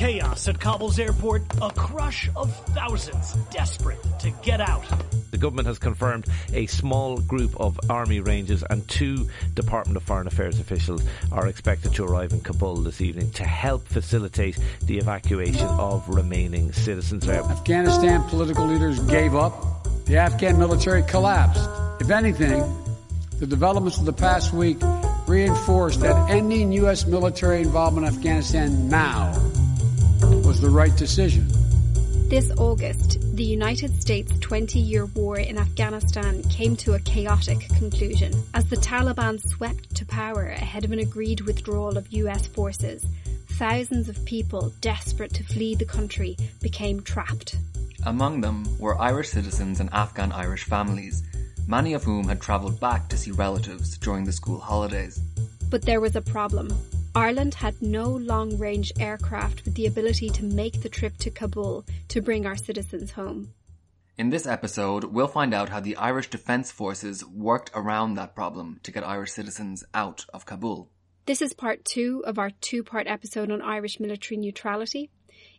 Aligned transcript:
Chaos 0.00 0.48
at 0.48 0.58
Kabul's 0.58 0.98
airport, 0.98 1.42
a 1.60 1.70
crush 1.72 2.30
of 2.34 2.50
thousands 2.68 3.34
desperate 3.50 3.98
to 4.20 4.30
get 4.42 4.58
out. 4.58 4.82
The 5.30 5.36
government 5.36 5.66
has 5.68 5.78
confirmed 5.78 6.24
a 6.54 6.64
small 6.68 7.18
group 7.18 7.54
of 7.60 7.78
army 7.90 8.20
rangers 8.20 8.64
and 8.70 8.88
two 8.88 9.28
Department 9.52 9.98
of 9.98 10.02
Foreign 10.04 10.26
Affairs 10.26 10.58
officials 10.58 11.04
are 11.30 11.48
expected 11.48 11.92
to 11.96 12.04
arrive 12.06 12.32
in 12.32 12.40
Kabul 12.40 12.76
this 12.76 13.02
evening 13.02 13.30
to 13.32 13.44
help 13.44 13.86
facilitate 13.88 14.58
the 14.86 14.96
evacuation 14.96 15.66
of 15.66 16.08
remaining 16.08 16.72
citizens 16.72 17.26
there. 17.26 17.42
Afghanistan 17.42 18.22
political 18.22 18.64
leaders 18.64 19.00
gave 19.00 19.34
up. 19.34 19.84
The 20.06 20.16
Afghan 20.16 20.58
military 20.58 21.02
collapsed. 21.02 21.68
If 22.00 22.08
anything, 22.08 22.64
the 23.38 23.46
developments 23.46 23.98
of 23.98 24.06
the 24.06 24.14
past 24.14 24.54
week 24.54 24.78
reinforced 25.26 26.00
that 26.00 26.30
ending 26.30 26.72
U.S. 26.72 27.04
military 27.04 27.60
involvement 27.60 28.06
in 28.06 28.14
Afghanistan 28.14 28.88
now 28.88 29.34
was 30.22 30.60
the 30.60 30.70
right 30.70 30.94
decision. 30.96 31.46
This 32.28 32.52
August, 32.58 33.18
the 33.34 33.44
United 33.44 34.00
States' 34.00 34.38
20 34.38 34.78
year 34.78 35.06
war 35.06 35.38
in 35.38 35.58
Afghanistan 35.58 36.42
came 36.44 36.76
to 36.76 36.94
a 36.94 37.00
chaotic 37.00 37.68
conclusion 37.76 38.32
as 38.54 38.66
the 38.66 38.76
Taliban 38.76 39.40
swept 39.40 39.94
to 39.96 40.06
power 40.06 40.46
ahead 40.46 40.84
of 40.84 40.92
an 40.92 41.00
agreed 41.00 41.40
withdrawal 41.40 41.98
of 41.98 42.12
US 42.12 42.46
forces. 42.46 43.04
Thousands 43.48 44.08
of 44.08 44.24
people 44.24 44.72
desperate 44.80 45.34
to 45.34 45.42
flee 45.42 45.74
the 45.74 45.84
country 45.84 46.36
became 46.62 47.02
trapped. 47.02 47.56
Among 48.06 48.40
them 48.40 48.64
were 48.78 49.00
Irish 49.00 49.30
citizens 49.30 49.80
and 49.80 49.90
Afghan 49.92 50.30
Irish 50.30 50.64
families, 50.64 51.22
many 51.66 51.94
of 51.94 52.04
whom 52.04 52.28
had 52.28 52.40
travelled 52.40 52.78
back 52.78 53.08
to 53.08 53.16
see 53.16 53.32
relatives 53.32 53.98
during 53.98 54.24
the 54.24 54.32
school 54.32 54.60
holidays. 54.60 55.20
But 55.68 55.82
there 55.82 56.00
was 56.00 56.16
a 56.16 56.22
problem. 56.22 56.72
Ireland 57.14 57.54
had 57.54 57.82
no 57.82 58.08
long 58.08 58.56
range 58.56 58.92
aircraft 59.00 59.64
with 59.64 59.74
the 59.74 59.86
ability 59.86 60.30
to 60.30 60.44
make 60.44 60.80
the 60.80 60.88
trip 60.88 61.16
to 61.18 61.30
Kabul 61.30 61.84
to 62.08 62.22
bring 62.22 62.46
our 62.46 62.56
citizens 62.56 63.10
home. 63.10 63.52
In 64.16 64.30
this 64.30 64.46
episode, 64.46 65.04
we'll 65.04 65.26
find 65.26 65.52
out 65.52 65.70
how 65.70 65.80
the 65.80 65.96
Irish 65.96 66.30
Defence 66.30 66.70
Forces 66.70 67.26
worked 67.26 67.72
around 67.74 68.14
that 68.14 68.36
problem 68.36 68.78
to 68.84 68.92
get 68.92 69.02
Irish 69.02 69.32
citizens 69.32 69.82
out 69.92 70.24
of 70.32 70.46
Kabul. 70.46 70.88
This 71.26 71.42
is 71.42 71.52
part 71.52 71.84
two 71.84 72.22
of 72.26 72.38
our 72.38 72.50
two 72.60 72.84
part 72.84 73.08
episode 73.08 73.50
on 73.50 73.60
Irish 73.60 73.98
military 73.98 74.38
neutrality. 74.38 75.10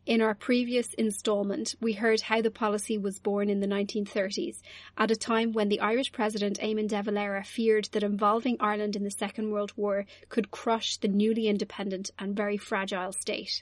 In 0.08 0.20
our 0.20 0.34
previous 0.34 0.96
instalment, 0.96 1.76
we 1.80 1.94
heard 1.94 2.22
how 2.22 2.42
the 2.42 2.50
policy 2.50 2.98
was 2.98 3.20
born 3.20 3.52
in 3.52 3.60
the 3.60 3.68
1930s, 3.68 4.64
at 4.98 5.12
a 5.12 5.16
time 5.16 5.54
when 5.54 5.70
the 5.70 5.80
Irish 5.80 6.12
President 6.12 6.60
Eamon 6.60 6.88
de 6.88 7.04
Valera 7.04 7.44
feared 7.44 7.86
that 7.92 8.02
involving 8.02 8.58
Ireland 8.60 8.96
in 8.96 9.04
the 9.04 9.12
Second 9.12 9.52
World 9.52 9.74
War 9.76 10.08
could 10.28 10.50
crush 10.50 10.98
the 10.98 11.08
newly 11.08 11.48
independent 11.48 12.10
and 12.18 12.36
very 12.36 12.58
fragile 12.58 13.12
state. 13.12 13.62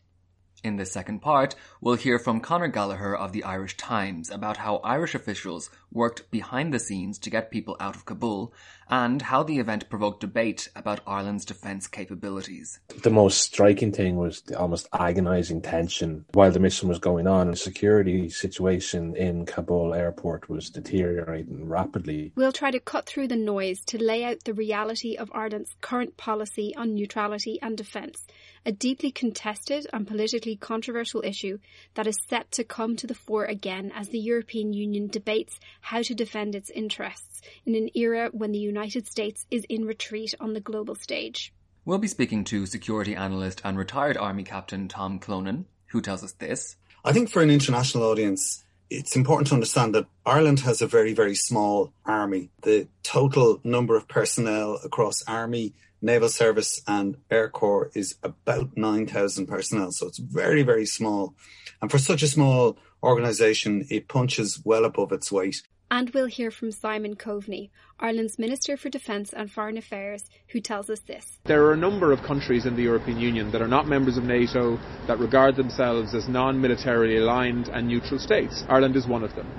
In 0.63 0.77
the 0.77 0.85
second 0.85 1.19
part, 1.19 1.55
we'll 1.81 1.95
hear 1.95 2.17
from 2.17 2.39
Conor 2.39 2.69
Gallagher 2.69 3.17
of 3.17 3.33
the 3.33 3.43
Irish 3.43 3.75
Times 3.75 4.29
about 4.29 4.57
how 4.57 4.77
Irish 4.77 5.15
officials 5.15 5.69
worked 5.91 6.29
behind 6.31 6.73
the 6.73 6.79
scenes 6.79 7.19
to 7.19 7.29
get 7.29 7.51
people 7.51 7.75
out 7.79 7.95
of 7.95 8.05
Kabul 8.05 8.53
and 8.89 9.21
how 9.21 9.43
the 9.43 9.59
event 9.59 9.89
provoked 9.89 10.21
debate 10.21 10.67
about 10.75 11.01
Ireland's 11.05 11.45
defence 11.45 11.87
capabilities. 11.87 12.79
The 13.03 13.09
most 13.09 13.41
striking 13.41 13.91
thing 13.91 14.17
was 14.17 14.41
the 14.41 14.59
almost 14.59 14.87
agonizing 14.91 15.61
tension 15.61 16.25
while 16.33 16.51
the 16.51 16.59
mission 16.59 16.89
was 16.89 16.99
going 16.99 17.27
on. 17.27 17.51
The 17.51 17.57
security 17.57 18.29
situation 18.29 19.15
in 19.15 19.45
Kabul 19.45 19.93
airport 19.93 20.49
was 20.49 20.69
deteriorating 20.69 21.67
rapidly. 21.67 22.31
We'll 22.35 22.51
try 22.51 22.71
to 22.71 22.79
cut 22.79 23.05
through 23.05 23.27
the 23.27 23.35
noise 23.35 23.81
to 23.87 24.03
lay 24.03 24.23
out 24.23 24.43
the 24.43 24.53
reality 24.53 25.15
of 25.15 25.31
Ireland's 25.33 25.75
current 25.81 26.17
policy 26.17 26.73
on 26.75 26.95
neutrality 26.95 27.59
and 27.61 27.77
defence 27.77 28.25
a 28.65 28.71
deeply 28.71 29.11
contested 29.11 29.87
and 29.93 30.07
politically 30.07 30.55
controversial 30.55 31.23
issue 31.23 31.57
that 31.93 32.07
is 32.07 32.17
set 32.27 32.51
to 32.51 32.63
come 32.63 32.95
to 32.95 33.07
the 33.07 33.15
fore 33.15 33.45
again 33.45 33.91
as 33.95 34.09
the 34.09 34.19
European 34.19 34.73
Union 34.73 35.07
debates 35.07 35.59
how 35.81 36.01
to 36.01 36.13
defend 36.13 36.55
its 36.55 36.69
interests 36.69 37.41
in 37.65 37.75
an 37.75 37.89
era 37.95 38.29
when 38.31 38.51
the 38.51 38.59
United 38.59 39.07
States 39.07 39.45
is 39.49 39.65
in 39.69 39.85
retreat 39.85 40.35
on 40.39 40.53
the 40.53 40.59
global 40.59 40.95
stage. 40.95 41.53
We'll 41.85 41.97
be 41.97 42.07
speaking 42.07 42.43
to 42.45 42.65
security 42.65 43.15
analyst 43.15 43.61
and 43.63 43.77
retired 43.77 44.17
Army 44.17 44.43
Captain 44.43 44.87
Tom 44.87 45.19
Clonan, 45.19 45.65
who 45.87 46.01
tells 46.01 46.23
us 46.23 46.33
this. 46.33 46.75
I 47.03 47.13
think 47.13 47.29
for 47.29 47.41
an 47.41 47.49
international 47.49 48.03
audience, 48.03 48.63
it's 48.89 49.15
important 49.15 49.47
to 49.47 49.53
understand 49.53 49.95
that 49.95 50.07
Ireland 50.25 50.59
has 50.61 50.81
a 50.81 50.87
very, 50.87 51.13
very 51.13 51.35
small 51.35 51.93
army. 52.05 52.49
The 52.63 52.87
total 53.03 53.59
number 53.63 53.95
of 53.95 54.07
personnel 54.07 54.79
across 54.83 55.23
army, 55.27 55.73
naval 56.01 56.29
service 56.29 56.81
and 56.87 57.17
air 57.29 57.49
corps 57.49 57.91
is 57.93 58.15
about 58.23 58.75
9,000 58.75 59.47
personnel. 59.47 59.91
So 59.91 60.07
it's 60.07 60.17
very, 60.17 60.63
very 60.63 60.85
small. 60.85 61.35
And 61.81 61.91
for 61.91 61.99
such 61.99 62.23
a 62.23 62.27
small 62.27 62.77
organisation, 63.03 63.85
it 63.89 64.07
punches 64.07 64.61
well 64.63 64.85
above 64.85 65.11
its 65.11 65.31
weight. 65.31 65.61
And 65.91 66.11
we'll 66.11 66.27
hear 66.27 66.51
from 66.51 66.71
Simon 66.71 67.15
Coveney, 67.15 67.71
Ireland's 67.99 68.37
Minister 68.37 68.77
for 68.77 68.89
Defence 68.89 69.33
and 69.33 69.51
Foreign 69.51 69.77
Affairs, 69.77 70.29
who 70.49 70.61
tells 70.61 70.87
us 70.87 70.99
this. 70.99 71.39
There 71.45 71.65
are 71.65 71.73
a 71.73 71.77
number 71.77 72.11
of 72.11 72.21
countries 72.21 72.67
in 72.67 72.75
the 72.75 72.83
European 72.83 73.19
Union 73.19 73.51
that 73.51 73.61
are 73.61 73.67
not 73.67 73.87
members 73.87 74.15
of 74.15 74.23
NATO 74.23 74.77
that 75.07 75.17
regard 75.17 75.55
themselves 75.55 76.13
as 76.13 76.29
non 76.29 76.61
militarily 76.61 77.17
aligned 77.17 77.69
and 77.69 77.87
neutral 77.87 78.19
states. 78.19 78.63
Ireland 78.69 78.95
is 78.95 79.07
one 79.07 79.23
of 79.23 79.33
them. 79.33 79.51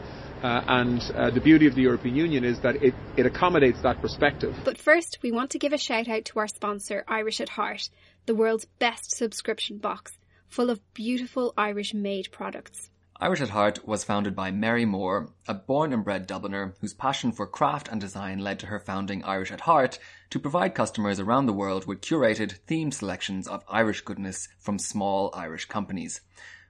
Uh, 0.43 0.63
and 0.69 1.03
uh, 1.17 1.31
the 1.31 1.41
beauty 1.41 1.67
of 1.67 1.75
the 1.75 1.83
European 1.83 2.15
Union 2.15 2.45
is 2.45 2.61
that 2.61 2.77
it, 2.77 2.95
it 3.17 3.27
accommodates 3.27 3.83
that 3.83 4.01
perspective. 4.01 4.57
But 4.65 4.79
first, 4.79 5.19
we 5.23 5.33
want 5.33 5.51
to 5.51 5.59
give 5.59 5.73
a 5.73 5.79
shout 5.79 6.09
out 6.09 6.25
to 6.27 6.39
our 6.39 6.49
sponsor, 6.49 7.05
Irish 7.09 7.41
at 7.41 7.51
Heart, 7.51 7.91
the 8.27 8.35
world's 8.35 8.67
best 8.79 9.11
subscription 9.11 9.79
box, 9.79 10.17
full 10.47 10.71
of 10.71 10.81
beautiful 10.95 11.53
Irish 11.59 11.93
made 11.93 12.31
products. 12.31 12.90
Irish 13.23 13.43
at 13.43 13.51
Heart 13.51 13.87
was 13.87 14.03
founded 14.03 14.35
by 14.35 14.51
Mary 14.51 14.87
Moore, 14.87 15.29
a 15.47 15.53
born 15.53 15.93
and 15.93 16.03
bred 16.03 16.27
Dubliner 16.27 16.73
whose 16.81 16.95
passion 16.95 17.33
for 17.33 17.47
craft 17.47 17.87
and 17.89 18.01
design 18.01 18.39
led 18.39 18.59
to 18.61 18.69
her 18.69 18.81
founding 18.81 19.23
Irish 19.25 19.53
at 19.53 19.61
Heart 19.61 19.99
to 20.31 20.39
provide 20.39 20.75
customers 20.75 21.21
around 21.21 21.45
the 21.45 21.53
world 21.53 21.87
with 21.87 22.01
curated, 22.01 22.59
themed 22.67 22.95
selections 22.95 23.47
of 23.47 23.63
Irish 23.69 24.01
goodness 24.01 24.49
from 24.59 24.79
small 24.79 25.31
Irish 25.35 25.67
companies. 25.67 26.23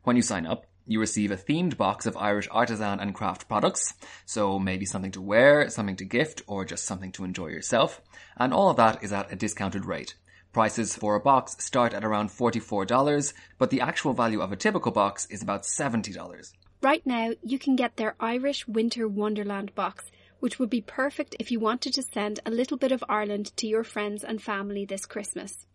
When 0.02 0.16
you 0.16 0.22
sign 0.22 0.44
up, 0.44 0.66
you 0.86 0.98
receive 0.98 1.30
a 1.30 1.36
themed 1.36 1.76
box 1.76 2.04
of 2.04 2.16
Irish 2.16 2.48
artisan 2.50 2.98
and 2.98 3.14
craft 3.14 3.46
products, 3.46 3.94
so 4.26 4.58
maybe 4.58 4.86
something 4.86 5.12
to 5.12 5.20
wear, 5.20 5.70
something 5.70 5.94
to 5.96 6.04
gift, 6.04 6.42
or 6.48 6.64
just 6.64 6.84
something 6.84 7.12
to 7.12 7.22
enjoy 7.22 7.46
yourself, 7.46 8.02
and 8.36 8.52
all 8.52 8.70
of 8.70 8.76
that 8.76 9.04
is 9.04 9.12
at 9.12 9.32
a 9.32 9.36
discounted 9.36 9.84
rate. 9.84 10.16
Prices 10.52 10.96
for 10.96 11.14
a 11.14 11.20
box 11.20 11.64
start 11.64 11.94
at 11.94 12.04
around 12.04 12.30
$44, 12.30 13.32
but 13.56 13.70
the 13.70 13.80
actual 13.80 14.14
value 14.14 14.40
of 14.40 14.50
a 14.50 14.56
typical 14.56 14.90
box 14.90 15.26
is 15.30 15.42
about 15.42 15.62
$70. 15.62 16.52
Right 16.82 17.06
now, 17.06 17.30
you 17.40 17.56
can 17.56 17.76
get 17.76 17.96
their 17.96 18.16
Irish 18.18 18.66
Winter 18.66 19.06
Wonderland 19.06 19.72
box, 19.76 20.10
which 20.40 20.58
would 20.58 20.68
be 20.68 20.80
perfect 20.80 21.36
if 21.38 21.52
you 21.52 21.60
wanted 21.60 21.94
to 21.94 22.02
send 22.02 22.40
a 22.44 22.50
little 22.50 22.76
bit 22.76 22.90
of 22.90 23.04
Ireland 23.08 23.56
to 23.58 23.68
your 23.68 23.84
friends 23.84 24.24
and 24.24 24.42
family 24.42 24.84
this 24.84 25.06
Christmas. 25.06 25.66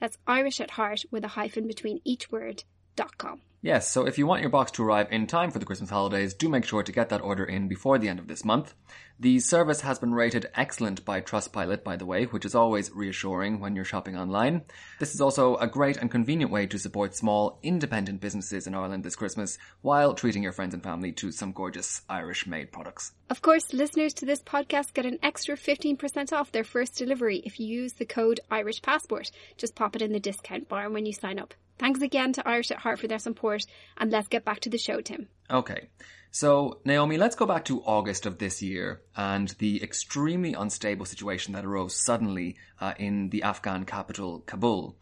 That's 0.00 0.18
Irish 0.26 0.60
at 0.60 0.70
Heart 0.70 1.04
with 1.10 1.24
a 1.24 1.28
hyphen 1.28 1.66
between 1.66 2.00
each 2.04 2.30
word, 2.30 2.64
dot 2.96 3.18
com. 3.18 3.42
Yes, 3.62 3.90
so 3.90 4.06
if 4.06 4.16
you 4.16 4.26
want 4.26 4.40
your 4.40 4.48
box 4.48 4.70
to 4.72 4.82
arrive 4.82 5.08
in 5.10 5.26
time 5.26 5.50
for 5.50 5.58
the 5.58 5.66
Christmas 5.66 5.90
holidays, 5.90 6.32
do 6.32 6.48
make 6.48 6.64
sure 6.64 6.82
to 6.82 6.92
get 6.92 7.10
that 7.10 7.20
order 7.20 7.44
in 7.44 7.68
before 7.68 7.98
the 7.98 8.08
end 8.08 8.18
of 8.18 8.26
this 8.26 8.42
month. 8.42 8.72
The 9.18 9.38
service 9.38 9.82
has 9.82 9.98
been 9.98 10.14
rated 10.14 10.48
excellent 10.54 11.04
by 11.04 11.20
Trustpilot, 11.20 11.84
by 11.84 11.96
the 11.96 12.06
way, 12.06 12.24
which 12.24 12.46
is 12.46 12.54
always 12.54 12.90
reassuring 12.90 13.60
when 13.60 13.76
you're 13.76 13.84
shopping 13.84 14.16
online. 14.16 14.62
This 14.98 15.14
is 15.14 15.20
also 15.20 15.56
a 15.56 15.66
great 15.66 15.98
and 15.98 16.10
convenient 16.10 16.50
way 16.50 16.66
to 16.68 16.78
support 16.78 17.14
small, 17.14 17.58
independent 17.62 18.22
businesses 18.22 18.66
in 18.66 18.74
Ireland 18.74 19.04
this 19.04 19.14
Christmas 19.14 19.58
while 19.82 20.14
treating 20.14 20.42
your 20.42 20.52
friends 20.52 20.72
and 20.72 20.82
family 20.82 21.12
to 21.12 21.30
some 21.30 21.52
gorgeous 21.52 22.00
Irish 22.08 22.46
made 22.46 22.72
products. 22.72 23.12
Of 23.28 23.42
course, 23.42 23.74
listeners 23.74 24.14
to 24.14 24.24
this 24.24 24.40
podcast 24.40 24.94
get 24.94 25.04
an 25.04 25.18
extra 25.22 25.54
15% 25.54 26.32
off 26.32 26.50
their 26.50 26.64
first 26.64 26.96
delivery 26.96 27.42
if 27.44 27.60
you 27.60 27.66
use 27.66 27.92
the 27.92 28.06
code 28.06 28.40
Irish 28.50 28.80
Passport. 28.80 29.30
Just 29.58 29.74
pop 29.74 29.94
it 29.96 30.00
in 30.00 30.12
the 30.12 30.18
discount 30.18 30.66
bar 30.66 30.88
when 30.88 31.04
you 31.04 31.12
sign 31.12 31.38
up. 31.38 31.52
Thanks 31.80 32.02
again 32.02 32.34
to 32.34 32.46
Irish 32.46 32.70
at 32.70 32.76
Heart 32.76 32.98
for 32.98 33.08
their 33.08 33.18
support, 33.18 33.62
and 33.96 34.10
let's 34.10 34.28
get 34.28 34.44
back 34.44 34.60
to 34.60 34.68
the 34.68 34.76
show, 34.76 35.00
Tim. 35.00 35.28
Okay. 35.50 35.88
So, 36.30 36.78
Naomi, 36.84 37.16
let's 37.16 37.34
go 37.34 37.46
back 37.46 37.64
to 37.64 37.80
August 37.80 38.26
of 38.26 38.36
this 38.36 38.60
year 38.60 39.00
and 39.16 39.48
the 39.58 39.82
extremely 39.82 40.52
unstable 40.52 41.06
situation 41.06 41.54
that 41.54 41.64
arose 41.64 41.96
suddenly 41.96 42.56
uh, 42.82 42.92
in 42.98 43.30
the 43.30 43.42
Afghan 43.44 43.86
capital, 43.86 44.40
Kabul. 44.40 44.94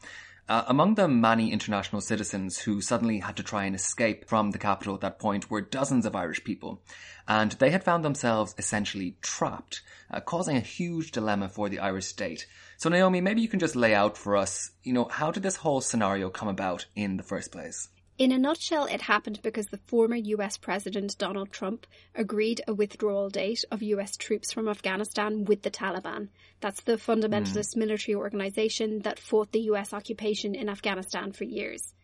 Uh, 0.48 0.62
among 0.68 0.94
the 0.94 1.08
many 1.08 1.52
international 1.52 2.00
citizens 2.00 2.60
who 2.60 2.80
suddenly 2.80 3.18
had 3.18 3.36
to 3.36 3.42
try 3.42 3.64
and 3.64 3.74
escape 3.74 4.28
from 4.28 4.52
the 4.52 4.58
capital 4.58 4.94
at 4.94 5.00
that 5.00 5.18
point 5.18 5.50
were 5.50 5.60
dozens 5.60 6.06
of 6.06 6.14
Irish 6.14 6.44
people. 6.44 6.80
And 7.26 7.52
they 7.52 7.70
had 7.70 7.82
found 7.82 8.04
themselves 8.04 8.54
essentially 8.56 9.16
trapped, 9.20 9.82
uh, 10.12 10.20
causing 10.20 10.56
a 10.56 10.60
huge 10.60 11.10
dilemma 11.10 11.48
for 11.48 11.68
the 11.68 11.80
Irish 11.80 12.06
state. 12.06 12.46
So 12.78 12.88
Naomi, 12.88 13.20
maybe 13.20 13.42
you 13.42 13.48
can 13.48 13.58
just 13.58 13.74
lay 13.74 13.92
out 13.92 14.16
for 14.16 14.36
us, 14.36 14.70
you 14.84 14.92
know, 14.92 15.06
how 15.10 15.32
did 15.32 15.42
this 15.42 15.56
whole 15.56 15.80
scenario 15.80 16.30
come 16.30 16.46
about 16.46 16.86
in 16.94 17.16
the 17.16 17.24
first 17.24 17.50
place? 17.50 17.88
In 18.18 18.30
a 18.30 18.38
nutshell, 18.38 18.84
it 18.84 19.02
happened 19.02 19.40
because 19.42 19.66
the 19.66 19.80
former 19.86 20.14
US 20.14 20.56
President 20.56 21.18
Donald 21.18 21.50
Trump 21.50 21.88
agreed 22.14 22.60
a 22.68 22.74
withdrawal 22.74 23.30
date 23.30 23.64
of 23.72 23.82
US 23.82 24.16
troops 24.16 24.52
from 24.52 24.68
Afghanistan 24.68 25.44
with 25.44 25.62
the 25.62 25.72
Taliban. 25.72 26.28
That's 26.60 26.80
the 26.82 26.98
fundamentalist 26.98 27.74
mm. 27.74 27.78
military 27.78 28.14
organization 28.14 29.00
that 29.00 29.18
fought 29.18 29.50
the 29.50 29.70
US 29.72 29.92
occupation 29.92 30.54
in 30.54 30.68
Afghanistan 30.68 31.32
for 31.32 31.42
years. 31.42 31.94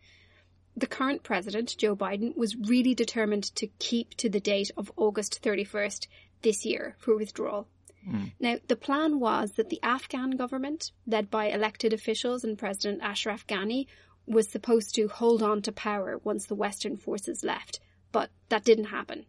The 0.75 0.87
current 0.87 1.23
president, 1.23 1.77
Joe 1.77 1.95
Biden, 1.95 2.35
was 2.35 2.57
really 2.57 2.93
determined 2.93 3.55
to 3.55 3.67
keep 3.79 4.13
to 4.15 4.29
the 4.29 4.41
date 4.41 4.71
of 4.75 4.91
August 4.97 5.41
31st 5.41 6.07
this 6.41 6.65
year 6.65 6.97
for 6.99 7.15
withdrawal. 7.15 7.69
Mm. 8.07 8.31
Now, 8.39 8.57
the 8.67 8.75
plan 8.75 9.19
was 9.19 9.53
that 9.53 9.69
the 9.69 9.81
Afghan 9.81 10.31
government, 10.31 10.91
led 11.07 11.31
by 11.31 11.47
elected 11.47 11.93
officials 11.93 12.43
and 12.43 12.57
President 12.57 13.01
Ashraf 13.01 13.47
Ghani, 13.47 13.87
was 14.27 14.49
supposed 14.49 14.95
to 14.95 15.07
hold 15.07 15.41
on 15.43 15.61
to 15.63 15.71
power 15.71 16.19
once 16.23 16.45
the 16.45 16.55
Western 16.55 16.97
forces 16.97 17.43
left, 17.43 17.79
but 18.11 18.29
that 18.49 18.63
didn't 18.63 18.85
happen. 18.85 19.25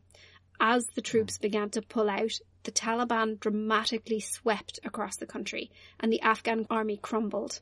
As 0.59 0.87
the 0.87 1.03
troops 1.03 1.37
began 1.37 1.71
to 1.71 1.83
pull 1.83 2.09
out, 2.09 2.33
the 2.63 2.73
Taliban 2.73 3.39
dramatically 3.39 4.21
swept 4.21 4.81
across 4.85 5.17
the 5.17 5.27
country 5.27 5.71
and 6.01 6.11
the 6.11 6.23
Afghan 6.23 6.67
army 6.71 6.97
crumbled. 6.97 7.61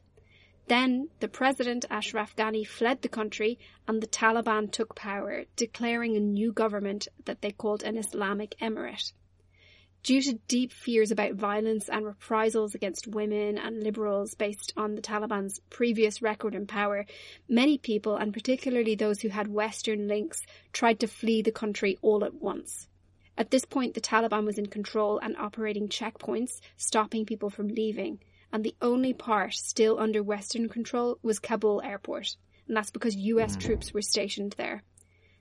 Then 0.66 1.11
the 1.20 1.28
president 1.28 1.84
Ashraf 1.90 2.34
Ghani 2.37 2.66
fled 2.66 3.02
the 3.02 3.08
country 3.08 3.58
and 3.87 4.00
the 4.00 4.06
Taliban 4.06 4.70
took 4.70 4.94
power, 4.94 5.44
declaring 5.56 6.16
a 6.16 6.20
new 6.20 6.52
government 6.52 7.08
that 7.25 7.43
they 7.43 7.50
called 7.50 7.82
an 7.82 7.99
Islamic 7.99 8.56
Emirate. 8.61 9.12
Due 10.04 10.20
to 10.20 10.34
deep 10.48 10.70
fears 10.70 11.10
about 11.10 11.32
violence 11.32 11.88
and 11.88 12.04
reprisals 12.04 12.74
against 12.74 13.06
women 13.06 13.56
and 13.56 13.82
liberals 13.82 14.34
based 14.34 14.70
on 14.76 14.94
the 14.94 15.00
Taliban's 15.00 15.62
previous 15.70 16.20
record 16.20 16.54
in 16.54 16.66
power, 16.66 17.06
many 17.48 17.78
people, 17.78 18.14
and 18.14 18.30
particularly 18.30 18.94
those 18.94 19.22
who 19.22 19.30
had 19.30 19.48
Western 19.48 20.06
links, 20.06 20.42
tried 20.74 21.00
to 21.00 21.06
flee 21.06 21.40
the 21.40 21.50
country 21.50 21.96
all 22.02 22.22
at 22.22 22.34
once. 22.34 22.86
At 23.38 23.50
this 23.50 23.64
point, 23.64 23.94
the 23.94 24.02
Taliban 24.02 24.44
was 24.44 24.58
in 24.58 24.66
control 24.66 25.18
and 25.22 25.38
operating 25.38 25.88
checkpoints, 25.88 26.60
stopping 26.76 27.24
people 27.24 27.48
from 27.48 27.68
leaving, 27.68 28.20
and 28.52 28.62
the 28.62 28.76
only 28.82 29.14
part 29.14 29.54
still 29.54 29.98
under 29.98 30.22
Western 30.22 30.68
control 30.68 31.18
was 31.22 31.38
Kabul 31.38 31.80
airport, 31.82 32.36
and 32.68 32.76
that's 32.76 32.90
because 32.90 33.16
US 33.16 33.56
mm. 33.56 33.60
troops 33.60 33.94
were 33.94 34.02
stationed 34.02 34.54
there. 34.58 34.82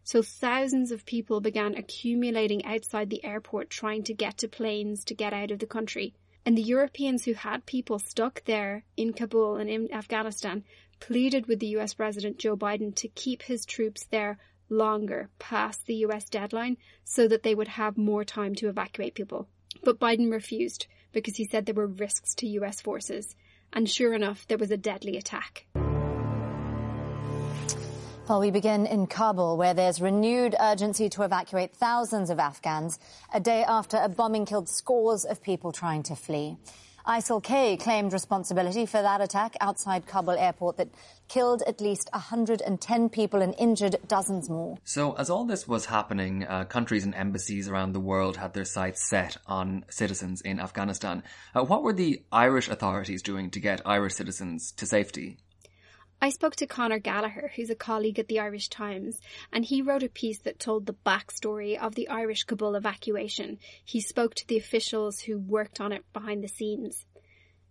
So 0.05 0.21
thousands 0.21 0.91
of 0.91 1.05
people 1.05 1.39
began 1.39 1.75
accumulating 1.75 2.65
outside 2.65 3.09
the 3.09 3.23
airport 3.23 3.69
trying 3.69 4.03
to 4.03 4.13
get 4.13 4.37
to 4.39 4.47
planes 4.47 5.05
to 5.05 5.15
get 5.15 5.33
out 5.33 5.51
of 5.51 5.59
the 5.59 5.65
country. 5.65 6.13
And 6.45 6.57
the 6.57 6.61
Europeans 6.61 7.23
who 7.23 7.33
had 7.33 7.65
people 7.65 7.99
stuck 7.99 8.43
there 8.43 8.83
in 8.97 9.13
Kabul 9.13 9.55
and 9.55 9.69
in 9.69 9.93
Afghanistan 9.93 10.65
pleaded 10.99 11.47
with 11.47 11.59
the 11.59 11.75
US 11.77 11.93
President 11.93 12.37
Joe 12.37 12.57
Biden 12.57 12.93
to 12.95 13.07
keep 13.07 13.43
his 13.43 13.65
troops 13.65 14.03
there 14.11 14.39
longer 14.69 15.29
past 15.39 15.85
the 15.85 15.95
US 16.05 16.29
deadline 16.29 16.77
so 17.05 17.27
that 17.27 17.43
they 17.43 17.55
would 17.55 17.69
have 17.69 17.97
more 17.97 18.25
time 18.25 18.55
to 18.55 18.67
evacuate 18.67 19.15
people. 19.15 19.47
But 19.83 19.99
Biden 19.99 20.31
refused 20.31 20.87
because 21.13 21.37
he 21.37 21.45
said 21.45 21.65
there 21.65 21.75
were 21.75 21.87
risks 21.87 22.35
to 22.35 22.47
US 22.47 22.81
forces. 22.81 23.35
And 23.71 23.89
sure 23.89 24.13
enough, 24.13 24.45
there 24.47 24.57
was 24.57 24.71
a 24.71 24.77
deadly 24.77 25.17
attack. 25.17 25.65
Well, 28.25 28.39
we 28.39 28.51
begin 28.51 28.85
in 28.85 29.07
Kabul, 29.07 29.57
where 29.57 29.73
there's 29.73 29.99
renewed 29.99 30.55
urgency 30.57 31.09
to 31.09 31.23
evacuate 31.23 31.75
thousands 31.75 32.29
of 32.29 32.39
Afghans 32.39 32.97
a 33.33 33.39
day 33.41 33.65
after 33.67 33.97
a 33.97 34.07
bombing 34.07 34.45
killed 34.45 34.69
scores 34.69 35.25
of 35.25 35.43
people 35.43 35.73
trying 35.73 36.03
to 36.03 36.15
flee. 36.15 36.55
ISIL-K 37.05 37.75
claimed 37.75 38.13
responsibility 38.13 38.85
for 38.85 39.01
that 39.01 39.19
attack 39.19 39.57
outside 39.59 40.07
Kabul 40.07 40.37
airport 40.37 40.77
that 40.77 40.87
killed 41.27 41.63
at 41.67 41.81
least 41.81 42.09
110 42.13 43.09
people 43.09 43.41
and 43.41 43.53
injured 43.57 43.97
dozens 44.07 44.49
more. 44.49 44.77
So, 44.85 45.11
as 45.17 45.29
all 45.29 45.43
this 45.43 45.67
was 45.67 45.87
happening, 45.87 46.45
uh, 46.45 46.63
countries 46.63 47.03
and 47.03 47.13
embassies 47.13 47.67
around 47.67 47.91
the 47.91 47.99
world 47.99 48.37
had 48.37 48.53
their 48.53 48.63
sights 48.63 49.09
set 49.09 49.35
on 49.47 49.83
citizens 49.89 50.39
in 50.39 50.61
Afghanistan. 50.61 51.23
Uh, 51.53 51.65
what 51.65 51.83
were 51.83 51.91
the 51.91 52.23
Irish 52.31 52.69
authorities 52.69 53.21
doing 53.21 53.51
to 53.51 53.59
get 53.59 53.81
Irish 53.85 54.13
citizens 54.13 54.71
to 54.77 54.85
safety? 54.85 55.39
I 56.23 56.29
spoke 56.29 56.55
to 56.55 56.67
Conor 56.67 56.99
Gallagher, 56.99 57.51
who's 57.53 57.69
a 57.69 57.75
colleague 57.75 58.17
at 58.17 58.29
the 58.29 58.39
Irish 58.39 58.69
Times, 58.69 59.19
and 59.51 59.65
he 59.65 59.81
wrote 59.81 60.03
a 60.03 60.07
piece 60.07 60.39
that 60.43 60.57
told 60.57 60.85
the 60.85 60.95
backstory 61.05 61.77
of 61.77 61.95
the 61.95 62.07
Irish 62.07 62.45
Kabul 62.45 62.75
evacuation. 62.75 63.59
He 63.83 63.99
spoke 63.99 64.33
to 64.35 64.47
the 64.47 64.55
officials 64.55 65.19
who 65.19 65.37
worked 65.37 65.81
on 65.81 65.91
it 65.91 66.05
behind 66.13 66.41
the 66.41 66.47
scenes. 66.47 67.05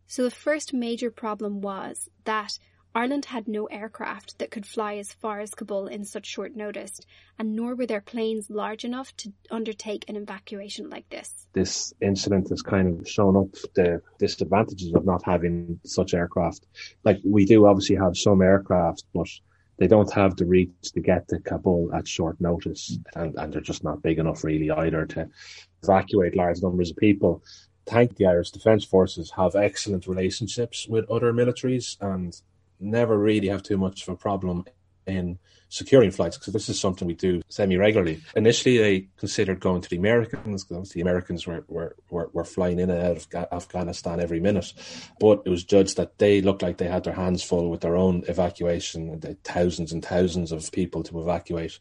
So 0.07 0.25
the 0.25 0.31
first 0.31 0.75
major 0.75 1.11
problem 1.11 1.63
was 1.63 2.11
that 2.25 2.59
Ireland 2.95 3.25
had 3.25 3.49
no 3.49 3.67
aircraft 3.67 4.39
that 4.39 4.51
could 4.51 4.67
fly 4.67 4.97
as 4.97 5.13
far 5.13 5.41
as 5.41 5.55
Kabul 5.55 5.87
in 5.87 6.05
such 6.05 6.27
short 6.27 6.55
notice, 6.55 7.01
and 7.39 7.57
nor 7.57 7.75
were 7.75 7.87
there 7.87 8.03
planes 8.03 8.51
large 8.51 8.85
enough 8.85 9.17
to 9.19 9.33
undertake 9.51 10.05
an 10.09 10.17
evacuation 10.17 10.91
like 10.91 11.09
this. 11.09 11.47
This 11.55 11.95
incident 12.03 12.51
has 12.51 12.61
kind 12.61 13.01
of 13.01 13.09
shown 13.09 13.37
up 13.37 13.53
the 13.75 14.03
disadvantages 14.19 14.93
of 14.95 15.07
not 15.07 15.23
having 15.25 15.81
such 15.85 16.13
aircraft. 16.13 16.67
Like, 17.03 17.21
we 17.25 17.47
do 17.47 17.67
obviously 17.67 17.97
have 17.97 18.17
some 18.17 18.43
aircraft, 18.43 19.05
but 19.15 19.29
they 19.79 19.87
don't 19.87 20.13
have 20.13 20.37
the 20.37 20.45
reach 20.45 20.93
to 20.93 21.01
get 21.01 21.29
to 21.29 21.39
Kabul 21.39 21.95
at 21.95 22.07
short 22.07 22.41
notice, 22.41 22.99
and, 23.15 23.35
and 23.37 23.53
they're 23.53 23.63
just 23.63 23.85
not 23.85 24.03
big 24.03 24.19
enough, 24.19 24.45
really, 24.45 24.71
either, 24.71 25.07
to 25.07 25.31
evacuate 25.83 26.37
large 26.37 26.63
numbers 26.63 26.91
of 26.91 26.97
people 26.99 27.43
thank 27.87 28.17
the 28.17 28.27
Irish 28.27 28.51
Defence 28.51 28.85
Forces 28.85 29.33
have 29.37 29.57
excellent 29.57 30.07
relationships 30.07 30.87
with 30.89 31.11
other 31.11 31.33
militaries 31.33 31.97
and 32.01 32.41
never 32.83 33.19
really 33.19 33.49
have 33.49 33.63
too 33.63 33.79
much 33.79 34.03
of 34.03 34.09
a 34.15 34.17
problem 34.17 34.65
in 35.07 35.39
securing 35.73 36.11
flights 36.11 36.37
because 36.37 36.53
this 36.53 36.69
is 36.69 36.79
something 36.79 37.09
we 37.09 37.15
do 37.15 37.41
semi 37.49 37.79
regularly. 37.79 38.21
Initially, 38.37 38.77
they 38.77 39.09
considered 39.17 39.59
going 39.59 39.81
to 39.81 39.89
the 39.89 39.97
Americans 39.97 40.65
because 40.65 40.91
the 40.91 41.01
Americans 41.01 41.47
were, 41.47 41.65
were, 41.67 41.97
were, 42.11 42.29
were, 42.35 42.45
flying 42.45 42.79
in 42.79 42.91
and 42.91 43.03
out 43.03 43.17
of 43.17 43.53
Afghanistan 43.53 44.21
every 44.21 44.39
minute. 44.39 44.75
But 45.19 45.43
it 45.47 45.49
was 45.49 45.65
judged 45.65 45.97
that 45.97 46.19
they 46.19 46.43
looked 46.43 46.61
like 46.61 46.77
they 46.77 46.89
had 46.89 47.05
their 47.05 47.15
hands 47.15 47.43
full 47.43 47.71
with 47.71 47.81
their 47.81 47.97
own 47.97 48.23
evacuation, 48.29 49.09
and 49.09 49.37
thousands 49.45 49.93
and 49.93 50.05
thousands 50.05 50.53
of 50.53 50.71
people 50.73 51.03
to 51.05 51.21
evacuate. 51.23 51.79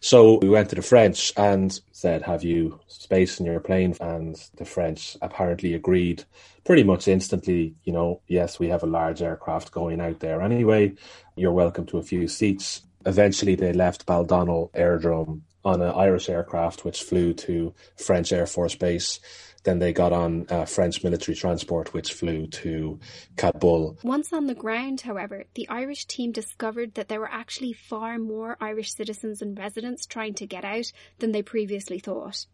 So 0.00 0.38
we 0.38 0.48
went 0.48 0.70
to 0.70 0.76
the 0.76 0.82
French 0.82 1.30
and 1.36 1.78
said, 1.92 2.22
Have 2.22 2.44
you 2.44 2.80
space 2.86 3.38
in 3.38 3.44
your 3.46 3.60
plane? 3.60 3.94
And 4.00 4.36
the 4.56 4.64
French 4.64 5.18
apparently 5.20 5.74
agreed 5.74 6.24
pretty 6.64 6.82
much 6.82 7.08
instantly, 7.08 7.74
you 7.84 7.92
know, 7.92 8.22
yes, 8.26 8.58
we 8.58 8.68
have 8.68 8.82
a 8.82 8.86
large 8.86 9.20
aircraft 9.20 9.70
going 9.70 10.00
out 10.00 10.20
there 10.20 10.40
anyway. 10.40 10.94
You're 11.36 11.52
welcome 11.52 11.84
to 11.86 11.98
a 11.98 12.02
few 12.02 12.26
seats. 12.26 12.80
Eventually, 13.06 13.54
they 13.54 13.72
left 13.72 14.06
Baldonnel 14.06 14.70
Aerodrome 14.74 15.44
on 15.64 15.80
an 15.80 15.92
Irish 15.92 16.28
aircraft 16.28 16.84
which 16.84 17.02
flew 17.02 17.32
to 17.32 17.74
French 17.96 18.32
Air 18.32 18.46
Force 18.46 18.74
Base. 18.74 19.20
Then 19.64 19.78
they 19.78 19.94
got 19.94 20.12
on 20.12 20.46
uh, 20.50 20.66
French 20.66 21.02
military 21.02 21.34
transport 21.34 21.94
which 21.94 22.12
flew 22.12 22.46
to 22.48 23.00
Kabul. 23.36 23.96
Once 24.02 24.32
on 24.32 24.46
the 24.46 24.54
ground, 24.54 25.00
however, 25.00 25.44
the 25.54 25.68
Irish 25.70 26.04
team 26.04 26.32
discovered 26.32 26.94
that 26.94 27.08
there 27.08 27.20
were 27.20 27.32
actually 27.32 27.72
far 27.72 28.18
more 28.18 28.58
Irish 28.60 28.92
citizens 28.92 29.40
and 29.40 29.58
residents 29.58 30.04
trying 30.04 30.34
to 30.34 30.46
get 30.46 30.64
out 30.64 30.92
than 31.18 31.32
they 31.32 31.42
previously 31.42 31.98
thought 31.98 32.46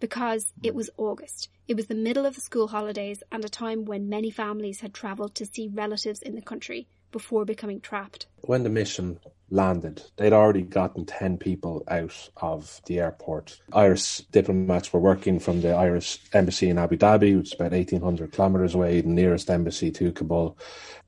because 0.00 0.52
it 0.62 0.74
was 0.74 0.90
August. 0.96 1.48
It 1.68 1.76
was 1.76 1.86
the 1.86 1.94
middle 1.94 2.26
of 2.26 2.34
the 2.34 2.40
school 2.40 2.68
holidays 2.68 3.22
and 3.30 3.44
a 3.44 3.48
time 3.48 3.84
when 3.84 4.08
many 4.08 4.30
families 4.30 4.80
had 4.80 4.92
travelled 4.92 5.34
to 5.36 5.46
see 5.46 5.68
relatives 5.68 6.22
in 6.22 6.34
the 6.34 6.42
country 6.42 6.88
before 7.12 7.44
becoming 7.44 7.80
trapped. 7.80 8.26
When 8.46 8.62
the 8.62 8.68
mission 8.68 9.20
landed, 9.48 10.02
they'd 10.16 10.32
already 10.32 10.62
gotten 10.62 11.06
10 11.06 11.38
people 11.38 11.82
out 11.88 12.30
of 12.36 12.82
the 12.84 12.98
airport. 12.98 13.58
Irish 13.72 14.18
diplomats 14.32 14.92
were 14.92 15.00
working 15.00 15.38
from 15.38 15.62
the 15.62 15.74
Irish 15.74 16.18
embassy 16.32 16.68
in 16.68 16.76
Abu 16.76 16.96
Dhabi, 16.96 17.38
which 17.38 17.48
is 17.48 17.54
about 17.54 17.72
1800 17.72 18.32
kilometres 18.32 18.74
away, 18.74 19.00
the 19.00 19.08
nearest 19.08 19.48
embassy 19.48 19.90
to 19.92 20.12
Kabul. 20.12 20.58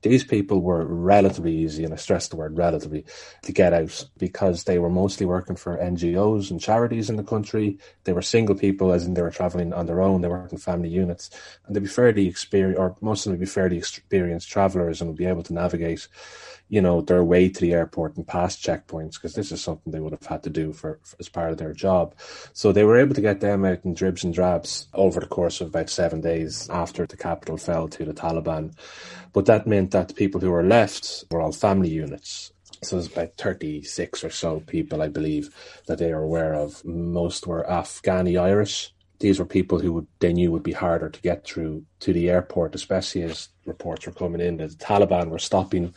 These 0.01 0.23
people 0.23 0.61
were 0.61 0.85
relatively 0.85 1.55
easy, 1.55 1.83
and 1.83 1.93
I 1.93 1.97
stress 1.97 2.27
the 2.27 2.37
word 2.37 2.57
relatively, 2.57 3.05
to 3.43 3.51
get 3.51 3.73
out 3.73 4.07
because 4.17 4.63
they 4.63 4.79
were 4.79 4.89
mostly 4.89 5.25
working 5.25 5.55
for 5.55 5.77
NGOs 5.77 6.49
and 6.49 6.61
charities 6.61 7.09
in 7.09 7.17
the 7.17 7.23
country. 7.23 7.77
They 8.05 8.13
were 8.13 8.21
single 8.21 8.55
people, 8.55 8.93
as 8.93 9.05
in 9.05 9.13
they 9.13 9.21
were 9.21 9.31
travelling 9.31 9.73
on 9.73 9.85
their 9.85 10.01
own, 10.01 10.21
they 10.21 10.27
were 10.27 10.47
in 10.51 10.57
family 10.57 10.89
units, 10.89 11.29
and 11.65 11.75
they'd 11.75 11.81
be 11.81 11.87
fairly 11.87 12.27
experienced, 12.27 12.79
or 12.79 12.95
most 13.01 13.21
of 13.21 13.31
them 13.31 13.33
would 13.33 13.45
be 13.45 13.51
fairly 13.51 13.77
experienced 13.77 14.49
travellers 14.49 15.01
and 15.01 15.09
would 15.09 15.17
be 15.17 15.25
able 15.25 15.43
to 15.43 15.53
navigate 15.53 16.07
you 16.69 16.81
know, 16.81 17.01
their 17.01 17.23
way 17.23 17.49
to 17.49 17.61
the 17.61 17.73
airport 17.73 18.17
and 18.17 18.27
past 18.27 18.63
checkpoints 18.63 19.13
because 19.13 19.33
this 19.33 19.51
is 19.51 19.61
something 19.61 19.91
they 19.91 19.99
would 19.99 20.11
have 20.11 20.25
had 20.25 20.43
to 20.43 20.49
do 20.49 20.73
for, 20.73 20.99
for, 21.03 21.15
as 21.19 21.29
part 21.29 21.51
of 21.51 21.57
their 21.57 21.73
job. 21.73 22.13
So 22.53 22.71
they 22.71 22.83
were 22.83 22.97
able 22.97 23.15
to 23.15 23.21
get 23.21 23.39
them 23.39 23.63
out 23.65 23.85
in 23.85 23.93
dribs 23.93 24.23
and 24.23 24.33
drabs 24.33 24.87
over 24.93 25.19
the 25.19 25.27
course 25.27 25.61
of 25.61 25.67
about 25.67 25.89
seven 25.89 26.21
days 26.21 26.69
after 26.69 27.05
the 27.05 27.17
capital 27.17 27.57
fell 27.57 27.87
to 27.89 28.05
the 28.05 28.13
Taliban. 28.13 28.73
But 29.33 29.45
that 29.45 29.67
meant 29.67 29.91
that 29.91 30.09
the 30.09 30.13
people 30.13 30.41
who 30.41 30.51
were 30.51 30.63
left 30.63 31.25
were 31.31 31.41
all 31.41 31.51
family 31.51 31.89
units. 31.89 32.51
So 32.83 32.95
there's 32.95 33.11
about 33.11 33.37
36 33.37 34.23
or 34.23 34.29
so 34.29 34.59
people, 34.61 35.01
I 35.01 35.07
believe, 35.07 35.49
that 35.87 35.97
they 35.97 36.11
are 36.11 36.21
aware 36.21 36.53
of. 36.53 36.83
Most 36.85 37.47
were 37.47 37.65
Afghani 37.67 38.39
Irish 38.39 38.93
these 39.19 39.39
were 39.39 39.45
people 39.45 39.79
who 39.79 39.93
would, 39.93 40.07
they 40.19 40.33
knew 40.33 40.51
would 40.51 40.63
be 40.63 40.73
harder 40.73 41.09
to 41.09 41.21
get 41.21 41.45
through 41.45 41.85
to 42.01 42.13
the 42.13 42.29
airport, 42.29 42.75
especially 42.75 43.23
as 43.23 43.49
reports 43.65 44.05
were 44.05 44.11
coming 44.11 44.41
in 44.41 44.57
that 44.57 44.69
the 44.71 44.75
Taliban 44.75 45.29
were 45.29 45.39
stopping 45.39 45.93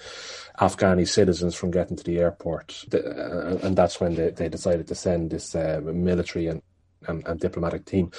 Afghani 0.58 1.06
citizens 1.06 1.54
from 1.54 1.70
getting 1.70 1.96
to 1.96 2.04
the 2.04 2.18
airport. 2.18 2.84
Uh, 2.92 3.58
and 3.58 3.76
that's 3.76 4.00
when 4.00 4.14
they, 4.14 4.30
they 4.30 4.48
decided 4.48 4.86
to 4.88 4.94
send 4.94 5.30
this 5.30 5.54
uh, 5.54 5.80
military 5.84 6.46
and, 6.46 6.62
and, 7.06 7.26
and 7.26 7.40
diplomatic 7.40 7.84
team. 7.84 8.10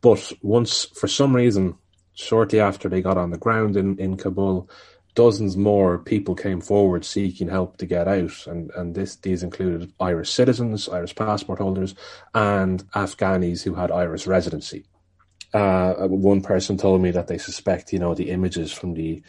But 0.00 0.32
once, 0.42 0.84
for 0.84 1.08
some 1.08 1.34
reason, 1.34 1.76
shortly 2.14 2.60
after 2.60 2.88
they 2.88 3.00
got 3.00 3.16
on 3.16 3.30
the 3.30 3.38
ground 3.38 3.76
in, 3.76 3.96
in 3.98 4.16
Kabul, 4.16 4.68
dozens 5.14 5.56
more 5.56 5.98
people 5.98 6.34
came 6.34 6.60
forward 6.60 7.04
seeking 7.04 7.48
help 7.48 7.76
to 7.78 7.86
get 7.86 8.08
out, 8.08 8.46
and 8.46 8.70
and 8.76 8.94
this 8.94 9.16
these 9.16 9.42
included 9.42 9.92
Irish 10.00 10.30
citizens, 10.30 10.88
Irish 10.88 11.14
passport 11.14 11.58
holders, 11.58 11.94
and 12.34 12.84
Afghanis 12.92 13.62
who 13.62 13.74
had 13.74 13.90
Irish 13.90 14.26
residency. 14.26 14.84
Uh, 15.54 15.94
one 16.08 16.42
person 16.42 16.76
told 16.76 17.00
me 17.00 17.10
that 17.10 17.26
they 17.26 17.38
suspect, 17.38 17.92
you 17.92 17.98
know, 17.98 18.14
the 18.14 18.30
images 18.30 18.70
from 18.70 18.94
the 18.94 19.22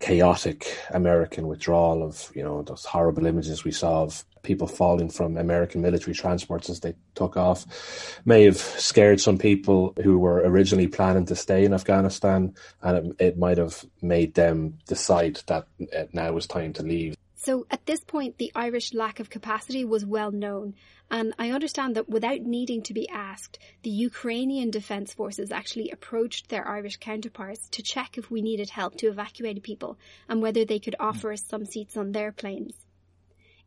chaotic 0.00 0.78
American 0.90 1.46
withdrawal 1.46 2.02
of, 2.02 2.30
you 2.34 2.42
know, 2.42 2.62
those 2.62 2.84
horrible 2.84 3.24
images 3.24 3.64
we 3.64 3.70
saw 3.70 4.02
of 4.02 4.24
people 4.42 4.66
falling 4.66 5.08
from 5.08 5.36
American 5.36 5.80
military 5.80 6.14
transports 6.14 6.68
as 6.70 6.80
they 6.80 6.94
took 7.14 7.36
off 7.36 8.20
may 8.24 8.44
have 8.44 8.56
scared 8.56 9.20
some 9.20 9.38
people 9.38 9.94
who 10.02 10.18
were 10.18 10.38
originally 10.38 10.88
planning 10.88 11.26
to 11.26 11.36
stay 11.36 11.64
in 11.64 11.74
Afghanistan, 11.74 12.54
and 12.82 13.14
it, 13.18 13.26
it 13.26 13.38
might 13.38 13.58
have 13.58 13.84
made 14.00 14.34
them 14.34 14.78
decide 14.86 15.40
that 15.46 15.66
uh, 15.96 16.04
now 16.12 16.32
was 16.32 16.46
time 16.46 16.72
to 16.72 16.82
leave. 16.82 17.16
So 17.44 17.66
at 17.72 17.86
this 17.86 18.04
point, 18.04 18.38
the 18.38 18.52
Irish 18.54 18.94
lack 18.94 19.18
of 19.18 19.28
capacity 19.28 19.84
was 19.84 20.06
well 20.06 20.30
known. 20.30 20.74
And 21.10 21.34
I 21.40 21.50
understand 21.50 21.96
that 21.96 22.08
without 22.08 22.42
needing 22.42 22.82
to 22.84 22.94
be 22.94 23.08
asked, 23.08 23.58
the 23.82 23.90
Ukrainian 23.90 24.70
Defence 24.70 25.12
Forces 25.12 25.50
actually 25.50 25.90
approached 25.90 26.48
their 26.48 26.66
Irish 26.66 26.98
counterparts 26.98 27.68
to 27.70 27.82
check 27.82 28.16
if 28.16 28.30
we 28.30 28.42
needed 28.42 28.70
help 28.70 28.96
to 28.98 29.08
evacuate 29.08 29.60
people 29.64 29.98
and 30.28 30.40
whether 30.40 30.64
they 30.64 30.78
could 30.78 30.94
offer 31.00 31.32
us 31.32 31.42
some 31.42 31.64
seats 31.64 31.96
on 31.96 32.12
their 32.12 32.30
planes. 32.30 32.74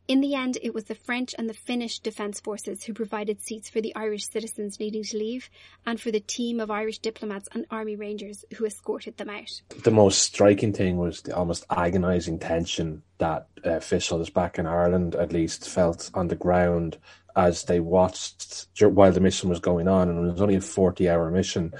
In 0.08 0.20
the 0.20 0.36
end, 0.36 0.56
it 0.62 0.72
was 0.72 0.84
the 0.84 0.94
French 0.94 1.34
and 1.36 1.48
the 1.48 1.54
Finnish 1.54 1.98
defence 1.98 2.38
forces 2.38 2.84
who 2.84 2.94
provided 2.94 3.40
seats 3.40 3.68
for 3.68 3.80
the 3.80 3.94
Irish 3.96 4.28
citizens 4.28 4.78
needing 4.78 5.02
to 5.02 5.18
leave 5.18 5.50
and 5.84 6.00
for 6.00 6.12
the 6.12 6.20
team 6.20 6.60
of 6.60 6.70
Irish 6.70 7.00
diplomats 7.00 7.48
and 7.52 7.66
army 7.72 7.96
rangers 7.96 8.44
who 8.56 8.66
escorted 8.66 9.16
them 9.16 9.28
out. 9.28 9.62
The 9.82 9.90
most 9.90 10.22
striking 10.22 10.72
thing 10.72 10.96
was 10.96 11.22
the 11.22 11.34
almost 11.34 11.64
agonising 11.70 12.38
tension 12.38 13.02
that 13.18 13.48
uh, 13.64 13.70
officials 13.70 14.30
back 14.30 14.60
in 14.60 14.66
Ireland 14.66 15.16
at 15.16 15.32
least 15.32 15.68
felt 15.68 16.08
on 16.14 16.28
the 16.28 16.36
ground 16.36 16.98
as 17.34 17.64
they 17.64 17.80
watched 17.80 18.68
while 18.80 19.10
the 19.10 19.20
mission 19.20 19.50
was 19.50 19.58
going 19.58 19.88
on. 19.88 20.08
And 20.08 20.28
it 20.28 20.32
was 20.32 20.40
only 20.40 20.54
a 20.54 20.60
40 20.60 21.08
hour 21.08 21.32
mission. 21.32 21.74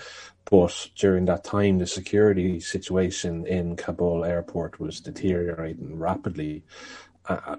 But 0.50 0.90
during 0.96 1.24
that 1.26 1.44
time, 1.44 1.78
the 1.78 1.86
security 1.86 2.58
situation 2.60 3.46
in 3.46 3.76
Kabul 3.76 4.24
airport 4.24 4.80
was 4.80 5.00
deteriorating 5.00 5.98
rapidly 5.98 6.64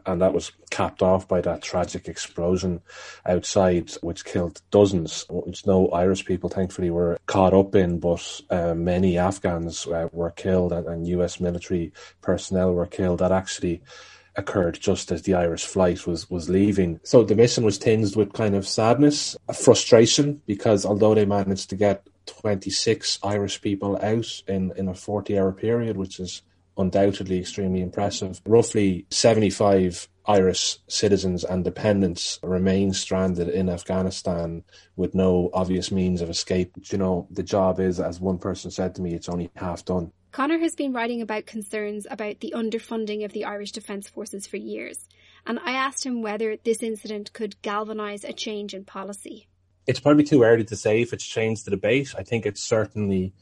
and 0.05 0.21
that 0.21 0.33
was 0.33 0.51
capped 0.69 1.01
off 1.01 1.27
by 1.27 1.41
that 1.41 1.61
tragic 1.61 2.07
explosion 2.07 2.81
outside, 3.25 3.91
which 4.01 4.25
killed 4.25 4.61
dozens, 4.71 5.25
which 5.29 5.65
no 5.65 5.89
Irish 5.89 6.25
people, 6.25 6.49
thankfully, 6.49 6.89
were 6.89 7.17
caught 7.25 7.53
up 7.53 7.75
in, 7.75 7.99
but 7.99 8.41
uh, 8.49 8.73
many 8.73 9.17
Afghans 9.17 9.87
uh, 9.87 10.09
were 10.11 10.31
killed 10.31 10.73
and, 10.73 10.87
and, 10.87 11.07
US 11.07 11.39
military 11.39 11.93
personnel 12.21 12.73
were 12.73 12.85
killed. 12.85 13.19
That 13.19 13.31
actually 13.31 13.81
occurred 14.35 14.79
just 14.79 15.11
as 15.11 15.23
the 15.23 15.33
Irish 15.33 15.65
flight 15.65 16.05
was, 16.05 16.29
was 16.29 16.49
leaving. 16.49 16.99
So 17.03 17.23
the 17.23 17.35
mission 17.35 17.63
was 17.63 17.77
tinged 17.77 18.15
with 18.15 18.33
kind 18.33 18.55
of 18.55 18.67
sadness, 18.67 19.35
frustration, 19.53 20.41
because 20.45 20.85
although 20.85 21.15
they 21.15 21.25
managed 21.25 21.69
to 21.71 21.75
get 21.75 22.07
26 22.27 23.19
Irish 23.23 23.61
people 23.61 23.97
out 24.01 24.43
in, 24.47 24.73
in 24.75 24.87
a 24.87 24.93
40 24.93 25.39
hour 25.39 25.51
period, 25.51 25.97
which 25.97 26.19
is 26.19 26.43
undoubtedly 26.77 27.39
extremely 27.39 27.81
impressive. 27.81 28.41
Roughly 28.45 29.05
75 29.09 30.07
Irish 30.27 30.77
citizens 30.87 31.45
and 31.45 31.63
dependents 31.63 32.37
remain 32.43 32.91
stranded 32.91 33.47
in 33.47 33.69
Afghanistan 33.69 34.63
with 34.97 35.15
no 35.15 35.49
obvious 35.53 35.89
means 35.89 36.21
of 36.21 36.29
escape. 36.29 36.73
You 36.91 36.97
know, 36.97 37.27
the 37.31 37.43
job 37.43 37.79
is, 37.79 37.99
as 37.99 38.19
one 38.19 38.37
person 38.37 38.69
said 38.69 38.95
to 38.95 39.01
me, 39.01 39.13
it's 39.13 39.29
only 39.29 39.49
half 39.55 39.85
done. 39.85 40.11
Conor 40.33 40.59
has 40.59 40.75
been 40.75 40.91
writing 40.91 41.21
about 41.21 41.45
concerns 41.45 42.05
about 42.09 42.41
the 42.41 42.53
underfunding 42.55 43.23
of 43.23 43.31
the 43.31 43.45
Irish 43.45 43.71
Defence 43.71 44.09
Forces 44.09 44.45
for 44.45 44.57
years, 44.57 45.07
and 45.45 45.59
I 45.63 45.71
asked 45.71 46.05
him 46.05 46.21
whether 46.21 46.57
this 46.57 46.83
incident 46.83 47.31
could 47.31 47.61
galvanise 47.61 48.25
a 48.25 48.33
change 48.33 48.73
in 48.73 48.83
policy. 48.83 49.47
It's 49.87 50.01
probably 50.01 50.25
too 50.25 50.43
early 50.43 50.65
to 50.65 50.75
say 50.75 51.01
if 51.01 51.13
it's 51.13 51.25
changed 51.25 51.65
the 51.65 51.71
debate. 51.71 52.13
I 52.17 52.23
think 52.23 52.45
it's 52.45 52.61
certainly 52.61 53.33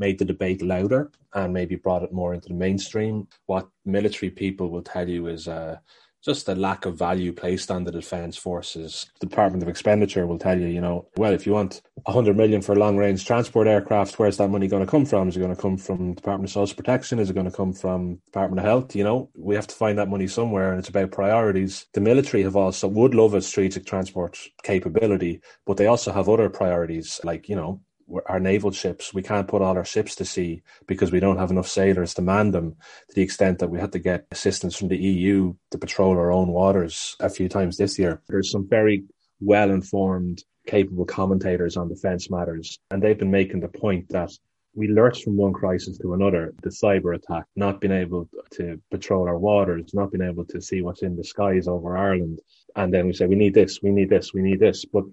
made 0.00 0.18
the 0.18 0.24
debate 0.24 0.62
louder 0.62 1.12
and 1.34 1.52
maybe 1.52 1.76
brought 1.76 2.02
it 2.02 2.12
more 2.12 2.34
into 2.34 2.48
the 2.48 2.54
mainstream. 2.54 3.28
What 3.46 3.68
military 3.84 4.30
people 4.30 4.70
will 4.70 4.82
tell 4.82 5.08
you 5.08 5.28
is 5.28 5.46
uh, 5.46 5.76
just 6.22 6.44
the 6.46 6.54
lack 6.54 6.84
of 6.84 6.98
value 6.98 7.32
placed 7.32 7.70
on 7.70 7.84
the 7.84 7.92
defence 7.92 8.36
forces. 8.36 9.10
The 9.20 9.26
Department 9.26 9.62
of 9.62 9.68
Expenditure 9.68 10.26
will 10.26 10.38
tell 10.38 10.58
you, 10.58 10.66
you 10.66 10.80
know, 10.80 11.06
well, 11.16 11.32
if 11.32 11.46
you 11.46 11.52
want 11.52 11.80
100 12.04 12.36
million 12.36 12.60
for 12.60 12.76
long 12.76 12.96
range 12.96 13.24
transport 13.24 13.66
aircraft, 13.66 14.18
where's 14.18 14.36
that 14.36 14.48
money 14.48 14.68
going 14.68 14.84
to 14.84 14.90
come 14.90 15.06
from? 15.06 15.28
Is 15.28 15.36
it 15.36 15.40
going 15.40 15.54
to 15.54 15.60
come 15.60 15.78
from 15.78 16.14
Department 16.14 16.50
of 16.50 16.52
Social 16.52 16.76
Protection? 16.76 17.18
Is 17.18 17.30
it 17.30 17.34
going 17.34 17.50
to 17.50 17.56
come 17.56 17.72
from 17.72 18.16
Department 18.26 18.60
of 18.60 18.66
Health? 18.66 18.94
You 18.94 19.04
know, 19.04 19.30
we 19.34 19.54
have 19.54 19.66
to 19.68 19.74
find 19.74 19.98
that 19.98 20.08
money 20.08 20.26
somewhere 20.26 20.70
and 20.70 20.78
it's 20.78 20.90
about 20.90 21.10
priorities. 21.10 21.86
The 21.94 22.00
military 22.00 22.42
have 22.42 22.56
also 22.56 22.88
would 22.88 23.14
love 23.14 23.34
a 23.34 23.40
strategic 23.40 23.86
transport 23.86 24.38
capability, 24.62 25.40
but 25.64 25.78
they 25.78 25.86
also 25.86 26.12
have 26.12 26.28
other 26.28 26.50
priorities 26.50 27.20
like, 27.24 27.48
you 27.48 27.56
know, 27.56 27.80
our 28.26 28.40
naval 28.40 28.70
ships, 28.70 29.14
we 29.14 29.22
can't 29.22 29.48
put 29.48 29.62
all 29.62 29.76
our 29.76 29.84
ships 29.84 30.14
to 30.16 30.24
sea 30.24 30.62
because 30.86 31.12
we 31.12 31.20
don't 31.20 31.38
have 31.38 31.50
enough 31.50 31.68
sailors 31.68 32.14
to 32.14 32.22
man 32.22 32.50
them 32.50 32.76
to 33.08 33.14
the 33.14 33.22
extent 33.22 33.58
that 33.58 33.70
we 33.70 33.78
had 33.78 33.92
to 33.92 33.98
get 33.98 34.26
assistance 34.30 34.76
from 34.76 34.88
the 34.88 34.96
EU 34.98 35.54
to 35.70 35.78
patrol 35.78 36.12
our 36.12 36.32
own 36.32 36.48
waters 36.48 37.16
a 37.20 37.28
few 37.28 37.48
times 37.48 37.76
this 37.76 37.98
year. 37.98 38.22
There's 38.28 38.50
some 38.50 38.68
very 38.68 39.04
well 39.40 39.70
informed, 39.70 40.42
capable 40.66 41.04
commentators 41.04 41.76
on 41.76 41.88
defence 41.88 42.30
matters, 42.30 42.78
and 42.90 43.02
they've 43.02 43.18
been 43.18 43.30
making 43.30 43.60
the 43.60 43.68
point 43.68 44.08
that 44.10 44.30
we 44.74 44.88
lurch 44.88 45.24
from 45.24 45.36
one 45.36 45.52
crisis 45.52 45.98
to 45.98 46.14
another. 46.14 46.54
The 46.62 46.70
cyber 46.70 47.16
attack, 47.16 47.44
not 47.56 47.80
being 47.80 47.92
able 47.92 48.28
to 48.52 48.80
patrol 48.90 49.26
our 49.26 49.38
waters, 49.38 49.92
not 49.94 50.12
being 50.12 50.28
able 50.28 50.44
to 50.46 50.60
see 50.60 50.80
what's 50.80 51.02
in 51.02 51.16
the 51.16 51.24
skies 51.24 51.66
over 51.66 51.96
Ireland. 51.96 52.40
And 52.76 52.94
then 52.94 53.06
we 53.06 53.12
say, 53.12 53.26
we 53.26 53.34
need 53.34 53.54
this, 53.54 53.80
we 53.82 53.90
need 53.90 54.10
this, 54.10 54.32
we 54.32 54.42
need 54.42 54.60
this. 54.60 54.84
But 54.84 55.04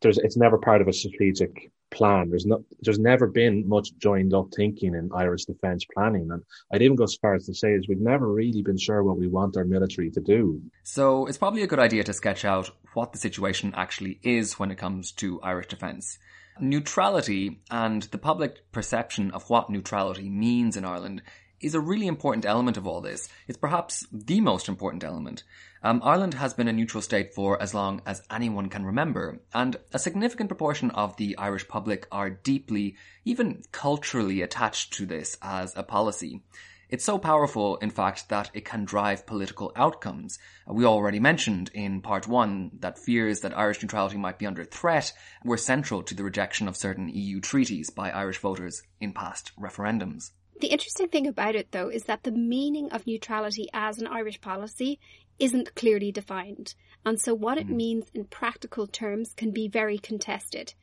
there's, 0.00 0.18
it's 0.18 0.36
never 0.36 0.58
part 0.58 0.80
of 0.80 0.88
a 0.88 0.92
strategic 0.92 1.70
plan. 1.90 2.30
There's 2.30 2.46
not, 2.46 2.60
there's 2.80 2.98
never 2.98 3.26
been 3.26 3.68
much 3.68 3.96
joined 3.98 4.34
up 4.34 4.48
thinking 4.54 4.94
in 4.94 5.10
Irish 5.14 5.44
defence 5.44 5.84
planning. 5.92 6.28
And 6.30 6.42
I'd 6.72 6.82
even 6.82 6.96
go 6.96 7.04
as 7.04 7.16
far 7.16 7.34
as 7.34 7.46
to 7.46 7.54
say 7.54 7.72
is 7.72 7.88
we've 7.88 8.00
never 8.00 8.30
really 8.32 8.62
been 8.62 8.78
sure 8.78 9.02
what 9.02 9.18
we 9.18 9.28
want 9.28 9.56
our 9.56 9.64
military 9.64 10.10
to 10.10 10.20
do. 10.20 10.60
So 10.82 11.26
it's 11.26 11.38
probably 11.38 11.62
a 11.62 11.66
good 11.66 11.78
idea 11.78 12.04
to 12.04 12.12
sketch 12.12 12.44
out 12.44 12.70
what 12.94 13.12
the 13.12 13.18
situation 13.18 13.72
actually 13.76 14.18
is 14.22 14.58
when 14.58 14.70
it 14.70 14.78
comes 14.78 15.12
to 15.12 15.40
Irish 15.42 15.68
defence. 15.68 16.18
Neutrality 16.60 17.60
and 17.70 18.02
the 18.04 18.18
public 18.18 18.70
perception 18.72 19.30
of 19.30 19.48
what 19.48 19.70
neutrality 19.70 20.28
means 20.28 20.76
in 20.76 20.84
Ireland 20.84 21.22
is 21.60 21.74
a 21.74 21.80
really 21.80 22.06
important 22.06 22.46
element 22.46 22.76
of 22.76 22.86
all 22.86 23.00
this. 23.00 23.28
It's 23.46 23.58
perhaps 23.58 24.06
the 24.12 24.40
most 24.40 24.68
important 24.68 25.04
element. 25.04 25.44
Um, 25.82 26.00
Ireland 26.04 26.34
has 26.34 26.54
been 26.54 26.68
a 26.68 26.72
neutral 26.72 27.02
state 27.02 27.34
for 27.34 27.60
as 27.60 27.74
long 27.74 28.02
as 28.04 28.22
anyone 28.30 28.68
can 28.68 28.84
remember, 28.84 29.40
and 29.54 29.76
a 29.92 29.98
significant 29.98 30.48
proportion 30.48 30.90
of 30.90 31.16
the 31.16 31.36
Irish 31.38 31.68
public 31.68 32.06
are 32.12 32.30
deeply, 32.30 32.96
even 33.24 33.62
culturally 33.72 34.42
attached 34.42 34.92
to 34.94 35.06
this 35.06 35.36
as 35.42 35.74
a 35.76 35.82
policy. 35.82 36.42
It's 36.90 37.04
so 37.04 37.18
powerful, 37.18 37.76
in 37.76 37.90
fact, 37.90 38.30
that 38.30 38.50
it 38.52 38.64
can 38.64 38.84
drive 38.84 39.24
political 39.24 39.70
outcomes. 39.76 40.40
We 40.66 40.84
already 40.84 41.20
mentioned 41.20 41.70
in 41.72 42.00
part 42.00 42.26
one 42.26 42.72
that 42.80 42.98
fears 42.98 43.40
that 43.40 43.56
Irish 43.56 43.80
neutrality 43.80 44.18
might 44.18 44.40
be 44.40 44.46
under 44.46 44.64
threat 44.64 45.12
were 45.44 45.56
central 45.56 46.02
to 46.02 46.14
the 46.14 46.24
rejection 46.24 46.66
of 46.66 46.76
certain 46.76 47.08
EU 47.08 47.40
treaties 47.40 47.90
by 47.90 48.10
Irish 48.10 48.38
voters 48.38 48.82
in 49.00 49.12
past 49.12 49.52
referendums. 49.56 50.32
The 50.60 50.68
interesting 50.68 51.08
thing 51.08 51.26
about 51.26 51.56
it, 51.56 51.72
though, 51.72 51.88
is 51.88 52.04
that 52.04 52.22
the 52.22 52.30
meaning 52.30 52.92
of 52.92 53.06
neutrality 53.06 53.68
as 53.72 53.98
an 53.98 54.06
Irish 54.06 54.42
policy 54.42 55.00
isn't 55.38 55.74
clearly 55.74 56.12
defined, 56.12 56.74
and 57.04 57.18
so 57.18 57.34
what 57.34 57.56
it 57.56 57.66
mm-hmm. 57.66 57.76
means 57.76 58.10
in 58.12 58.26
practical 58.26 58.86
terms 58.86 59.32
can 59.34 59.52
be 59.52 59.68
very 59.68 59.96
contested. 59.96 60.74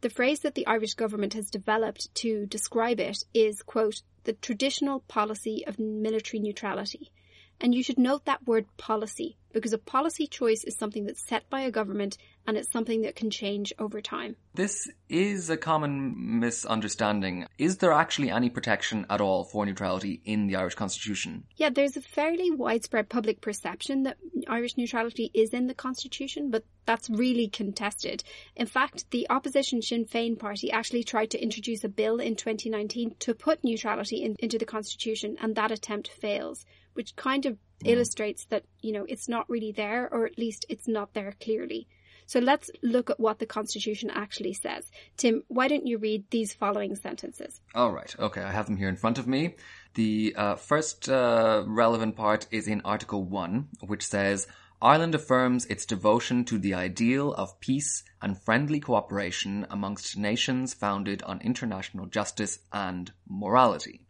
The 0.00 0.10
phrase 0.10 0.40
that 0.40 0.56
the 0.56 0.66
Irish 0.66 0.94
government 0.94 1.34
has 1.34 1.50
developed 1.50 2.12
to 2.16 2.46
describe 2.46 2.98
it 2.98 3.18
is, 3.32 3.62
quote, 3.62 4.02
the 4.24 4.32
traditional 4.32 5.00
policy 5.06 5.64
of 5.68 5.78
military 5.78 6.40
neutrality. 6.40 7.12
And 7.60 7.72
you 7.72 7.84
should 7.84 7.98
note 7.98 8.24
that 8.24 8.44
word 8.44 8.66
policy 8.76 9.36
because 9.52 9.72
a 9.72 9.78
policy 9.78 10.26
choice 10.26 10.64
is 10.64 10.76
something 10.76 11.04
that's 11.04 11.26
set 11.26 11.48
by 11.50 11.60
a 11.62 11.70
government 11.70 12.18
and 12.46 12.56
it's 12.56 12.70
something 12.70 13.02
that 13.02 13.16
can 13.16 13.30
change 13.30 13.72
over 13.78 14.00
time. 14.00 14.36
This 14.54 14.90
is 15.08 15.48
a 15.48 15.56
common 15.56 16.40
misunderstanding. 16.40 17.46
Is 17.58 17.78
there 17.78 17.92
actually 17.92 18.30
any 18.30 18.50
protection 18.50 19.06
at 19.08 19.20
all 19.20 19.44
for 19.44 19.64
neutrality 19.64 20.20
in 20.24 20.46
the 20.46 20.56
Irish 20.56 20.74
Constitution? 20.74 21.44
Yeah, 21.56 21.70
there's 21.70 21.96
a 21.96 22.00
fairly 22.00 22.50
widespread 22.50 23.08
public 23.08 23.40
perception 23.40 24.02
that 24.04 24.18
Irish 24.48 24.76
neutrality 24.76 25.30
is 25.34 25.50
in 25.50 25.66
the 25.66 25.74
Constitution, 25.74 26.50
but 26.50 26.64
that's 26.84 27.08
really 27.08 27.48
contested. 27.48 28.24
In 28.56 28.66
fact, 28.66 29.10
the 29.10 29.28
opposition 29.30 29.82
Sinn 29.82 30.04
Féin 30.04 30.38
party 30.38 30.70
actually 30.72 31.04
tried 31.04 31.30
to 31.30 31.42
introduce 31.42 31.84
a 31.84 31.88
bill 31.88 32.18
in 32.18 32.34
2019 32.34 33.14
to 33.20 33.34
put 33.34 33.62
neutrality 33.62 34.22
in, 34.22 34.36
into 34.40 34.58
the 34.58 34.64
Constitution, 34.64 35.36
and 35.40 35.54
that 35.54 35.70
attempt 35.70 36.08
fails, 36.08 36.64
which 36.94 37.14
kind 37.16 37.46
of 37.46 37.56
mm. 37.82 37.88
illustrates 37.88 38.44
that, 38.46 38.64
you 38.80 38.92
know, 38.92 39.04
it's 39.08 39.28
not 39.28 39.48
really 39.48 39.72
there, 39.72 40.08
or 40.12 40.26
at 40.26 40.38
least 40.38 40.66
it's 40.68 40.88
not 40.88 41.14
there 41.14 41.34
clearly. 41.40 41.88
So 42.26 42.38
let's 42.38 42.70
look 42.82 43.10
at 43.10 43.20
what 43.20 43.38
the 43.38 43.46
Constitution 43.46 44.10
actually 44.10 44.54
says. 44.54 44.90
Tim, 45.16 45.42
why 45.48 45.68
don't 45.68 45.86
you 45.86 45.98
read 45.98 46.24
these 46.30 46.54
following 46.54 46.94
sentences? 46.94 47.60
All 47.74 47.92
right. 47.92 48.14
Okay. 48.18 48.42
I 48.42 48.52
have 48.52 48.66
them 48.66 48.76
here 48.76 48.88
in 48.88 48.96
front 48.96 49.18
of 49.18 49.26
me. 49.26 49.56
The 49.94 50.34
uh, 50.36 50.54
first 50.54 51.08
uh, 51.08 51.64
relevant 51.66 52.16
part 52.16 52.46
is 52.50 52.68
in 52.68 52.80
Article 52.84 53.24
1, 53.24 53.68
which 53.80 54.06
says 54.06 54.46
Ireland 54.80 55.14
affirms 55.14 55.66
its 55.66 55.84
devotion 55.84 56.44
to 56.46 56.58
the 56.58 56.74
ideal 56.74 57.34
of 57.34 57.60
peace 57.60 58.02
and 58.20 58.40
friendly 58.40 58.80
cooperation 58.80 59.66
amongst 59.70 60.16
nations 60.16 60.74
founded 60.74 61.22
on 61.22 61.40
international 61.42 62.06
justice 62.06 62.60
and 62.72 63.12
morality. 63.28 64.06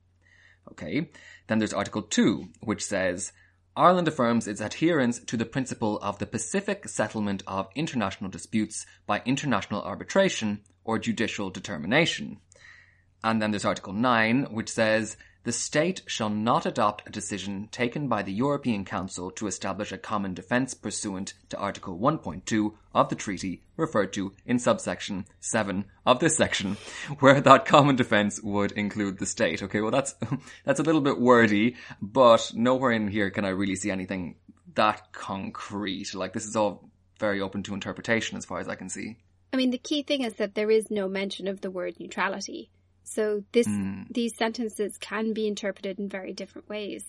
Okay. 0.71 1.11
Then 1.49 1.59
there's 1.59 1.75
Article 1.75 2.03
2, 2.03 2.49
which 2.61 2.85
says 2.85 3.33
Ireland 3.77 4.07
affirms 4.07 4.47
its 4.47 4.61
adherence 4.61 5.19
to 5.21 5.37
the 5.37 5.47
principle 5.47 5.99
of 6.01 6.19
the 6.19 6.27
pacific 6.27 6.89
settlement 6.89 7.43
of 7.47 7.71
international 7.75 8.29
disputes 8.29 8.85
by 9.07 9.23
international 9.25 9.83
arbitration 9.83 10.61
or 10.85 10.99
judicial 10.99 11.49
determination. 11.49 12.39
And 13.25 13.41
then 13.41 13.51
there's 13.51 13.65
Article 13.65 13.95
9, 13.95 14.49
which 14.51 14.69
says 14.69 15.17
the 15.45 15.53
state 15.53 16.03
shall 16.07 16.31
not 16.31 16.67
adopt 16.67 17.07
a 17.07 17.11
decision 17.11 17.69
taken 17.73 18.09
by 18.09 18.23
the 18.23 18.33
European 18.33 18.85
Council 18.85 19.31
to 19.33 19.47
establish 19.47 19.91
a 19.91 19.99
common 19.99 20.35
defence 20.35 20.75
pursuant 20.75 21.35
to 21.49 21.59
Article 21.59 21.99
1.2 21.99 22.75
of 22.95 23.09
the 23.09 23.15
treaty 23.15 23.63
referred 23.77 24.13
to 24.13 24.33
in 24.47 24.59
subsection 24.59 25.27
7 25.41 25.85
of 26.07 26.21
this 26.21 26.37
section, 26.37 26.77
where 27.21 27.41
that 27.41 27.67
common 27.67 27.97
defence 27.97 28.41
would 28.43 28.73
include 28.73 29.19
the 29.19 29.27
state. 29.27 29.63
Okay, 29.63 29.81
well 29.81 29.91
that's, 29.91 30.15
that's 30.65 30.81
a 30.81 30.85
little 30.85 31.01
bit 31.01 31.21
wordy, 31.21 31.77
but 32.01 32.53
nowhere 32.55 32.93
in 32.93 33.09
here 33.09 33.31
can 33.31 33.45
I 33.45 33.51
really 33.51 33.77
see 33.77 33.91
anything 33.91 34.37
that 34.75 35.13
concrete. 35.13 36.15
Like 36.15 36.33
this 36.33 36.47
is 36.47 36.57
all 36.57 36.89
very 37.19 37.41
open 37.41 37.63
to 37.65 37.75
interpretation 37.75 38.37
as 38.37 38.45
far 38.45 38.61
as 38.61 38.69
I 38.69 38.75
can 38.75 38.89
see. 38.89 39.17
I 39.53 39.57
mean, 39.57 39.71
the 39.71 39.79
key 39.79 40.03
thing 40.03 40.23
is 40.23 40.35
that 40.35 40.55
there 40.55 40.71
is 40.71 40.91
no 40.91 41.09
mention 41.09 41.47
of 41.47 41.61
the 41.61 41.71
word 41.71 42.01
neutrality. 42.01 42.71
So 43.05 43.45
this 43.53 43.67
mm. 43.67 44.07
these 44.11 44.37
sentences 44.37 44.97
can 44.99 45.33
be 45.33 45.47
interpreted 45.47 45.99
in 45.99 46.09
very 46.09 46.33
different 46.33 46.69
ways. 46.69 47.05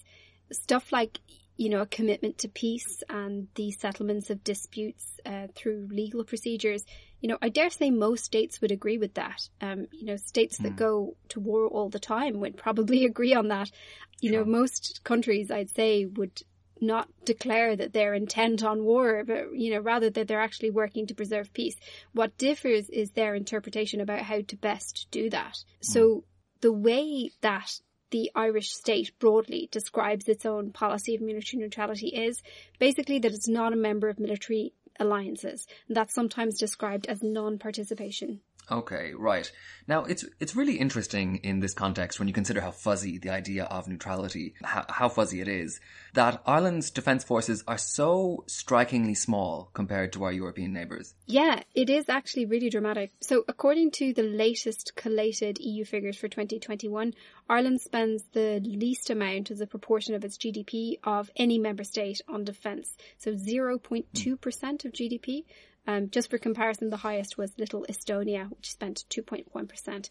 Stuff 0.52 0.92
like 0.92 1.20
you 1.58 1.70
know 1.70 1.82
a 1.82 1.86
commitment 1.86 2.40
to 2.40 2.48
peace 2.48 3.04
and 3.10 3.48
the 3.56 3.72
settlements 3.72 4.30
of 4.30 4.44
disputes 4.44 5.20
uh, 5.26 5.48
through 5.56 5.88
legal 5.92 6.24
procedures. 6.24 6.84
You 7.22 7.30
know, 7.30 7.38
I 7.42 7.50
dare 7.50 7.70
say 7.70 7.90
most 7.90 8.26
states 8.26 8.60
would 8.60 8.72
agree 8.72 8.98
with 8.98 9.14
that. 9.14 9.48
Um, 9.62 9.88
you 9.92 10.06
know, 10.06 10.18
states 10.18 10.60
mm. 10.60 10.64
that 10.64 10.76
go 10.76 11.16
to 11.30 11.40
war 11.40 11.68
all 11.68 11.90
the 11.90 12.00
time 12.00 12.40
would 12.42 12.58
probably 12.58 13.06
agree 13.12 13.34
on 13.34 13.50
that. 13.50 13.72
You 14.20 14.32
sure. 14.32 14.40
know, 14.40 14.46
most 14.46 15.02
countries 15.04 15.52
I'd 15.52 15.70
say 15.70 16.06
would 16.06 16.42
not 16.84 17.08
declare 17.25 17.75
that 17.75 17.94
they're 17.94 18.13
intent 18.13 18.63
on 18.63 18.84
war, 18.84 19.24
but 19.25 19.54
you 19.54 19.72
know, 19.72 19.80
rather 19.80 20.10
that 20.10 20.28
they're 20.28 20.42
actually 20.42 20.70
working 20.70 21.08
to 21.08 21.16
preserve 21.16 21.54
peace. 21.54 21.75
What 22.13 22.38
differs 22.38 22.90
is 22.90 23.12
their 23.12 23.36
interpretation 23.36 24.02
about 24.02 24.22
how 24.22 24.42
to 24.42 24.56
best 24.56 25.08
do 25.12 25.30
that. 25.30 25.54
Mm. 25.54 25.63
So 25.82 26.24
the 26.62 26.74
way 26.74 27.32
that 27.42 27.80
the 28.12 28.30
Irish 28.36 28.72
state 28.72 29.12
broadly 29.20 29.70
describes 29.72 30.28
its 30.28 30.46
own 30.46 30.72
policy 30.72 31.16
of 31.16 31.22
military 31.22 31.62
neutrality 31.63 32.10
is 32.10 32.44
basically 32.78 33.17
that 33.19 33.34
it's 33.34 33.48
not 33.48 33.74
a 33.74 33.76
member 33.76 34.08
of 34.08 34.19
military 34.19 34.74
alliances. 35.00 35.65
That's 35.89 36.13
sometimes 36.13 36.60
described 36.60 37.08
as 37.08 37.24
non-participation. 37.24 38.41
Okay, 38.71 39.13
right. 39.13 39.52
Now 39.88 40.06
it's 40.06 40.23
it's 40.39 40.56
really 40.56 40.76
interesting 40.76 41.38
in 41.38 41.60
this 41.60 41.73
context 41.73 42.17
when 42.17 42.28
you 42.28 42.34
consider 42.34 42.62
how 42.62 42.71
fuzzy 42.71 43.17
the 43.17 43.30
idea 43.30 43.65
of 43.65 43.88
neutrality, 43.88 44.54
how, 44.63 44.86
how, 44.88 45.10
fuzzy 45.10 45.41
it 45.41 45.47
is, 45.49 45.82
that 46.13 46.41
Ireland's 46.45 46.89
defence 46.89 47.23
forces 47.23 47.63
are 47.67 47.78
so 47.78 48.45
strikingly 48.47 49.15
small 49.15 49.69
compared 49.73 50.13
to 50.13 50.23
our 50.23 50.32
European 50.32 50.71
neighbours. 50.71 51.13
Yeah, 51.26 51.63
it 51.76 51.89
is 51.89 52.08
actually 52.08 52.45
really 52.45 52.69
dramatic. 52.69 53.12
So 53.21 53.43
according 53.47 53.91
to 53.91 54.13
the 54.13 54.23
latest 54.23 54.93
collated 54.95 55.58
EU 55.60 55.84
figures 55.84 56.17
for 56.17 56.30
2021, 56.30 57.13
Ireland 57.49 57.82
spends 57.82 58.23
the 58.32 58.62
least 58.63 59.10
amount 59.10 59.52
as 59.52 59.60
a 59.60 59.67
proportion 59.67 60.15
of 60.15 60.23
its 60.23 60.38
GDP 60.38 60.99
of 61.04 61.30
any 61.36 61.60
member 61.60 61.84
state 61.84 62.21
on 62.30 62.45
defence. 62.45 62.95
So 63.17 63.34
0.2% 63.34 64.86
of 64.86 64.91
GDP. 64.93 65.43
Um, 65.86 66.10
just 66.10 66.30
for 66.30 66.38
comparison, 66.38 66.89
the 66.89 66.98
highest 66.98 67.38
was 67.38 67.58
Little 67.58 67.86
Estonia, 67.89 68.50
which 68.50 68.72
spent 68.72 69.04
2.1%. 69.10 70.10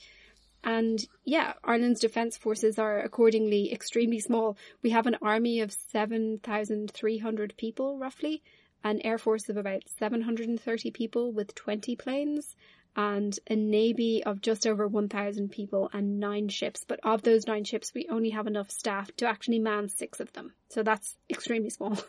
And 0.64 1.04
yeah, 1.24 1.54
Ireland's 1.64 2.00
defence 2.00 2.36
forces 2.36 2.78
are 2.78 3.00
accordingly 3.00 3.72
extremely 3.72 4.20
small. 4.20 4.56
We 4.82 4.90
have 4.90 5.06
an 5.06 5.16
army 5.20 5.60
of 5.60 5.72
7,300 5.72 7.54
people, 7.56 7.98
roughly, 7.98 8.42
an 8.84 9.00
air 9.02 9.18
force 9.18 9.48
of 9.48 9.56
about 9.56 9.88
730 9.88 10.90
people 10.90 11.32
with 11.32 11.54
20 11.54 11.96
planes, 11.96 12.54
and 12.96 13.38
a 13.48 13.56
navy 13.56 14.22
of 14.24 14.40
just 14.40 14.66
over 14.66 14.86
1,000 14.86 15.50
people 15.50 15.90
and 15.92 16.20
nine 16.20 16.48
ships. 16.48 16.84
But 16.86 17.00
of 17.02 17.22
those 17.22 17.46
nine 17.46 17.64
ships, 17.64 17.92
we 17.94 18.08
only 18.10 18.30
have 18.30 18.46
enough 18.46 18.70
staff 18.70 19.10
to 19.16 19.26
actually 19.26 19.58
man 19.58 19.88
six 19.88 20.20
of 20.20 20.32
them. 20.32 20.52
So 20.68 20.82
that's 20.82 21.16
extremely 21.30 21.70
small. 21.70 21.98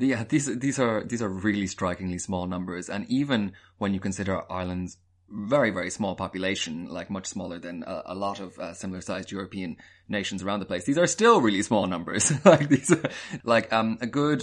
Yeah, 0.00 0.22
these 0.22 0.46
these 0.58 0.78
are 0.78 1.02
these 1.02 1.22
are 1.22 1.28
really 1.28 1.66
strikingly 1.66 2.18
small 2.18 2.46
numbers, 2.46 2.88
and 2.88 3.04
even 3.10 3.52
when 3.78 3.92
you 3.94 3.98
consider 3.98 4.40
Ireland's 4.50 4.96
very 5.28 5.70
very 5.70 5.90
small 5.90 6.14
population, 6.14 6.86
like 6.88 7.10
much 7.10 7.26
smaller 7.26 7.58
than 7.58 7.82
a, 7.82 8.02
a 8.06 8.14
lot 8.14 8.38
of 8.38 8.56
uh, 8.60 8.74
similar 8.74 9.00
sized 9.00 9.32
European 9.32 9.76
nations 10.08 10.42
around 10.42 10.60
the 10.60 10.66
place, 10.66 10.84
these 10.84 10.98
are 10.98 11.06
still 11.06 11.40
really 11.40 11.62
small 11.62 11.86
numbers. 11.86 12.32
like 12.44 12.68
these, 12.68 12.90
are, 12.92 13.10
like 13.44 13.72
um, 13.72 13.98
a 14.00 14.06
good 14.06 14.42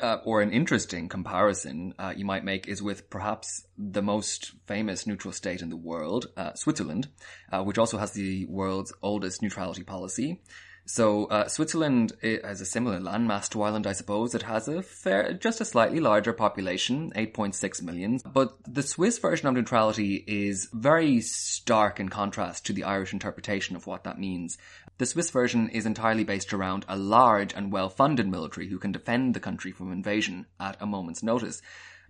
uh, 0.00 0.18
or 0.24 0.40
an 0.40 0.50
interesting 0.50 1.08
comparison 1.08 1.94
uh, 1.98 2.12
you 2.16 2.24
might 2.24 2.44
make 2.44 2.68
is 2.68 2.82
with 2.82 3.08
perhaps 3.10 3.66
the 3.76 4.02
most 4.02 4.52
famous 4.66 5.06
neutral 5.06 5.32
state 5.32 5.62
in 5.62 5.70
the 5.70 5.76
world, 5.76 6.26
uh, 6.36 6.54
Switzerland, 6.54 7.08
uh, 7.52 7.62
which 7.62 7.78
also 7.78 7.98
has 7.98 8.12
the 8.12 8.44
world's 8.46 8.92
oldest 9.02 9.42
neutrality 9.42 9.82
policy. 9.82 10.40
So 10.84 11.26
uh, 11.26 11.48
Switzerland 11.48 12.12
has 12.22 12.60
a 12.60 12.66
similar 12.66 12.98
landmass 12.98 13.48
to 13.50 13.62
Ireland, 13.62 13.86
I 13.86 13.92
suppose. 13.92 14.34
It 14.34 14.42
has 14.42 14.66
a 14.66 14.82
fair, 14.82 15.32
just 15.32 15.60
a 15.60 15.64
slightly 15.64 16.00
larger 16.00 16.32
population, 16.32 17.12
8.6 17.14 17.82
million. 17.82 18.18
But 18.26 18.56
the 18.66 18.82
Swiss 18.82 19.18
version 19.18 19.46
of 19.46 19.54
neutrality 19.54 20.24
is 20.26 20.68
very 20.72 21.20
stark 21.20 22.00
in 22.00 22.08
contrast 22.08 22.66
to 22.66 22.72
the 22.72 22.84
Irish 22.84 23.12
interpretation 23.12 23.76
of 23.76 23.86
what 23.86 24.04
that 24.04 24.18
means. 24.18 24.58
The 25.02 25.06
Swiss 25.06 25.30
version 25.30 25.68
is 25.70 25.84
entirely 25.84 26.22
based 26.22 26.52
around 26.52 26.84
a 26.86 26.96
large 26.96 27.52
and 27.54 27.72
well-funded 27.72 28.28
military 28.28 28.68
who 28.68 28.78
can 28.78 28.92
defend 28.92 29.34
the 29.34 29.40
country 29.40 29.72
from 29.72 29.90
invasion 29.90 30.46
at 30.60 30.80
a 30.80 30.86
moment's 30.86 31.24
notice. 31.24 31.60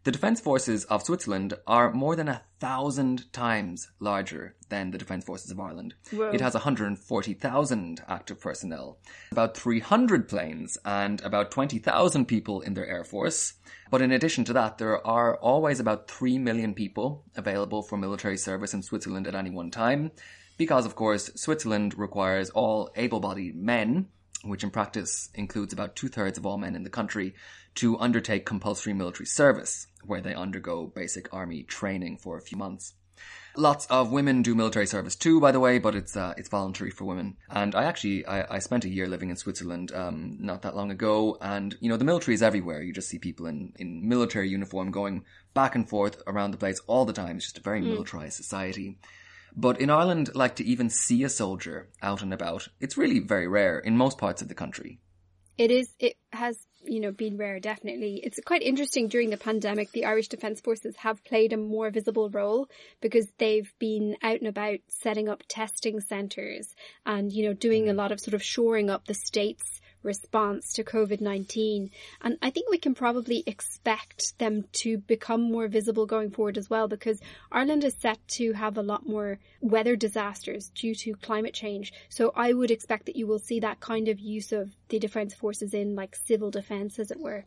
The 0.05 0.12
defence 0.12 0.42
forces 0.42 0.85
of 0.85 1.02
Switzerland 1.02 1.55
are 1.66 1.90
more 1.90 2.16
than 2.16 2.28
a 2.28 2.42
thousand 2.61 3.33
times 3.33 3.88
larger 3.98 4.57
than 4.68 4.90
the 4.90 4.98
defence 4.98 5.24
forces 5.24 5.50
of 5.50 5.59
Ireland. 5.59 5.94
Whoa. 6.11 6.33
It 6.33 6.42
has 6.42 6.52
140,000 6.52 8.02
active 8.09 8.38
personnel, 8.38 8.98
about 9.31 9.57
300 9.57 10.28
planes, 10.28 10.76
and 10.85 11.22
about 11.22 11.50
20,000 11.50 12.26
people 12.26 12.61
in 12.61 12.74
their 12.74 12.87
air 12.87 13.05
force. 13.05 13.55
But 13.90 14.02
in 14.02 14.12
addition 14.12 14.44
to 14.44 14.52
that, 14.52 14.76
there 14.76 15.07
are 15.07 15.37
always 15.37 15.81
about 15.81 16.11
3 16.11 16.37
million 16.37 16.74
people 16.74 17.24
available 17.37 17.83
for 17.83 17.96
military 17.96 18.37
service 18.37 18.74
in 18.74 18.83
Switzerland 18.83 19.26
at 19.26 19.35
any 19.35 19.48
one 19.48 19.70
time, 19.70 20.11
because 20.57 20.87
of 20.87 20.95
course 20.95 21.31
Switzerland 21.35 21.99
requires 21.99 22.51
all 22.51 22.91
able-bodied 22.97 23.57
men 23.57 24.09
which 24.45 24.65
in 24.65 24.71
practice 24.71 25.29
includes 25.35 25.73
about 25.73 25.97
two 25.97 26.09
thirds 26.09 26.38
of 26.38 26.47
all 26.47 26.59
men 26.59 26.75
in 26.75 26.83
the 26.83 26.91
country, 26.91 27.35
to 27.75 27.99
undertake 27.99 28.45
compulsory 28.45 28.93
military 28.93 29.27
service, 29.27 29.87
where 30.05 30.21
they 30.21 30.35
undergo 30.35 30.87
basic 30.87 31.33
army 31.33 31.62
training 31.62 32.19
for 32.19 32.37
a 32.37 32.43
few 32.43 32.59
months. 32.59 32.95
Lots 33.55 33.87
of 33.87 34.11
women 34.11 34.43
do 34.43 34.55
military 34.55 34.87
service 34.87 35.15
too, 35.15 35.38
by 35.38 35.53
the 35.53 35.61
way, 35.61 35.79
but 35.79 35.95
it's 35.95 36.17
uh, 36.17 36.33
it's 36.38 36.49
voluntary 36.49 36.91
for 36.91 37.05
women. 37.05 37.37
And 37.51 37.75
I 37.75 37.85
actually 37.85 38.25
I, 38.27 38.57
I 38.57 38.59
spent 38.59 38.87
a 38.87 38.88
year 38.88 39.07
living 39.07 39.29
in 39.29 39.37
Switzerland 39.37 39.93
um, 39.93 40.38
not 40.41 40.62
that 40.62 40.75
long 40.75 40.91
ago, 40.91 41.37
and 41.41 41.77
you 41.79 41.91
know 41.91 41.99
the 41.99 42.05
military 42.05 42.35
is 42.35 42.43
everywhere. 42.43 42.83
You 42.83 42.95
just 42.95 43.11
see 43.11 43.19
people 43.19 43.47
in 43.47 43.75
in 43.77 44.09
military 44.09 44.49
uniform 44.49 44.91
going 44.91 45.25
back 45.53 45.75
and 45.75 45.87
forth 45.87 46.23
around 46.27 46.53
the 46.53 46.57
place 46.57 46.81
all 46.87 47.05
the 47.05 47.12
time. 47.12 47.37
It's 47.37 47.45
just 47.45 47.59
a 47.59 47.62
very 47.62 47.83
mm. 47.83 47.88
militarized 47.88 48.37
society. 48.37 48.97
But 49.55 49.81
in 49.81 49.91
Ireland, 49.91 50.35
like 50.35 50.57
to 50.57 50.65
even 50.65 50.88
see 50.88 51.25
a 51.25 51.29
soldier 51.29 51.91
out 52.01 52.23
and 52.23 52.33
about, 52.33 52.69
it's 52.81 52.97
really 52.97 53.19
very 53.19 53.47
rare 53.47 53.79
in 53.79 53.97
most 53.97 54.19
parts 54.19 54.43
of 54.43 54.49
the 54.49 54.55
country. 54.55 55.01
It 55.59 55.71
is. 55.71 55.95
It 55.99 56.17
has 56.33 56.57
you 56.85 57.01
know, 57.01 57.12
been 57.12 57.37
rare, 57.37 57.61
definitely. 57.61 58.21
It's 58.23 58.41
quite 58.45 58.62
interesting 58.62 59.09
during 59.09 59.31
the 59.31 59.37
pandemic, 59.37 59.93
the 59.93 60.05
Irish 60.05 60.29
Defence 60.29 60.61
Forces 60.61 60.97
have 60.97 61.25
played 61.25 61.53
a 61.53 61.57
more 61.57 61.91
visible 61.91 62.31
role 62.31 62.69
because 63.01 63.29
they've 63.38 63.73
been 63.79 64.17
out 64.23 64.38
and 64.38 64.49
about 64.49 64.81
setting 64.88 65.29
up 65.29 65.43
testing 65.49 66.01
centres 66.01 66.75
and, 67.07 67.33
you 67.33 67.47
know, 67.47 67.55
doing 67.55 67.85
a 67.85 67.91
mm-hmm. 67.91 67.99
lot 67.99 68.12
of 68.12 68.21
sort 68.21 68.35
of 68.35 68.43
shoring 68.43 68.91
up 68.91 69.07
the 69.07 69.15
state's 69.15 69.81
response 70.03 70.73
to 70.75 70.85
COVID-19. 70.85 71.91
And 72.21 72.38
I 72.43 72.51
think 72.51 72.71
we 72.71 72.79
can 72.79 72.95
probably 72.95 73.43
expect 73.47 74.38
them 74.38 74.65
to 74.73 74.99
become 74.99 75.51
more 75.51 75.69
visible 75.69 76.07
going 76.07 76.31
forward 76.31 76.59
as 76.59 76.69
well 76.69 76.88
because 76.88 77.21
Ireland 77.51 77.85
is 77.85 77.95
set 77.99 78.19
to 78.38 78.53
have 78.53 78.77
a 78.77 78.83
lot 78.83 79.07
more 79.07 79.38
weather 79.61 79.97
disasters 79.97 80.71
due 80.75 80.95
to 80.97 81.15
climate 81.15 81.55
change. 81.55 81.93
So 82.09 82.33
I 82.35 82.53
would 82.53 82.71
expect 82.71 83.07
that 83.07 83.17
you 83.17 83.27
will 83.27 83.38
see 83.38 83.61
that 83.61 83.81
kind 83.81 84.09
of 84.09 84.21
use 84.21 84.53
of 84.53 84.75
the 84.88 84.99
defence 84.99 85.35
forces 85.35 85.75
in 85.75 85.95
like 85.95 86.17
civil 86.17 86.51
defence 86.51 86.99
as 86.99 87.11
it 87.11 87.21
were. 87.21 87.45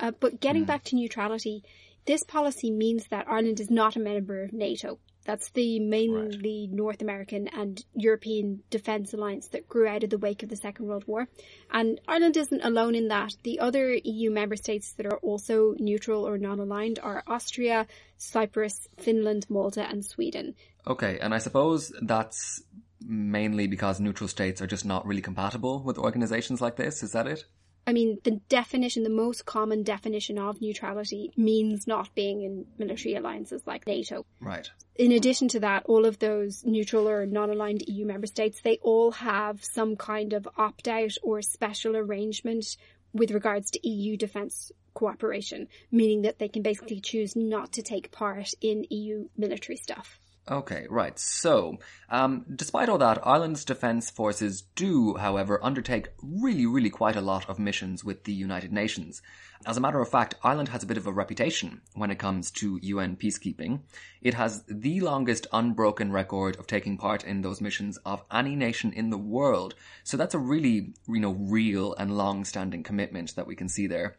Uh, 0.00 0.12
but 0.18 0.40
getting 0.40 0.64
mm. 0.64 0.66
back 0.66 0.84
to 0.84 0.96
neutrality, 0.96 1.62
this 2.04 2.22
policy 2.24 2.70
means 2.70 3.06
that 3.08 3.28
Ireland 3.28 3.60
is 3.60 3.70
not 3.70 3.96
a 3.96 4.00
member 4.00 4.42
of 4.42 4.52
NATO. 4.52 4.98
That's 5.24 5.50
the 5.50 5.78
mainly 5.78 6.66
right. 6.68 6.76
North 6.76 7.00
American 7.00 7.48
and 7.48 7.82
European 7.94 8.62
defence 8.70 9.14
alliance 9.14 9.48
that 9.48 9.68
grew 9.68 9.86
out 9.86 10.02
of 10.02 10.10
the 10.10 10.18
wake 10.18 10.42
of 10.42 10.48
the 10.48 10.56
Second 10.56 10.86
World 10.86 11.04
War. 11.06 11.28
And 11.70 12.00
Ireland 12.08 12.36
isn't 12.36 12.64
alone 12.64 12.94
in 12.94 13.08
that. 13.08 13.34
The 13.44 13.60
other 13.60 13.94
EU 14.02 14.30
member 14.30 14.56
states 14.56 14.92
that 14.94 15.06
are 15.06 15.18
also 15.18 15.74
neutral 15.78 16.26
or 16.26 16.38
non-aligned 16.38 16.98
are 17.02 17.22
Austria, 17.26 17.86
Cyprus, 18.16 18.88
Finland, 18.98 19.46
Malta 19.48 19.88
and 19.88 20.04
Sweden. 20.04 20.54
Okay, 20.86 21.18
and 21.20 21.32
I 21.32 21.38
suppose 21.38 21.92
that's 22.02 22.62
mainly 23.00 23.66
because 23.66 24.00
neutral 24.00 24.28
states 24.28 24.60
are 24.60 24.66
just 24.66 24.84
not 24.84 25.06
really 25.06 25.22
compatible 25.22 25.82
with 25.82 25.98
organizations 25.98 26.60
like 26.60 26.76
this, 26.76 27.02
is 27.02 27.12
that 27.12 27.26
it? 27.26 27.44
I 27.86 27.92
mean, 27.92 28.18
the 28.22 28.40
definition, 28.48 29.02
the 29.02 29.10
most 29.10 29.44
common 29.44 29.82
definition 29.82 30.38
of 30.38 30.60
neutrality 30.60 31.32
means 31.36 31.86
not 31.86 32.14
being 32.14 32.42
in 32.42 32.66
military 32.78 33.16
alliances 33.16 33.62
like 33.66 33.86
NATO. 33.86 34.24
Right. 34.40 34.70
In 34.96 35.10
addition 35.12 35.48
to 35.48 35.60
that, 35.60 35.84
all 35.86 36.04
of 36.04 36.18
those 36.18 36.64
neutral 36.64 37.08
or 37.08 37.26
non-aligned 37.26 37.82
EU 37.88 38.06
member 38.06 38.26
states, 38.26 38.60
they 38.60 38.78
all 38.82 39.10
have 39.12 39.64
some 39.64 39.96
kind 39.96 40.32
of 40.32 40.48
opt-out 40.56 41.16
or 41.22 41.42
special 41.42 41.96
arrangement 41.96 42.76
with 43.12 43.32
regards 43.32 43.70
to 43.72 43.88
EU 43.88 44.16
defence 44.16 44.70
cooperation, 44.94 45.68
meaning 45.90 46.22
that 46.22 46.38
they 46.38 46.48
can 46.48 46.62
basically 46.62 47.00
choose 47.00 47.34
not 47.34 47.72
to 47.72 47.82
take 47.82 48.12
part 48.12 48.52
in 48.60 48.86
EU 48.90 49.28
military 49.36 49.76
stuff. 49.76 50.20
Okay, 50.50 50.86
right. 50.90 51.16
So, 51.20 51.78
um, 52.10 52.44
despite 52.52 52.88
all 52.88 52.98
that, 52.98 53.24
Ireland's 53.24 53.64
defence 53.64 54.10
forces 54.10 54.62
do, 54.74 55.14
however, 55.14 55.60
undertake 55.62 56.08
really, 56.20 56.66
really 56.66 56.90
quite 56.90 57.14
a 57.14 57.20
lot 57.20 57.48
of 57.48 57.60
missions 57.60 58.04
with 58.04 58.24
the 58.24 58.32
United 58.32 58.72
Nations. 58.72 59.22
As 59.64 59.76
a 59.76 59.80
matter 59.80 60.00
of 60.00 60.08
fact, 60.08 60.34
Ireland 60.42 60.70
has 60.70 60.82
a 60.82 60.86
bit 60.86 60.96
of 60.96 61.06
a 61.06 61.12
reputation 61.12 61.80
when 61.94 62.10
it 62.10 62.18
comes 62.18 62.50
to 62.52 62.80
UN 62.82 63.14
peacekeeping. 63.16 63.82
It 64.20 64.34
has 64.34 64.64
the 64.66 65.00
longest 65.00 65.46
unbroken 65.52 66.10
record 66.10 66.56
of 66.56 66.66
taking 66.66 66.98
part 66.98 67.22
in 67.22 67.42
those 67.42 67.60
missions 67.60 67.96
of 67.98 68.24
any 68.32 68.56
nation 68.56 68.92
in 68.92 69.10
the 69.10 69.18
world. 69.18 69.76
So 70.02 70.16
that's 70.16 70.34
a 70.34 70.40
really, 70.40 70.92
you 71.06 71.20
know, 71.20 71.34
real 71.38 71.94
and 71.94 72.18
long-standing 72.18 72.82
commitment 72.82 73.36
that 73.36 73.46
we 73.46 73.54
can 73.54 73.68
see 73.68 73.86
there. 73.86 74.16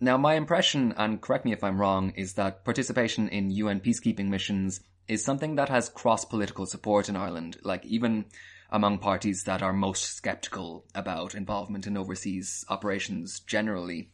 Now, 0.00 0.16
my 0.16 0.34
impression, 0.34 0.94
and 0.96 1.20
correct 1.20 1.44
me 1.44 1.52
if 1.52 1.62
I'm 1.62 1.78
wrong, 1.78 2.14
is 2.16 2.32
that 2.34 2.64
participation 2.64 3.28
in 3.28 3.50
UN 3.50 3.80
peacekeeping 3.80 4.28
missions 4.28 4.80
is 5.08 5.24
something 5.24 5.56
that 5.56 5.68
has 5.68 5.88
cross 5.88 6.24
political 6.24 6.66
support 6.66 7.08
in 7.08 7.16
Ireland, 7.16 7.58
like 7.62 7.84
even 7.86 8.26
among 8.70 8.98
parties 8.98 9.44
that 9.44 9.62
are 9.62 9.72
most 9.72 10.04
skeptical 10.04 10.84
about 10.94 11.34
involvement 11.34 11.86
in 11.86 11.96
overseas 11.96 12.64
operations 12.68 13.40
generally. 13.40 14.10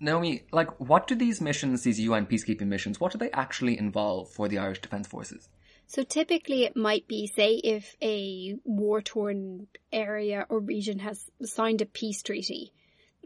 Naomi, 0.00 0.42
like, 0.52 0.80
what 0.80 1.06
do 1.06 1.14
these 1.14 1.40
missions, 1.40 1.82
these 1.82 2.00
UN 2.00 2.26
peacekeeping 2.26 2.66
missions, 2.66 2.98
what 2.98 3.12
do 3.12 3.18
they 3.18 3.30
actually 3.30 3.78
involve 3.78 4.30
for 4.30 4.48
the 4.48 4.58
Irish 4.58 4.80
Defence 4.80 5.06
Forces? 5.06 5.48
So 5.86 6.02
typically 6.02 6.64
it 6.64 6.76
might 6.76 7.06
be, 7.06 7.26
say, 7.26 7.54
if 7.54 7.94
a 8.02 8.56
war-torn 8.64 9.66
area 9.92 10.46
or 10.48 10.58
region 10.58 10.98
has 11.00 11.30
signed 11.42 11.82
a 11.82 11.86
peace 11.86 12.22
treaty, 12.22 12.72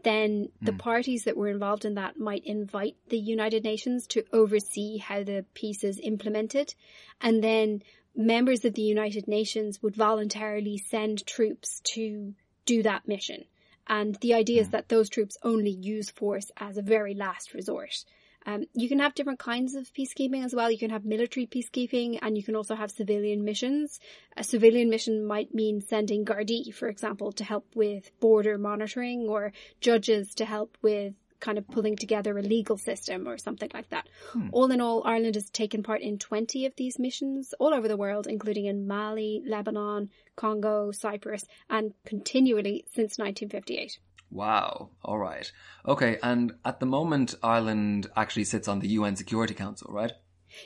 then 0.03 0.49
the 0.61 0.71
mm. 0.71 0.79
parties 0.79 1.23
that 1.23 1.37
were 1.37 1.49
involved 1.49 1.85
in 1.85 1.95
that 1.95 2.17
might 2.17 2.45
invite 2.45 2.95
the 3.09 3.17
United 3.17 3.63
Nations 3.63 4.07
to 4.07 4.23
oversee 4.31 4.97
how 4.97 5.23
the 5.23 5.45
peace 5.53 5.83
is 5.83 5.99
implemented. 6.01 6.73
And 7.21 7.43
then 7.43 7.83
members 8.15 8.65
of 8.65 8.73
the 8.73 8.81
United 8.81 9.27
Nations 9.27 9.81
would 9.81 9.95
voluntarily 9.95 10.77
send 10.77 11.25
troops 11.25 11.81
to 11.95 12.33
do 12.65 12.83
that 12.83 13.07
mission. 13.07 13.45
And 13.87 14.15
the 14.21 14.35
idea 14.35 14.59
mm. 14.59 14.61
is 14.61 14.67
hmm. 14.67 14.71
that 14.71 14.89
those 14.89 15.09
troops 15.09 15.37
only 15.43 15.71
use 15.71 16.11
force 16.11 16.51
as 16.57 16.77
a 16.77 16.83
very 16.83 17.15
last 17.15 17.53
resort. 17.53 18.05
Um, 18.45 18.65
you 18.73 18.87
can 18.87 18.99
have 18.99 19.15
different 19.15 19.39
kinds 19.39 19.75
of 19.75 19.91
peacekeeping 19.93 20.43
as 20.43 20.55
well. 20.55 20.71
You 20.71 20.77
can 20.77 20.91
have 20.91 21.05
military 21.05 21.45
peacekeeping 21.45 22.19
and 22.21 22.37
you 22.37 22.43
can 22.43 22.55
also 22.55 22.75
have 22.75 22.91
civilian 22.91 23.43
missions. 23.43 23.99
A 24.37 24.43
civilian 24.43 24.89
mission 24.89 25.25
might 25.25 25.53
mean 25.53 25.81
sending 25.81 26.25
Gardaí, 26.25 26.73
for 26.73 26.87
example, 26.87 27.31
to 27.33 27.43
help 27.43 27.65
with 27.75 28.11
border 28.19 28.57
monitoring 28.57 29.27
or 29.27 29.51
judges 29.81 30.33
to 30.35 30.45
help 30.45 30.77
with 30.81 31.13
kind 31.39 31.57
of 31.57 31.67
pulling 31.67 31.95
together 31.95 32.37
a 32.37 32.41
legal 32.41 32.77
system 32.77 33.27
or 33.27 33.37
something 33.37 33.71
like 33.73 33.89
that. 33.89 34.07
Hmm. 34.31 34.49
All 34.51 34.71
in 34.71 34.81
all, 34.81 35.03
Ireland 35.05 35.35
has 35.35 35.49
taken 35.49 35.83
part 35.83 36.01
in 36.01 36.17
20 36.17 36.65
of 36.65 36.75
these 36.75 36.99
missions 36.99 37.53
all 37.59 37.73
over 37.73 37.87
the 37.87 37.97
world, 37.97 38.27
including 38.27 38.65
in 38.65 38.87
Mali, 38.87 39.41
Lebanon, 39.45 40.09
Congo, 40.35 40.91
Cyprus, 40.91 41.45
and 41.69 41.93
continually 42.05 42.85
since 42.87 43.17
1958. 43.17 43.99
Wow. 44.31 44.89
All 45.03 45.17
right. 45.17 45.51
Okay. 45.85 46.17
And 46.21 46.53
at 46.63 46.79
the 46.79 46.85
moment, 46.85 47.35
Ireland 47.41 48.07
actually 48.15 48.43
sits 48.43 48.67
on 48.67 48.79
the 48.79 48.89
UN 48.89 49.15
Security 49.15 49.53
Council, 49.53 49.91
right? 49.91 50.11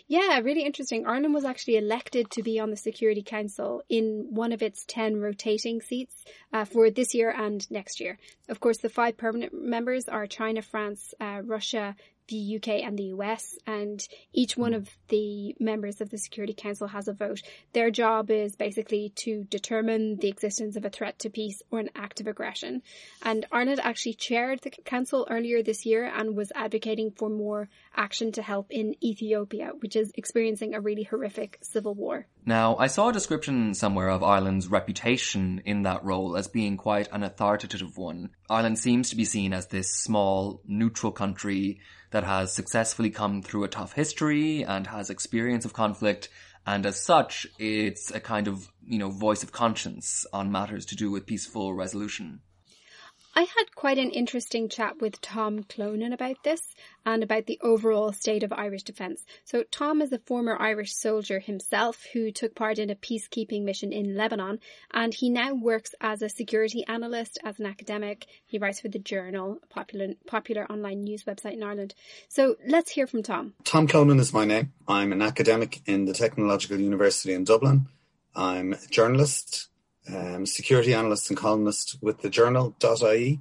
Yeah, 0.07 0.39
really 0.39 0.63
interesting. 0.63 1.05
Ireland 1.05 1.33
was 1.33 1.45
actually 1.45 1.77
elected 1.77 2.31
to 2.31 2.43
be 2.43 2.59
on 2.59 2.69
the 2.69 2.77
Security 2.77 3.21
Council 3.21 3.83
in 3.89 4.27
one 4.29 4.51
of 4.51 4.61
its 4.61 4.85
10 4.87 5.17
rotating 5.17 5.81
seats 5.81 6.23
uh, 6.51 6.65
for 6.65 6.89
this 6.89 7.13
year 7.13 7.29
and 7.29 7.69
next 7.69 7.99
year. 7.99 8.17
Of 8.49 8.59
course, 8.59 8.77
the 8.77 8.89
five 8.89 9.17
permanent 9.17 9.53
members 9.53 10.07
are 10.07 10.27
China, 10.27 10.61
France, 10.61 11.13
uh, 11.19 11.41
Russia, 11.43 11.95
the 12.27 12.57
UK 12.57 12.83
and 12.83 12.97
the 12.97 13.13
US, 13.15 13.57
and 13.67 14.05
each 14.33 14.57
one 14.57 14.71
hmm. 14.71 14.77
of 14.77 14.89
the 15.09 15.55
members 15.59 16.01
of 16.01 16.09
the 16.09 16.17
Security 16.17 16.53
Council 16.53 16.87
has 16.87 17.07
a 17.07 17.13
vote. 17.13 17.41
Their 17.73 17.91
job 17.91 18.31
is 18.31 18.55
basically 18.55 19.11
to 19.17 19.43
determine 19.45 20.17
the 20.17 20.29
existence 20.29 20.75
of 20.75 20.85
a 20.85 20.89
threat 20.89 21.19
to 21.19 21.29
peace 21.29 21.61
or 21.71 21.79
an 21.79 21.89
act 21.95 22.19
of 22.19 22.27
aggression. 22.27 22.81
And 23.21 23.45
Ireland 23.51 23.79
actually 23.83 24.15
chaired 24.15 24.61
the 24.61 24.71
council 24.71 25.27
earlier 25.29 25.63
this 25.63 25.85
year 25.85 26.05
and 26.05 26.35
was 26.35 26.51
advocating 26.55 27.11
for 27.11 27.29
more 27.29 27.69
action 27.95 28.31
to 28.33 28.41
help 28.41 28.71
in 28.71 28.95
Ethiopia, 29.03 29.71
which 29.79 29.95
is 29.95 30.11
experiencing 30.15 30.73
a 30.73 30.81
really 30.81 31.03
horrific 31.03 31.59
civil 31.61 31.93
war. 31.93 32.27
Now, 32.45 32.75
I 32.75 32.87
saw 32.87 33.09
a 33.09 33.13
description 33.13 33.73
somewhere 33.73 34.09
of 34.09 34.23
Ireland's 34.23 34.67
reputation 34.67 35.61
in 35.65 35.83
that 35.83 36.03
role 36.03 36.35
as 36.35 36.47
being 36.47 36.77
quite 36.77 37.07
an 37.11 37.23
authoritative 37.23 37.97
one. 37.97 38.31
Ireland 38.49 38.79
seems 38.79 39.09
to 39.09 39.15
be 39.15 39.25
seen 39.25 39.53
as 39.53 39.67
this 39.67 39.89
small, 39.89 40.61
neutral 40.65 41.11
country 41.11 41.79
that 42.13 42.23
has 42.23 42.53
successfully 42.53 43.09
come 43.09 43.41
through 43.41 43.63
a 43.63 43.67
tough 43.67 43.93
history 43.93 44.63
and 44.63 44.85
has 44.87 45.09
experience 45.09 45.65
of 45.65 45.73
conflict. 45.73 46.29
And 46.65 46.85
as 46.85 47.03
such, 47.03 47.47
it's 47.57 48.11
a 48.11 48.19
kind 48.19 48.47
of, 48.47 48.71
you 48.85 48.99
know, 48.99 49.09
voice 49.09 49.41
of 49.41 49.51
conscience 49.51 50.25
on 50.31 50.51
matters 50.51 50.85
to 50.85 50.95
do 50.95 51.09
with 51.09 51.25
peaceful 51.25 51.73
resolution. 51.73 52.41
I 53.35 53.41
had 53.41 53.73
quite 53.73 53.97
an 53.97 54.11
interesting 54.11 54.69
chat 54.69 55.01
with 55.01 55.19
Tom 55.19 55.63
Clonan 55.63 56.13
about 56.13 56.43
this 56.43 56.75
and 57.03 57.23
about 57.23 57.47
the 57.47 57.59
overall 57.63 58.13
state 58.13 58.43
of 58.43 58.53
Irish 58.53 58.83
defence. 58.83 59.25
So 59.43 59.63
Tom 59.71 60.03
is 60.03 60.11
a 60.11 60.19
former 60.19 60.55
Irish 60.61 60.93
soldier 60.93 61.39
himself 61.39 62.05
who 62.13 62.31
took 62.31 62.53
part 62.53 62.77
in 62.77 62.91
a 62.91 62.95
peacekeeping 62.95 63.63
mission 63.63 63.91
in 63.91 64.15
Lebanon 64.15 64.59
and 64.91 65.15
he 65.15 65.31
now 65.31 65.55
works 65.55 65.95
as 65.99 66.21
a 66.21 66.29
security 66.29 66.85
analyst, 66.87 67.39
as 67.43 67.59
an 67.59 67.65
academic. 67.65 68.27
He 68.45 68.59
writes 68.59 68.81
for 68.81 68.89
the 68.89 68.99
Journal, 68.99 69.57
a 69.63 69.65
popular, 69.65 70.13
popular 70.27 70.71
online 70.71 71.01
news 71.01 71.23
website 71.23 71.53
in 71.53 71.63
Ireland. 71.63 71.95
So 72.27 72.57
let's 72.67 72.91
hear 72.91 73.07
from 73.07 73.23
Tom. 73.23 73.53
Tom 73.63 73.87
Clonan 73.87 74.19
is 74.19 74.31
my 74.31 74.45
name. 74.45 74.73
I'm 74.87 75.11
an 75.11 75.23
academic 75.23 75.81
in 75.87 76.05
the 76.05 76.13
Technological 76.13 76.79
University 76.79 77.33
in 77.33 77.45
Dublin. 77.45 77.87
I'm 78.35 78.73
a 78.73 78.87
journalist 78.91 79.69
um, 80.07 80.45
security 80.45 80.93
analyst 80.93 81.29
and 81.29 81.37
columnist 81.37 81.97
with 82.01 82.21
the 82.21 82.29
journal.ie. 82.29 83.39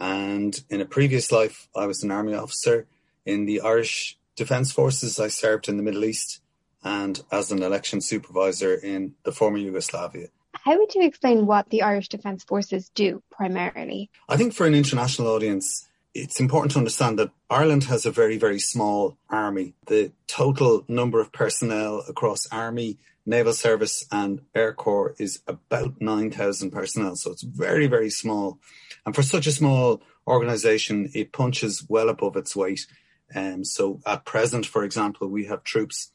And 0.00 0.60
in 0.70 0.80
a 0.80 0.84
previous 0.84 1.30
life, 1.30 1.68
I 1.74 1.86
was 1.86 2.02
an 2.02 2.10
army 2.10 2.34
officer 2.34 2.86
in 3.24 3.46
the 3.46 3.60
Irish 3.60 4.18
Defence 4.36 4.72
Forces. 4.72 5.20
I 5.20 5.28
served 5.28 5.68
in 5.68 5.76
the 5.76 5.82
Middle 5.82 6.04
East 6.04 6.40
and 6.82 7.22
as 7.32 7.50
an 7.50 7.62
election 7.62 8.00
supervisor 8.00 8.74
in 8.74 9.14
the 9.24 9.32
former 9.32 9.58
Yugoslavia. 9.58 10.28
How 10.52 10.78
would 10.78 10.94
you 10.94 11.04
explain 11.04 11.46
what 11.46 11.70
the 11.70 11.82
Irish 11.82 12.08
Defence 12.08 12.44
Forces 12.44 12.90
do 12.94 13.22
primarily? 13.30 14.10
I 14.28 14.36
think 14.36 14.54
for 14.54 14.66
an 14.66 14.74
international 14.74 15.28
audience, 15.28 15.88
it's 16.14 16.38
important 16.38 16.72
to 16.72 16.78
understand 16.78 17.18
that 17.18 17.30
Ireland 17.50 17.84
has 17.84 18.06
a 18.06 18.10
very, 18.10 18.38
very 18.38 18.60
small 18.60 19.16
army. 19.28 19.74
The 19.86 20.12
total 20.26 20.84
number 20.86 21.20
of 21.20 21.32
personnel 21.32 22.04
across 22.08 22.46
army, 22.52 22.98
naval 23.26 23.52
service 23.52 24.04
and 24.12 24.42
air 24.54 24.72
corps 24.72 25.14
is 25.18 25.40
about 25.46 26.00
9,000 26.00 26.70
personnel. 26.70 27.16
So 27.16 27.32
it's 27.32 27.42
very, 27.42 27.86
very 27.86 28.10
small. 28.10 28.58
And 29.06 29.14
for 29.14 29.22
such 29.22 29.46
a 29.46 29.52
small 29.52 30.02
organization, 30.26 31.10
it 31.14 31.32
punches 31.32 31.84
well 31.88 32.08
above 32.08 32.36
its 32.36 32.54
weight. 32.54 32.86
Um, 33.34 33.64
so 33.64 34.00
at 34.06 34.24
present, 34.24 34.66
for 34.66 34.84
example, 34.84 35.28
we 35.28 35.46
have 35.46 35.64
troops 35.64 36.10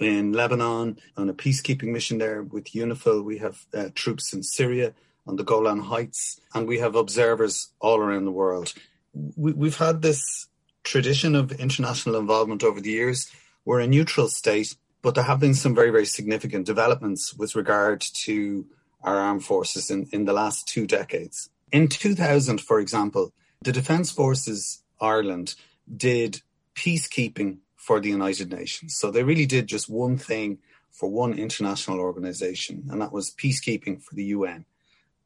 in 0.00 0.32
Lebanon 0.32 0.98
on 1.16 1.28
a 1.28 1.34
peacekeeping 1.34 1.88
mission 1.88 2.18
there 2.18 2.42
with 2.42 2.72
UNIFIL. 2.72 3.24
We 3.24 3.38
have 3.38 3.66
uh, 3.72 3.88
troops 3.94 4.32
in 4.32 4.42
Syria 4.42 4.94
on 5.26 5.36
the 5.36 5.44
Golan 5.44 5.80
Heights, 5.80 6.40
and 6.54 6.66
we 6.66 6.78
have 6.78 6.96
observers 6.96 7.70
all 7.80 7.98
around 7.98 8.24
the 8.24 8.30
world. 8.30 8.74
We, 9.12 9.52
we've 9.52 9.76
had 9.76 10.02
this 10.02 10.48
tradition 10.82 11.34
of 11.34 11.52
international 11.52 12.16
involvement 12.16 12.62
over 12.62 12.80
the 12.80 12.90
years. 12.90 13.30
We're 13.64 13.80
a 13.80 13.86
neutral 13.86 14.28
state, 14.28 14.76
but 15.04 15.14
there 15.14 15.24
have 15.24 15.38
been 15.38 15.52
some 15.52 15.74
very, 15.74 15.90
very 15.90 16.06
significant 16.06 16.64
developments 16.64 17.34
with 17.34 17.54
regard 17.54 18.00
to 18.00 18.64
our 19.02 19.18
armed 19.18 19.44
forces 19.44 19.90
in, 19.90 20.08
in 20.12 20.24
the 20.24 20.32
last 20.32 20.66
two 20.66 20.86
decades. 20.86 21.50
In 21.70 21.88
2000, 21.88 22.58
for 22.58 22.80
example, 22.80 23.30
the 23.60 23.70
Defence 23.70 24.10
Forces 24.10 24.82
Ireland 24.98 25.56
did 25.94 26.40
peacekeeping 26.74 27.58
for 27.76 28.00
the 28.00 28.08
United 28.08 28.50
Nations. 28.50 28.96
So 28.96 29.10
they 29.10 29.22
really 29.22 29.44
did 29.44 29.66
just 29.66 29.90
one 29.90 30.16
thing 30.16 30.58
for 30.90 31.10
one 31.10 31.34
international 31.34 32.00
organization, 32.00 32.84
and 32.90 33.02
that 33.02 33.12
was 33.12 33.30
peacekeeping 33.30 34.02
for 34.02 34.14
the 34.14 34.24
UN. 34.36 34.64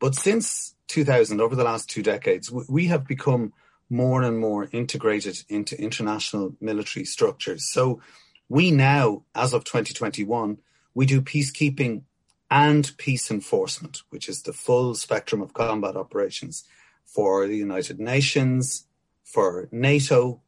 But 0.00 0.16
since 0.16 0.74
2000, 0.88 1.40
over 1.40 1.54
the 1.54 1.62
last 1.62 1.88
two 1.88 2.02
decades, 2.02 2.50
we 2.50 2.86
have 2.86 3.06
become 3.06 3.52
more 3.88 4.22
and 4.22 4.40
more 4.40 4.68
integrated 4.72 5.38
into 5.48 5.80
international 5.80 6.56
military 6.60 7.04
structures. 7.04 7.70
So 7.70 8.00
we 8.48 8.70
now, 8.70 9.24
as 9.34 9.52
of 9.52 9.64
2021, 9.64 10.58
we 10.94 11.06
do 11.06 11.20
peacekeeping 11.20 12.02
and 12.50 12.92
peace 12.96 13.30
enforcement, 13.30 14.02
which 14.10 14.28
is 14.28 14.42
the 14.42 14.52
full 14.52 14.94
spectrum 14.94 15.42
of 15.42 15.52
combat 15.52 15.96
operations 15.96 16.64
for 17.04 17.46
the 17.46 17.56
United 17.56 18.00
Nations, 18.00 18.86
for 19.22 19.68
NATO, 19.70 20.40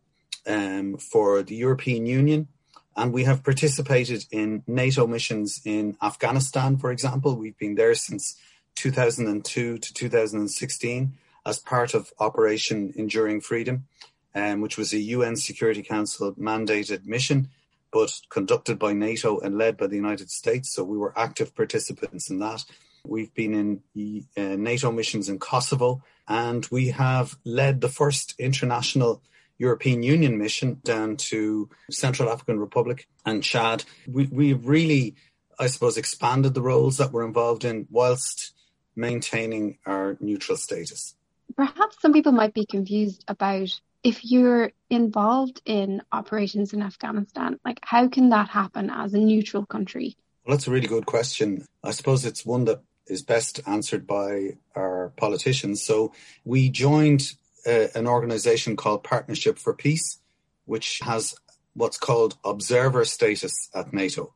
um, 0.47 0.97
for 0.97 1.43
the 1.43 1.55
European 1.55 2.07
Union. 2.07 2.49
And 2.97 3.13
we 3.13 3.25
have 3.25 3.45
participated 3.45 4.25
in 4.31 4.63
NATO 4.67 5.07
missions 5.07 5.61
in 5.65 5.97
Afghanistan, 6.03 6.77
for 6.79 6.91
example. 6.91 7.37
We've 7.37 7.57
been 7.59 7.75
there 7.75 7.95
since 7.95 8.37
2002 8.77 9.79
to 9.79 9.95
2016 9.95 11.13
as 11.47 11.59
part 11.59 11.95
of 11.95 12.13
Operation 12.19 12.93
Enduring 12.97 13.41
Freedom, 13.41 13.87
um, 14.35 14.61
which 14.61 14.77
was 14.77 14.93
a 14.93 14.99
UN 14.99 15.37
Security 15.37 15.83
Council 15.83 16.35
mandated 16.35 17.07
mission, 17.07 17.49
but 17.93 18.13
conducted 18.31 18.79
by 18.79 18.93
NATO 18.93 19.39
and 19.41 19.59
led 19.59 19.77
by 19.77 19.87
the 19.87 19.97
United 19.97 20.31
States. 20.31 20.73
So 20.73 20.85
we 20.85 20.99
were 20.99 21.19
active 21.19 21.55
participants 21.55 22.31
in 22.31 22.39
that. 22.39 22.65
We've 23.05 23.33
been 23.35 23.55
in 23.97 24.25
uh, 24.37 24.57
NATO 24.57 24.93
missions 24.93 25.29
in 25.29 25.39
Kosovo, 25.39 26.03
and 26.29 26.67
we 26.71 26.89
have 26.91 27.37
led 27.45 27.81
the 27.81 27.89
first 27.89 28.35
international 28.39 29.23
European 29.59 30.03
Union 30.03 30.39
mission 30.39 30.81
down 30.85 31.17
to 31.17 31.69
Central 31.91 32.31
African 32.31 32.59
Republic 32.59 33.09
and 33.27 33.43
Chad. 33.43 33.85
We, 34.07 34.27
we've 34.27 34.67
really, 34.67 35.17
I 35.59 35.67
suppose, 35.67 35.97
expanded 35.97 36.55
the 36.55 36.63
roles 36.63 36.97
that 36.99 37.13
we're 37.13 37.27
involved 37.27 37.65
in 37.65 37.87
whilst 37.91 38.53
maintaining 38.97 39.79
our 39.87 40.17
neutral 40.21 40.57
status. 40.57 41.15
Perhaps 41.57 42.01
some 42.01 42.13
people 42.13 42.33
might 42.33 42.55
be 42.55 42.65
confused 42.65 43.25
about 43.29 43.81
if 44.03 44.25
you're 44.25 44.73
involved 44.89 45.61
in 45.65 46.03
operations 46.13 46.73
in 46.73 46.83
Afghanistan, 46.83 47.59
like 47.65 47.81
how 47.83 48.09
can 48.09 48.31
that 48.31 48.49
happen 48.49 48.91
as 48.91 49.15
a 49.15 49.19
neutral 49.19 49.67
country? 49.67 50.17
Well, 50.45 50.57
that's 50.57 50.67
a 50.67 50.71
really 50.71 50.87
good 50.87 51.07
question. 51.07 51.67
I 51.85 51.91
suppose 51.91 52.25
it's 52.25 52.47
one 52.47 52.65
that 52.65 52.83
is 53.07 53.23
best 53.23 53.61
answered 53.67 54.07
by 54.07 54.57
our 54.75 55.13
politicians. 55.17 55.83
So 55.83 56.13
we 56.45 56.71
joined 56.71 57.33
uh, 57.67 57.89
an 57.95 58.07
organization 58.07 58.77
called 58.77 59.05
Partnership 59.05 59.59
for 59.59 59.75
Peace, 59.75 60.19
which 60.65 61.01
has 61.03 61.35
what's 61.75 61.99
called 61.99 62.37
observer 62.45 63.05
status 63.05 63.69
at 63.75 63.93
NATO. 63.93 64.35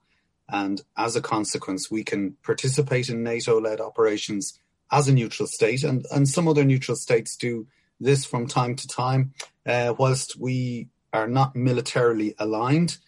And 0.48 0.82
as 0.96 1.16
a 1.16 1.22
consequence, 1.22 1.90
we 1.90 2.04
can 2.04 2.36
participate 2.42 3.08
in 3.08 3.22
NATO 3.22 3.60
led 3.60 3.80
operations 3.80 4.58
as 4.92 5.08
a 5.08 5.14
neutral 5.14 5.48
state, 5.48 5.82
and, 5.82 6.04
and 6.10 6.28
some 6.28 6.46
other 6.46 6.64
neutral 6.64 6.96
states 6.96 7.36
do 7.36 7.66
this 8.00 8.24
from 8.24 8.46
time 8.46 8.76
to 8.76 8.88
time. 8.88 9.32
Uh, 9.66 9.94
whilst 9.98 10.36
we 10.38 10.88
are 11.12 11.28
not 11.28 11.56
militarily 11.56 12.34
aligned, 12.38 12.98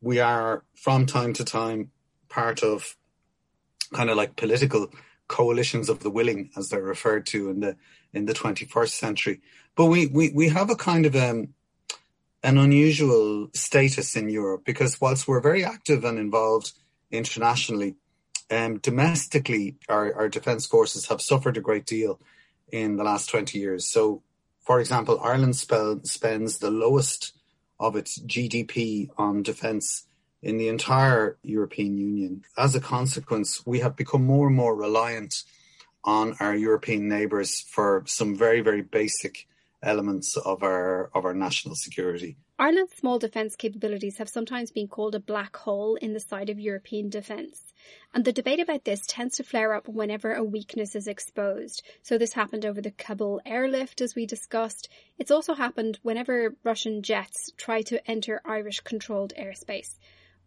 we 0.00 0.18
are 0.18 0.64
from 0.74 1.06
time 1.06 1.32
to 1.34 1.44
time 1.44 1.90
part 2.28 2.62
of 2.62 2.96
kind 3.92 4.10
of 4.10 4.16
like 4.16 4.36
political 4.36 4.90
coalitions 5.28 5.88
of 5.88 6.00
the 6.00 6.10
willing, 6.10 6.50
as 6.56 6.68
they're 6.68 6.82
referred 6.82 7.26
to 7.26 7.50
in 7.50 7.60
the 7.60 7.76
in 8.12 8.24
the 8.26 8.34
21st 8.34 8.90
century. 8.90 9.40
But 9.76 9.86
we 9.86 10.06
we, 10.06 10.30
we 10.30 10.48
have 10.48 10.70
a 10.70 10.76
kind 10.76 11.06
of 11.06 11.14
um, 11.14 11.54
an 12.42 12.58
unusual 12.58 13.48
status 13.54 14.16
in 14.16 14.28
Europe 14.28 14.64
because 14.64 15.00
whilst 15.00 15.28
we're 15.28 15.40
very 15.40 15.64
active 15.64 16.04
and 16.04 16.18
involved 16.18 16.72
internationally, 17.10 17.96
um, 18.50 18.78
domestically, 18.78 19.76
our, 19.88 20.12
our 20.14 20.28
defence 20.28 20.66
forces 20.66 21.06
have 21.06 21.20
suffered 21.20 21.56
a 21.56 21.60
great 21.60 21.86
deal 21.86 22.20
in 22.72 22.96
the 22.96 23.04
last 23.04 23.28
20 23.28 23.58
years. 23.58 23.86
So, 23.86 24.22
for 24.70 24.78
example, 24.78 25.18
Ireland 25.20 25.56
spends 25.56 26.58
the 26.58 26.70
lowest 26.70 27.32
of 27.80 27.96
its 27.96 28.20
GDP 28.20 29.08
on 29.18 29.42
defence 29.42 30.06
in 30.42 30.58
the 30.58 30.68
entire 30.68 31.38
European 31.42 31.98
Union. 31.98 32.44
As 32.56 32.76
a 32.76 32.80
consequence, 32.80 33.66
we 33.66 33.80
have 33.80 33.96
become 33.96 34.24
more 34.24 34.46
and 34.46 34.54
more 34.54 34.76
reliant 34.76 35.42
on 36.04 36.36
our 36.38 36.54
European 36.54 37.08
neighbours 37.08 37.62
for 37.62 38.04
some 38.06 38.36
very, 38.36 38.60
very 38.60 38.82
basic 38.82 39.48
elements 39.82 40.36
of 40.36 40.62
our 40.62 41.10
of 41.16 41.24
our 41.24 41.34
national 41.34 41.74
security. 41.74 42.36
Ireland's 42.56 42.94
small 42.94 43.18
defence 43.18 43.56
capabilities 43.56 44.18
have 44.18 44.28
sometimes 44.28 44.70
been 44.70 44.86
called 44.86 45.16
a 45.16 45.18
black 45.32 45.56
hole 45.56 45.96
in 45.96 46.12
the 46.12 46.20
side 46.20 46.48
of 46.48 46.60
European 46.60 47.08
defence. 47.08 47.72
And 48.12 48.24
the 48.24 48.32
debate 48.32 48.60
about 48.60 48.84
this 48.84 49.06
tends 49.06 49.36
to 49.36 49.44
flare 49.44 49.72
up 49.72 49.88
whenever 49.88 50.34
a 50.34 50.44
weakness 50.44 50.94
is 50.94 51.06
exposed. 51.06 51.82
So 52.02 52.18
this 52.18 52.32
happened 52.32 52.66
over 52.66 52.80
the 52.80 52.90
Kabul 52.90 53.40
airlift, 53.46 54.00
as 54.00 54.14
we 54.14 54.26
discussed. 54.26 54.88
It's 55.18 55.30
also 55.30 55.54
happened 55.54 55.98
whenever 56.02 56.56
Russian 56.64 57.02
jets 57.02 57.50
try 57.56 57.82
to 57.82 58.10
enter 58.10 58.42
Irish 58.44 58.80
controlled 58.80 59.32
airspace. 59.38 59.98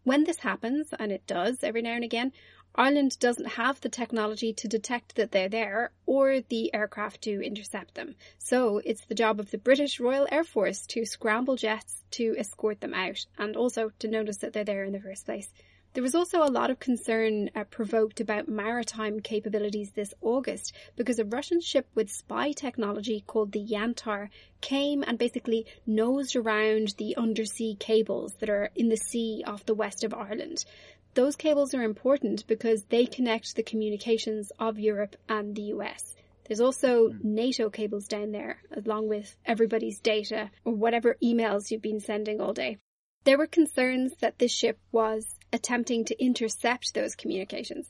When 0.04 0.26
this 0.26 0.39
happens, 0.39 0.89
and 1.00 1.12
it 1.12 1.26
does 1.26 1.63
every 1.63 1.82
now 1.82 1.93
and 1.93 2.04
again, 2.04 2.34
Ireland 2.76 3.19
doesn't 3.19 3.50
have 3.50 3.80
the 3.80 3.89
technology 3.89 4.52
to 4.52 4.67
detect 4.67 5.15
that 5.15 5.32
they're 5.32 5.48
there 5.48 5.91
or 6.08 6.41
the 6.41 6.74
aircraft 6.74 7.22
to 7.22 7.46
intercept 7.46 7.93
them. 7.93 8.15
So 8.39 8.82
it's 8.84 9.06
the 9.06 9.13
job 9.13 9.39
of 9.39 9.52
the 9.52 9.60
British 9.60 10.00
Royal 10.00 10.28
Air 10.32 10.43
Force 10.43 10.88
to 10.88 11.06
scramble 11.06 11.56
jets 11.56 12.04
to 12.12 12.36
escort 12.38 12.82
them 12.82 12.96
out 12.96 13.28
and 13.38 13.56
also 13.56 13.91
to 14.00 14.08
notice 14.08 14.38
that 14.38 14.54
they're 14.54 14.63
there 14.63 14.84
in 14.84 14.93
the 14.93 15.00
first 15.00 15.26
place. 15.26 15.54
There 15.94 16.02
was 16.02 16.16
also 16.16 16.42
a 16.42 16.50
lot 16.50 16.72
of 16.72 16.80
concern 16.80 17.52
uh, 17.56 17.66
provoked 17.66 18.20
about 18.20 18.48
maritime 18.48 19.20
capabilities 19.20 19.92
this 19.92 20.12
August 20.22 20.74
because 20.96 21.20
a 21.20 21.26
Russian 21.26 21.62
ship 21.62 21.86
with 21.94 22.10
spy 22.10 22.52
technology 22.52 23.24
called 23.28 23.52
the 23.52 23.64
Yantar 23.64 24.30
came 24.60 25.04
and 25.04 25.20
basically 25.20 25.68
nosed 25.86 26.36
around 26.36 26.96
the 26.98 27.16
undersea 27.16 27.76
cables 27.76 28.34
that 28.40 28.50
are 28.50 28.72
in 28.76 28.90
the 28.90 28.98
sea 28.98 29.44
off 29.46 29.68
the 29.68 29.76
west 29.76 30.04
of 30.04 30.16
Ireland. 30.16 30.66
Those 31.14 31.36
cables 31.36 31.76
are 31.76 31.84
important 31.84 32.48
because 32.48 32.86
they 32.86 33.06
connect 33.06 33.56
the 33.56 33.62
communications 33.62 34.52
of 34.58 34.80
Europe 34.80 35.16
and 35.30 35.56
the 35.56 35.74
US. 35.74 36.16
There's 36.46 36.60
also. 36.60 37.14
NATO 37.22 37.70
cables 37.70 38.08
down 38.08 38.32
there, 38.32 38.58
along 38.76 39.10
with 39.10 39.38
everybody's 39.46 40.00
data 40.00 40.50
or 40.66 40.74
whatever 40.74 41.18
emails 41.24 41.70
you've 41.70 41.84
been 41.84 42.00
sending 42.00 42.42
all 42.42 42.54
day. 42.54 42.80
There 43.26 43.38
were 43.38 43.48
concerns 43.48 44.14
that 44.22 44.40
this 44.40 44.52
ship 44.52 44.80
was 44.92 45.26
attempting 45.54 46.04
to 46.06 46.24
intercept 46.24 46.94
those 46.94 47.16
communications. 47.16 47.88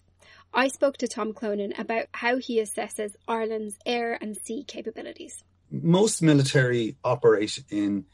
I 0.54 0.68
spoke 0.68 0.98
to 0.98 1.08
Tom 1.08 1.34
Clonan 1.34 1.80
about 1.80 2.06
how 2.12 2.38
he 2.38 2.62
assesses 2.62 3.16
Ireland's 3.28 3.78
air 3.86 4.18
and 4.22 4.38
sea 4.38 4.64
capabilities. 4.68 5.44
Most 5.72 6.22
military 6.22 6.98
operate 7.04 7.64
in 7.72 8.06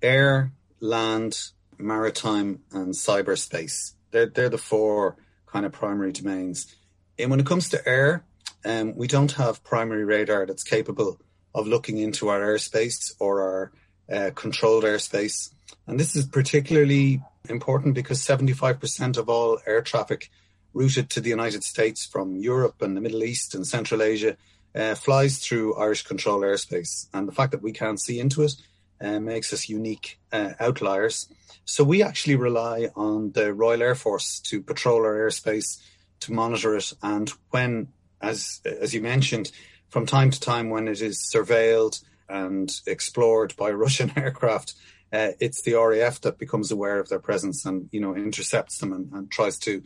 air, 0.00 0.52
land, 0.78 1.50
maritime, 1.76 2.60
and 2.72 2.94
cyberspace. 2.94 3.94
They're, 4.12 4.26
they're 4.26 4.48
the 4.48 4.58
four 4.58 5.16
kind 5.46 5.66
of 5.66 5.72
primary 5.72 6.12
domains. 6.12 6.76
And 7.18 7.30
when 7.30 7.40
it 7.40 7.46
comes 7.46 7.70
to 7.70 7.88
air, 7.88 8.24
um, 8.64 8.94
we 8.94 9.08
don't 9.08 9.32
have 9.32 9.64
primary 9.64 10.04
radar 10.04 10.46
that's 10.46 10.62
capable 10.62 11.20
of 11.54 11.66
looking 11.66 11.98
into 11.98 12.28
our 12.28 12.40
airspace 12.40 13.12
or 13.18 13.42
our 13.42 13.72
uh, 14.12 14.30
controlled 14.34 14.84
airspace. 14.84 15.50
And 15.86 15.98
this 15.98 16.14
is 16.14 16.26
particularly 16.26 17.22
important 17.48 17.94
because 17.94 18.20
75% 18.20 19.16
of 19.16 19.28
all 19.28 19.58
air 19.66 19.82
traffic 19.82 20.30
routed 20.74 21.10
to 21.10 21.20
the 21.20 21.30
United 21.30 21.64
States 21.64 22.06
from 22.06 22.36
Europe 22.36 22.82
and 22.82 22.96
the 22.96 23.00
Middle 23.00 23.24
East 23.24 23.54
and 23.54 23.66
Central 23.66 24.02
Asia 24.02 24.36
uh, 24.74 24.94
flies 24.94 25.38
through 25.38 25.74
Irish 25.76 26.04
control 26.04 26.40
airspace. 26.40 27.06
And 27.12 27.26
the 27.26 27.32
fact 27.32 27.52
that 27.52 27.62
we 27.62 27.72
can't 27.72 28.00
see 28.00 28.20
into 28.20 28.42
it 28.42 28.52
uh, 29.00 29.20
makes 29.20 29.52
us 29.52 29.68
unique 29.68 30.18
uh, 30.32 30.52
outliers. 30.60 31.28
So 31.64 31.84
we 31.84 32.02
actually 32.02 32.36
rely 32.36 32.88
on 32.96 33.32
the 33.32 33.52
Royal 33.52 33.82
Air 33.82 33.94
Force 33.94 34.40
to 34.40 34.62
patrol 34.62 35.04
our 35.04 35.14
airspace, 35.14 35.80
to 36.20 36.32
monitor 36.32 36.76
it, 36.76 36.92
and 37.02 37.30
when, 37.50 37.88
as 38.20 38.60
as 38.64 38.94
you 38.94 39.00
mentioned, 39.00 39.52
from 39.88 40.06
time 40.06 40.30
to 40.30 40.40
time 40.40 40.70
when 40.70 40.88
it 40.88 41.00
is 41.00 41.30
surveilled 41.34 42.02
and 42.28 42.72
explored 42.86 43.54
by 43.56 43.70
Russian 43.84 44.12
aircraft, 44.16 44.74
uh, 45.12 45.30
it's 45.40 45.62
the 45.62 45.74
RAF 45.74 46.20
that 46.22 46.38
becomes 46.38 46.70
aware 46.70 46.98
of 46.98 47.08
their 47.08 47.18
presence 47.18 47.64
and 47.64 47.88
you 47.92 48.00
know 48.00 48.14
intercepts 48.14 48.78
them 48.78 48.92
and, 48.92 49.12
and 49.12 49.30
tries 49.30 49.58
to 49.58 49.82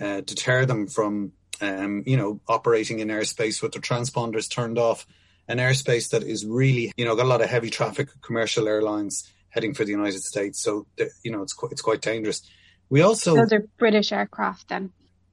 uh, 0.00 0.20
deter 0.20 0.64
them 0.64 0.86
from 0.86 1.32
um, 1.60 2.02
you 2.06 2.16
know 2.16 2.40
operating 2.48 3.00
in 3.00 3.08
airspace 3.08 3.62
with 3.62 3.72
their 3.72 3.82
transponders 3.82 4.50
turned 4.50 4.78
off, 4.78 5.06
an 5.48 5.58
airspace 5.58 6.10
that 6.10 6.22
is 6.22 6.44
really 6.44 6.92
you 6.96 7.04
know 7.04 7.16
got 7.16 7.26
a 7.26 7.28
lot 7.28 7.42
of 7.42 7.48
heavy 7.48 7.70
traffic, 7.70 8.08
commercial 8.22 8.68
airlines 8.68 9.30
heading 9.48 9.74
for 9.74 9.84
the 9.84 9.92
United 9.92 10.22
States. 10.22 10.60
So 10.60 10.86
you 11.22 11.30
know 11.30 11.42
it's 11.42 11.52
quite, 11.52 11.72
it's 11.72 11.82
quite 11.82 12.02
dangerous. 12.02 12.42
We 12.88 13.02
also 13.02 13.36
those 13.36 13.52
are 13.52 13.66
British 13.78 14.12
aircraft 14.12 14.68
then. 14.68 14.92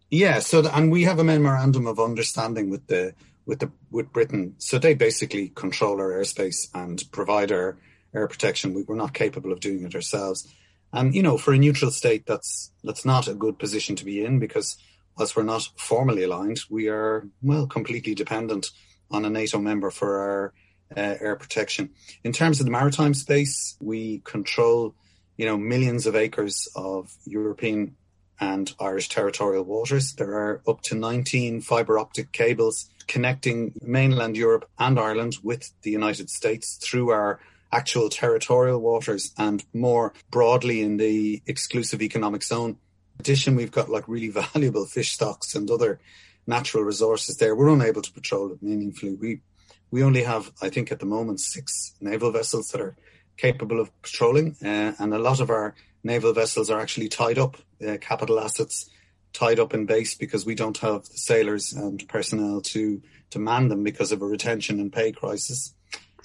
Yeah, 0.10 0.40
so 0.40 0.62
the, 0.62 0.76
and 0.76 0.90
we 0.90 1.04
have 1.04 1.20
a 1.20 1.24
memorandum 1.24 1.86
of 1.86 2.00
understanding 2.00 2.70
with 2.70 2.88
the 2.88 3.14
with 3.46 3.60
the 3.60 3.72
with 3.92 4.14
Britain. 4.14 4.56
So 4.58 4.78
they 4.78 4.94
basically 4.94 5.50
control 5.50 6.00
our 6.00 6.12
airspace 6.12 6.70
and 6.74 7.04
provide 7.12 7.52
our 7.52 7.78
air 8.18 8.28
protection. 8.28 8.74
We, 8.74 8.84
we're 8.84 8.96
not 8.96 9.14
capable 9.14 9.52
of 9.52 9.60
doing 9.60 9.84
it 9.84 9.96
ourselves. 9.96 10.48
And 10.94 11.14
you 11.14 11.22
know, 11.22 11.38
for 11.38 11.54
a 11.54 11.58
neutral 11.58 11.92
state, 11.92 12.26
that's 12.26 12.72
that's 12.84 13.06
not 13.06 13.28
a 13.28 13.34
good 13.34 13.60
position 13.60 13.96
to 13.98 14.06
be 14.06 14.24
in 14.24 14.40
because 14.40 14.78
whilst 15.18 15.36
we're 15.36 15.44
not 15.44 15.70
formally 15.76 16.24
aligned, 16.24 16.60
we 16.70 16.88
are 16.88 17.28
well 17.42 17.68
completely 17.68 18.16
dependent 18.16 18.72
on 19.12 19.26
a 19.26 19.30
NATO 19.30 19.60
member 19.60 19.92
for 19.92 20.20
our 20.20 20.54
uh, 20.96 21.16
air 21.20 21.36
protection. 21.36 21.90
In 22.24 22.32
terms 22.32 22.60
of 22.60 22.66
the 22.66 22.72
maritime 22.72 23.14
space, 23.14 23.76
we 23.82 24.20
control 24.20 24.96
you 25.36 25.46
know 25.46 25.58
millions 25.58 26.08
of 26.08 26.16
acres 26.16 26.68
of 26.76 27.14
European 27.26 27.96
and 28.40 28.74
Irish 28.80 29.10
territorial 29.10 29.64
waters. 29.64 30.14
There 30.14 30.34
are 30.34 30.62
up 30.68 30.82
to 30.84 30.96
19 30.96 31.62
fibre 31.62 31.98
optic 31.98 32.32
cables 32.32 32.90
connecting 33.08 33.74
mainland 33.82 34.38
Europe 34.38 34.70
and 34.78 35.00
Ireland 35.00 35.38
with 35.42 35.72
the 35.82 35.92
United 35.92 36.30
States 36.30 36.78
through 36.78 37.10
our 37.10 37.40
actual 37.72 38.10
territorial 38.10 38.80
waters 38.80 39.34
and 39.38 39.64
more 39.74 40.14
broadly 40.32 40.82
in 40.82 40.98
the 40.98 41.42
exclusive 41.48 42.02
economic 42.02 42.44
zone. 42.44 42.72
In 42.72 43.22
addition, 43.22 43.56
we've 43.56 43.72
got 43.72 43.90
like 43.90 44.08
really 44.08 44.30
valuable 44.54 44.86
fish 44.86 45.12
stocks 45.12 45.56
and 45.56 45.70
other 45.70 46.00
natural 46.46 46.84
resources 46.84 47.38
there. 47.38 47.56
We're 47.56 47.70
unable 47.70 48.02
to 48.02 48.12
patrol 48.12 48.52
it 48.52 48.64
meaningfully. 48.64 49.16
We 49.16 49.42
we 49.90 50.04
only 50.04 50.24
have, 50.24 50.52
I 50.62 50.70
think, 50.70 50.92
at 50.92 51.00
the 51.00 51.06
moment, 51.06 51.40
six 51.40 51.96
naval 52.02 52.32
vessels 52.32 52.70
that 52.70 52.82
are 52.82 52.98
capable 53.38 53.80
of 53.80 54.02
patrolling, 54.02 54.58
uh, 54.62 54.92
and 55.00 55.14
a 55.14 55.20
lot 55.20 55.40
of 55.40 55.50
our 55.50 55.76
naval 56.04 56.34
vessels 56.34 56.70
are 56.70 56.80
actually 56.80 57.08
tied 57.08 57.38
up, 57.38 57.56
uh, 57.88 57.96
capital 58.02 58.38
assets 58.38 58.90
tied 59.34 59.60
up 59.60 59.74
in 59.74 59.86
base 59.86 60.16
because 60.16 60.46
we 60.46 60.56
don't 60.56 60.80
have 60.80 61.04
the 61.04 61.18
sailors 61.18 61.74
and 61.74 62.08
personnel 62.08 62.62
to 62.62 63.02
to 63.30 63.40
man 63.40 63.68
them 63.68 63.84
because 63.84 64.12
of 64.12 64.22
a 64.22 64.26
retention 64.26 64.80
and 64.80 64.92
pay 64.92 65.12
crisis. 65.12 65.74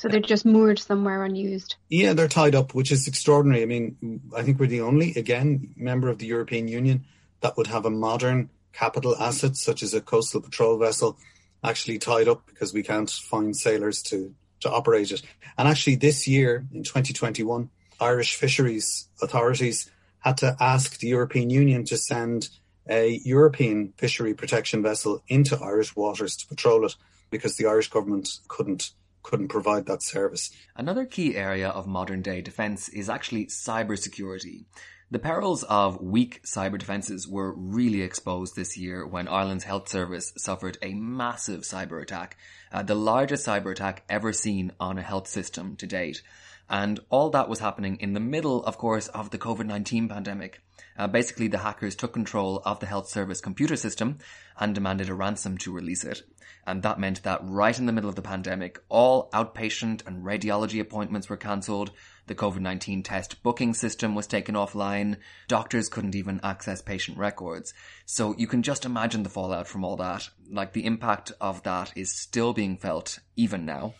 So 0.03 0.09
they're 0.09 0.19
just 0.19 0.45
moored 0.45 0.81
somewhere 0.81 1.23
unused. 1.23 1.77
Yeah, 1.89 2.13
they're 2.13 2.27
tied 2.27 2.57
up, 2.57 2.75
which 2.75 2.91
is 2.91 3.07
extraordinary. 3.07 3.63
I 3.63 3.67
mean, 3.67 4.21
I 4.37 4.43
think 4.43 4.59
we're 4.59 4.67
the 4.67 4.81
only, 4.81 5.15
again, 5.15 5.73
member 5.77 6.09
of 6.09 6.19
the 6.19 6.27
European 6.27 6.67
Union 6.67 7.05
that 7.41 7.57
would 7.57 7.69
have 7.69 7.87
a 7.87 7.91
modern 7.91 8.51
capital 8.73 9.15
asset 9.15 9.55
such 9.55 9.81
as 9.81 9.95
a 9.95 10.01
coastal 10.01 10.41
patrol 10.41 10.77
vessel 10.77 11.17
actually 11.63 12.01
tied 12.01 12.27
up 12.27 12.45
because 12.47 12.75
we 12.75 12.83
can't 12.83 13.09
find 13.09 13.57
sailors 13.57 14.03
to 14.03 14.35
to 14.59 14.73
operate 14.73 15.13
it. 15.13 15.23
And 15.57 15.69
actually, 15.69 15.95
this 15.95 16.27
year 16.27 16.67
in 16.75 16.83
2021, 16.83 17.71
Irish 18.01 18.35
fisheries 18.35 19.09
authorities 19.23 19.89
had 20.19 20.37
to 20.39 20.57
ask 20.59 20.99
the 20.99 21.07
European 21.07 21.49
Union 21.49 21.85
to 21.85 21.97
send 21.97 22.49
a 22.89 23.21
European 23.25 23.93
fishery 23.99 24.35
protection 24.35 24.83
vessel 24.83 25.23
into 25.29 25.57
Irish 25.63 25.95
waters 25.95 26.35
to 26.39 26.47
patrol 26.49 26.85
it 26.87 26.97
because 27.31 27.55
the 27.55 27.67
Irish 27.67 27.89
government 27.89 28.41
couldn't 28.49 28.91
couldn't 29.23 29.49
provide 29.49 29.87
that 29.87 30.03
service. 30.03 30.51
Another 30.77 31.05
key 31.05 31.37
area 31.37 31.69
of 31.69 31.87
modern 31.87 32.23
day 32.23 32.41
defence 32.41 32.89
is 32.89 33.09
actually 33.09 33.47
cybersecurity. 33.47 34.65
The 35.13 35.19
perils 35.19 35.63
of 35.65 36.01
weak 36.01 36.43
cyber 36.43 36.79
defences 36.79 37.29
were 37.29 37.53
really 37.53 38.01
exposed 38.01 38.57
this 38.57 38.79
year 38.79 39.07
when 39.07 39.29
Ireland's 39.29 39.65
health 39.65 39.91
service 39.91 40.33
suffered 40.39 40.79
a 40.81 40.95
massive 40.95 41.65
cyber 41.65 42.01
attack, 42.01 42.39
uh, 42.73 42.83
the 42.83 42.95
largest 42.95 43.47
cyber 43.47 43.73
attack 43.73 44.05
ever 44.09 44.33
seen 44.33 44.73
on 44.81 44.97
a 44.97 45.03
health 45.03 45.29
system 45.29 45.77
to 45.77 45.87
date. 45.87 46.23
And 46.71 46.99
all 47.11 47.29
that 47.29 47.51
was 47.51 47.59
happening 47.59 47.99
in 48.01 48.15
the 48.15 48.21
middle, 48.21 48.65
of 48.65 48.79
course, 48.79 49.09
of 49.09 49.29
the 49.29 49.37
COVID-19 49.37 50.09
pandemic. 50.09 50.63
Uh, 50.97 51.09
basically, 51.09 51.49
the 51.49 51.59
hackers 51.59 51.95
took 51.95 52.15
control 52.15 52.63
of 52.65 52.81
the 52.81 52.87
health 52.87 53.11
service 53.11 53.43
computer 53.43 53.77
system 53.77 54.17
and 54.59 54.75
demanded 54.75 55.11
a 55.11 55.15
ransom 55.15 55.59
to 55.59 55.75
release 55.75 56.05
it. 56.05 56.23
And 56.67 56.83
that 56.85 56.99
meant 56.99 57.23
that 57.25 57.41
right 57.43 57.79
in 57.79 57.85
the 57.85 57.93
middle 57.93 58.09
of 58.09 58.17
the 58.17 58.23
pandemic, 58.23 58.81
all 58.89 59.29
outpatient 59.33 60.07
and 60.07 60.25
radiology 60.25 60.81
appointments 60.81 61.29
were 61.29 61.37
cancelled. 61.37 61.91
The 62.27 62.35
COVID-19 62.35 63.05
test 63.05 63.43
booking 63.43 63.75
system 63.75 64.15
was 64.15 64.27
taken 64.27 64.55
offline. 64.55 65.17
Doctors 65.49 65.89
couldn't 65.89 66.15
even 66.15 66.41
access 66.43 66.81
patient 66.81 67.19
records. 67.19 67.75
So 68.07 68.35
you 68.39 68.47
can 68.47 68.63
just 68.63 68.85
imagine 68.85 69.23
the 69.23 69.29
fallout 69.29 69.67
from 69.67 69.85
all 69.85 69.97
that. 69.97 70.29
Like 70.51 70.73
the 70.73 70.87
impact 70.87 71.33
of 71.41 71.63
that 71.65 71.93
is 71.97 72.13
still 72.13 72.53
being 72.53 72.77
felt 72.77 73.19
even 73.37 73.65
now. 73.67 73.95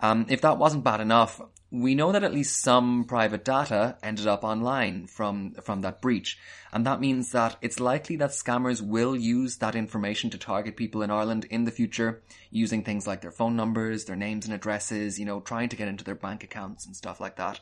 Um, 0.00 0.26
if 0.28 0.40
that 0.40 0.58
wasn't 0.58 0.84
bad 0.84 1.00
enough, 1.00 1.40
we 1.70 1.94
know 1.94 2.10
that 2.10 2.24
at 2.24 2.34
least 2.34 2.60
some 2.60 3.04
private 3.04 3.44
data 3.44 3.96
ended 4.02 4.26
up 4.26 4.42
online 4.42 5.06
from 5.06 5.52
from 5.62 5.82
that 5.82 6.02
breach, 6.02 6.38
and 6.72 6.84
that 6.84 7.00
means 7.00 7.30
that 7.32 7.56
it's 7.62 7.78
likely 7.78 8.16
that 8.16 8.30
scammers 8.30 8.82
will 8.82 9.14
use 9.14 9.58
that 9.58 9.76
information 9.76 10.30
to 10.30 10.38
target 10.38 10.76
people 10.76 11.02
in 11.02 11.10
Ireland 11.10 11.46
in 11.48 11.64
the 11.64 11.70
future, 11.70 12.22
using 12.50 12.82
things 12.82 13.06
like 13.06 13.20
their 13.20 13.30
phone 13.30 13.54
numbers, 13.54 14.04
their 14.04 14.16
names 14.16 14.46
and 14.46 14.54
addresses, 14.54 15.18
you 15.18 15.24
know, 15.24 15.40
trying 15.40 15.68
to 15.68 15.76
get 15.76 15.88
into 15.88 16.04
their 16.04 16.14
bank 16.14 16.42
accounts 16.42 16.86
and 16.86 16.96
stuff 16.96 17.20
like 17.20 17.36
that. 17.36 17.60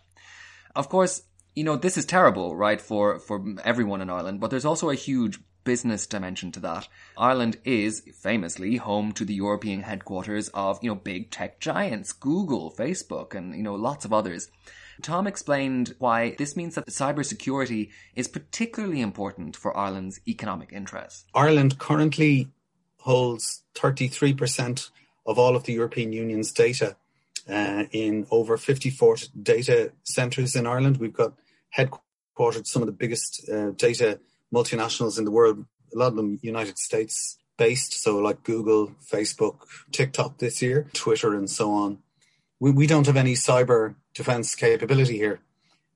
Of 0.75 0.89
course, 0.89 1.23
you 1.55 1.65
know, 1.65 1.77
this 1.77 1.99
is 1.99 2.07
terrible, 2.07 2.55
right, 2.55 2.81
for, 2.81 3.19
for 3.19 3.45
everyone 3.65 4.01
in 4.01 4.09
Ireland, 4.09 4.41
but 4.41 4.51
there's 4.51 4.65
also 4.65 4.91
a 4.91 4.95
huge 4.95 5.41
business 5.69 6.07
dimension 6.07 6.51
to 6.51 6.61
that. 6.61 6.89
Ireland 7.19 7.59
is 7.63 8.03
famously 8.23 8.77
home 8.77 9.13
to 9.13 9.23
the 9.23 9.35
European 9.35 9.83
headquarters 9.83 10.49
of, 10.55 10.79
you 10.83 10.89
know, 10.89 10.95
big 10.95 11.31
tech 11.31 11.61
giants, 11.61 12.11
Google, 12.13 12.73
Facebook, 12.73 13.35
and, 13.35 13.55
you 13.55 13.63
know, 13.63 13.75
lots 13.75 14.07
of 14.07 14.13
others. 14.15 14.49
Tom 15.03 15.27
explained 15.27 15.95
why 15.99 16.35
this 16.39 16.57
means 16.57 16.75
that 16.75 16.87
cybersecurity 16.87 17.91
is 18.17 18.29
particularly 18.29 19.03
important 19.03 19.57
for 19.57 19.77
Ireland's 19.77 20.23
economic 20.27 20.73
interests. 20.73 21.27
Ireland 21.35 21.79
currently 21.79 22.49
holds 23.01 23.63
33% 23.75 24.89
of 25.27 25.39
all 25.39 25.55
of 25.55 25.65
the 25.65 25.75
European 25.75 26.15
Union's 26.15 26.51
data 26.51 26.97
uh, 27.47 27.85
in 27.93 28.27
over 28.31 28.57
54 28.57 29.17
data 29.43 29.93
centres 30.03 30.57
in 30.57 30.67
Ireland. 30.67 30.97
We've 30.97 31.13
got 31.13 31.35
headquartered 31.77 32.67
some 32.67 32.81
of 32.81 32.87
the 32.87 32.93
biggest 32.93 33.47
uh, 33.53 33.73
data 33.73 34.19
multinationals 34.53 35.19
in 35.19 35.25
the 35.25 35.31
world, 35.31 35.65
a 35.95 35.99
lot 35.99 36.09
of 36.09 36.17
them 36.17 36.39
United 36.43 36.79
States 36.79 37.39
based, 37.57 37.93
so 38.03 38.19
like 38.19 38.45
Google, 38.45 38.93
Facebook, 39.05 39.67
TikTok 39.93 40.39
this 40.39 40.63
year, 40.63 40.87
Twitter, 40.93 41.35
and 41.35 41.51
so 41.51 41.73
on. 41.73 41.99
We, 42.61 42.71
we 42.71 42.87
don't 42.87 43.07
have 43.07 43.17
any 43.17 43.35
cyber 43.35 43.97
defense 44.15 44.55
capability 44.55 45.17
here. 45.17 45.41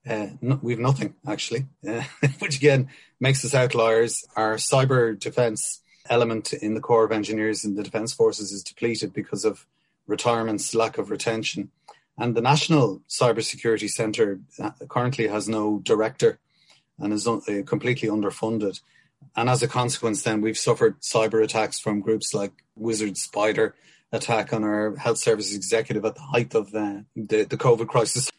Uh, 0.09 0.29
no, 0.41 0.59
we 0.62 0.73
have 0.73 0.81
nothing 0.81 1.15
actually, 1.27 1.67
uh, 1.88 2.03
which 2.41 2.57
again 2.57 2.88
makes 3.21 3.45
us 3.45 3.55
outliers. 3.55 4.25
Our 4.37 4.57
cyber 4.57 5.19
defense 5.19 5.81
element 6.11 6.53
in 6.53 6.75
the 6.75 6.81
Corps 6.81 7.05
of 7.05 7.12
Engineers 7.12 7.65
in 7.65 7.77
the 7.77 7.85
Defence 7.85 8.12
Forces 8.12 8.51
is 8.51 8.65
depleted 8.65 9.12
because 9.12 9.45
of 9.45 9.67
retirements, 10.07 10.75
lack 10.75 10.99
of 10.99 11.11
retention. 11.11 11.71
And 12.19 12.35
the 12.35 12.43
National 12.43 13.01
Cybersecurity 13.09 13.88
Centre 13.88 14.41
uh, 14.61 14.73
currently 14.88 15.29
has 15.29 15.49
no 15.49 15.79
director 15.79 16.38
and 16.98 17.12
is 17.12 17.26
uh, 17.26 17.40
completely 17.66 18.09
underfunded. 18.09 18.81
And 19.37 19.48
as 19.48 19.62
a 19.62 19.68
consequence, 19.68 20.22
then 20.22 20.40
we've 20.40 20.59
suffered 20.59 21.00
cyber 21.00 21.42
attacks 21.42 21.78
from 21.78 22.00
groups 22.00 22.35
like 22.35 22.52
Wizard 22.76 23.16
Spider 23.16 23.74
attack 24.12 24.52
on 24.52 24.62
our 24.62 24.94
health 24.96 25.18
services 25.18 25.57
executive 25.57 26.05
at 26.05 26.14
the 26.14 26.20
height 26.20 26.55
of 26.55 26.74
uh, 26.74 27.00
the, 27.16 27.44
the 27.44 27.57
COVID 27.57 27.88
crisis. 27.88 28.31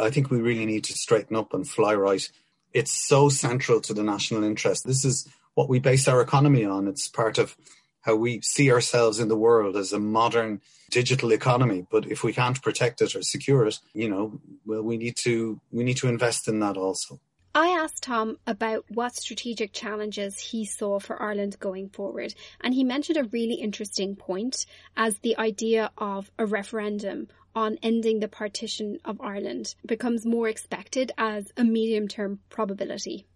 I 0.00 0.10
think 0.10 0.30
we 0.30 0.40
really 0.40 0.66
need 0.66 0.84
to 0.84 0.94
straighten 0.94 1.36
up 1.36 1.52
and 1.52 1.68
fly 1.68 1.94
right. 1.94 2.26
It's 2.72 3.06
so 3.06 3.28
central 3.28 3.80
to 3.82 3.94
the 3.94 4.02
national 4.02 4.44
interest. 4.44 4.86
This 4.86 5.04
is 5.04 5.28
what 5.54 5.68
we 5.68 5.78
base 5.78 6.08
our 6.08 6.20
economy 6.20 6.64
on. 6.64 6.88
It's 6.88 7.08
part 7.08 7.38
of 7.38 7.56
how 8.02 8.16
we 8.16 8.40
see 8.40 8.72
ourselves 8.72 9.18
in 9.20 9.28
the 9.28 9.36
world 9.36 9.76
as 9.76 9.92
a 9.92 9.98
modern 9.98 10.60
digital 10.90 11.32
economy. 11.32 11.86
But 11.90 12.06
if 12.06 12.24
we 12.24 12.32
can't 12.32 12.60
protect 12.62 13.02
it 13.02 13.14
or 13.14 13.22
secure 13.22 13.66
it, 13.66 13.78
you 13.92 14.08
know, 14.08 14.40
well, 14.64 14.82
we 14.82 14.96
need 14.96 15.16
to 15.24 15.60
we 15.70 15.84
need 15.84 15.98
to 15.98 16.08
invest 16.08 16.48
in 16.48 16.60
that 16.60 16.76
also. 16.76 17.20
I 17.54 17.68
asked 17.68 18.02
Tom 18.02 18.38
about 18.46 18.84
what 18.88 19.16
strategic 19.16 19.72
challenges 19.72 20.38
he 20.38 20.64
saw 20.64 21.00
for 21.00 21.20
Ireland 21.20 21.58
going 21.58 21.88
forward, 21.88 22.34
and 22.60 22.72
he 22.72 22.84
mentioned 22.84 23.18
a 23.18 23.28
really 23.32 23.54
interesting 23.54 24.16
point 24.16 24.66
as 24.96 25.18
the 25.18 25.36
idea 25.38 25.90
of 25.98 26.30
a 26.38 26.46
referendum 26.46 27.28
on 27.54 27.78
ending 27.82 28.20
the 28.20 28.28
partition 28.28 28.98
of 29.04 29.20
Ireland 29.20 29.74
becomes 29.84 30.24
more 30.24 30.48
expected 30.48 31.10
as 31.18 31.52
a 31.56 31.64
medium 31.64 32.06
term 32.06 32.38
probability. 32.48 33.26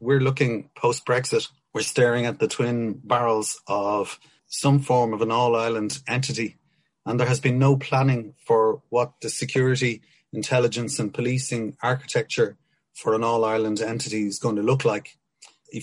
We're 0.00 0.20
looking 0.20 0.68
post 0.76 1.06
Brexit, 1.06 1.48
we're 1.72 1.80
staring 1.80 2.26
at 2.26 2.38
the 2.38 2.48
twin 2.48 3.00
barrels 3.02 3.62
of 3.66 4.20
some 4.48 4.80
form 4.80 5.14
of 5.14 5.22
an 5.22 5.30
all 5.30 5.56
island 5.56 5.98
entity 6.06 6.58
and 7.04 7.18
there 7.18 7.26
has 7.26 7.40
been 7.40 7.58
no 7.58 7.76
planning 7.76 8.34
for 8.46 8.82
what 8.88 9.14
the 9.20 9.30
security, 9.30 10.02
intelligence, 10.32 10.98
and 10.98 11.12
policing 11.12 11.76
architecture 11.82 12.56
for 12.94 13.14
an 13.14 13.24
all 13.24 13.44
Ireland 13.44 13.80
entity 13.80 14.26
is 14.26 14.38
going 14.38 14.56
to 14.56 14.62
look 14.62 14.84
like. 14.84 15.16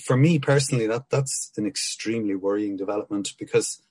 For 0.03 0.15
me 0.15 0.37
personally, 0.37 0.87
that 0.87 1.09
that's 1.09 1.51
an 1.57 1.65
extremely 1.65 2.35
worrying 2.35 2.77
development 2.77 3.33
because 3.39 3.81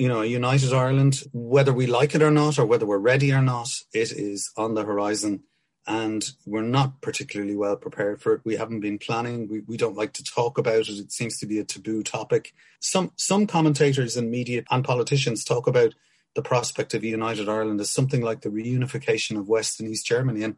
you 0.00 0.08
know, 0.08 0.22
united 0.22 0.72
Ireland, 0.72 1.24
whether 1.32 1.72
we 1.72 1.86
like 1.86 2.14
it 2.14 2.22
or 2.22 2.30
not, 2.30 2.58
or 2.58 2.64
whether 2.64 2.86
we're 2.86 2.98
ready 2.98 3.32
or 3.32 3.42
not, 3.42 3.70
it 3.92 4.12
is 4.12 4.50
on 4.56 4.74
the 4.74 4.84
horizon. 4.84 5.42
And 5.86 6.24
we're 6.46 6.62
not 6.62 7.00
particularly 7.00 7.56
well 7.56 7.76
prepared 7.76 8.22
for 8.22 8.34
it. 8.34 8.42
We 8.44 8.56
haven't 8.56 8.80
been 8.80 8.98
planning. 8.98 9.48
We, 9.48 9.60
we 9.60 9.76
don't 9.76 9.96
like 9.96 10.12
to 10.14 10.24
talk 10.24 10.56
about 10.56 10.88
it. 10.88 10.88
It 10.88 11.12
seems 11.12 11.38
to 11.38 11.46
be 11.46 11.58
a 11.58 11.64
taboo 11.64 12.02
topic. 12.02 12.54
Some 12.80 13.12
some 13.16 13.46
commentators 13.46 14.16
and 14.16 14.30
media 14.30 14.62
and 14.70 14.84
politicians 14.84 15.44
talk 15.44 15.66
about 15.66 15.94
the 16.34 16.42
prospect 16.42 16.94
of 16.94 17.02
united 17.02 17.48
Ireland 17.48 17.80
as 17.80 17.90
something 17.90 18.20
like 18.20 18.42
the 18.42 18.50
reunification 18.50 19.36
of 19.36 19.48
West 19.48 19.80
and 19.80 19.88
East 19.90 20.06
Germany. 20.06 20.44
And 20.44 20.56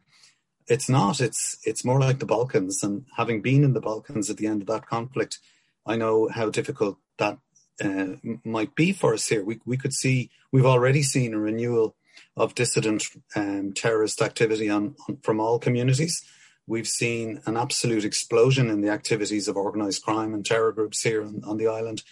it's 0.68 0.88
not. 0.88 1.20
It's 1.20 1.58
it's 1.64 1.84
more 1.84 2.00
like 2.00 2.18
the 2.18 2.26
Balkans. 2.26 2.82
And 2.82 3.06
having 3.16 3.42
been 3.42 3.64
in 3.64 3.72
the 3.72 3.80
Balkans 3.80 4.30
at 4.30 4.36
the 4.36 4.46
end 4.46 4.62
of 4.62 4.68
that 4.68 4.86
conflict, 4.86 5.38
I 5.86 5.96
know 5.96 6.28
how 6.28 6.50
difficult 6.50 6.98
that 7.18 7.38
uh, 7.82 8.16
might 8.44 8.74
be 8.74 8.92
for 8.92 9.14
us 9.14 9.28
here. 9.28 9.44
We 9.44 9.60
we 9.64 9.76
could 9.76 9.92
see 9.92 10.30
we've 10.50 10.66
already 10.66 11.02
seen 11.02 11.34
a 11.34 11.38
renewal 11.38 11.96
of 12.36 12.54
dissident 12.54 13.04
um, 13.36 13.72
terrorist 13.72 14.22
activity 14.22 14.68
on, 14.70 14.94
on, 15.08 15.18
from 15.22 15.40
all 15.40 15.58
communities. 15.58 16.22
We've 16.66 16.88
seen 16.88 17.42
an 17.46 17.56
absolute 17.56 18.04
explosion 18.04 18.70
in 18.70 18.80
the 18.80 18.90
activities 18.90 19.48
of 19.48 19.56
organised 19.56 20.04
crime 20.04 20.32
and 20.32 20.44
terror 20.44 20.72
groups 20.72 21.02
here 21.02 21.22
on, 21.22 21.42
on 21.44 21.56
the 21.56 21.66
island. 21.66 22.02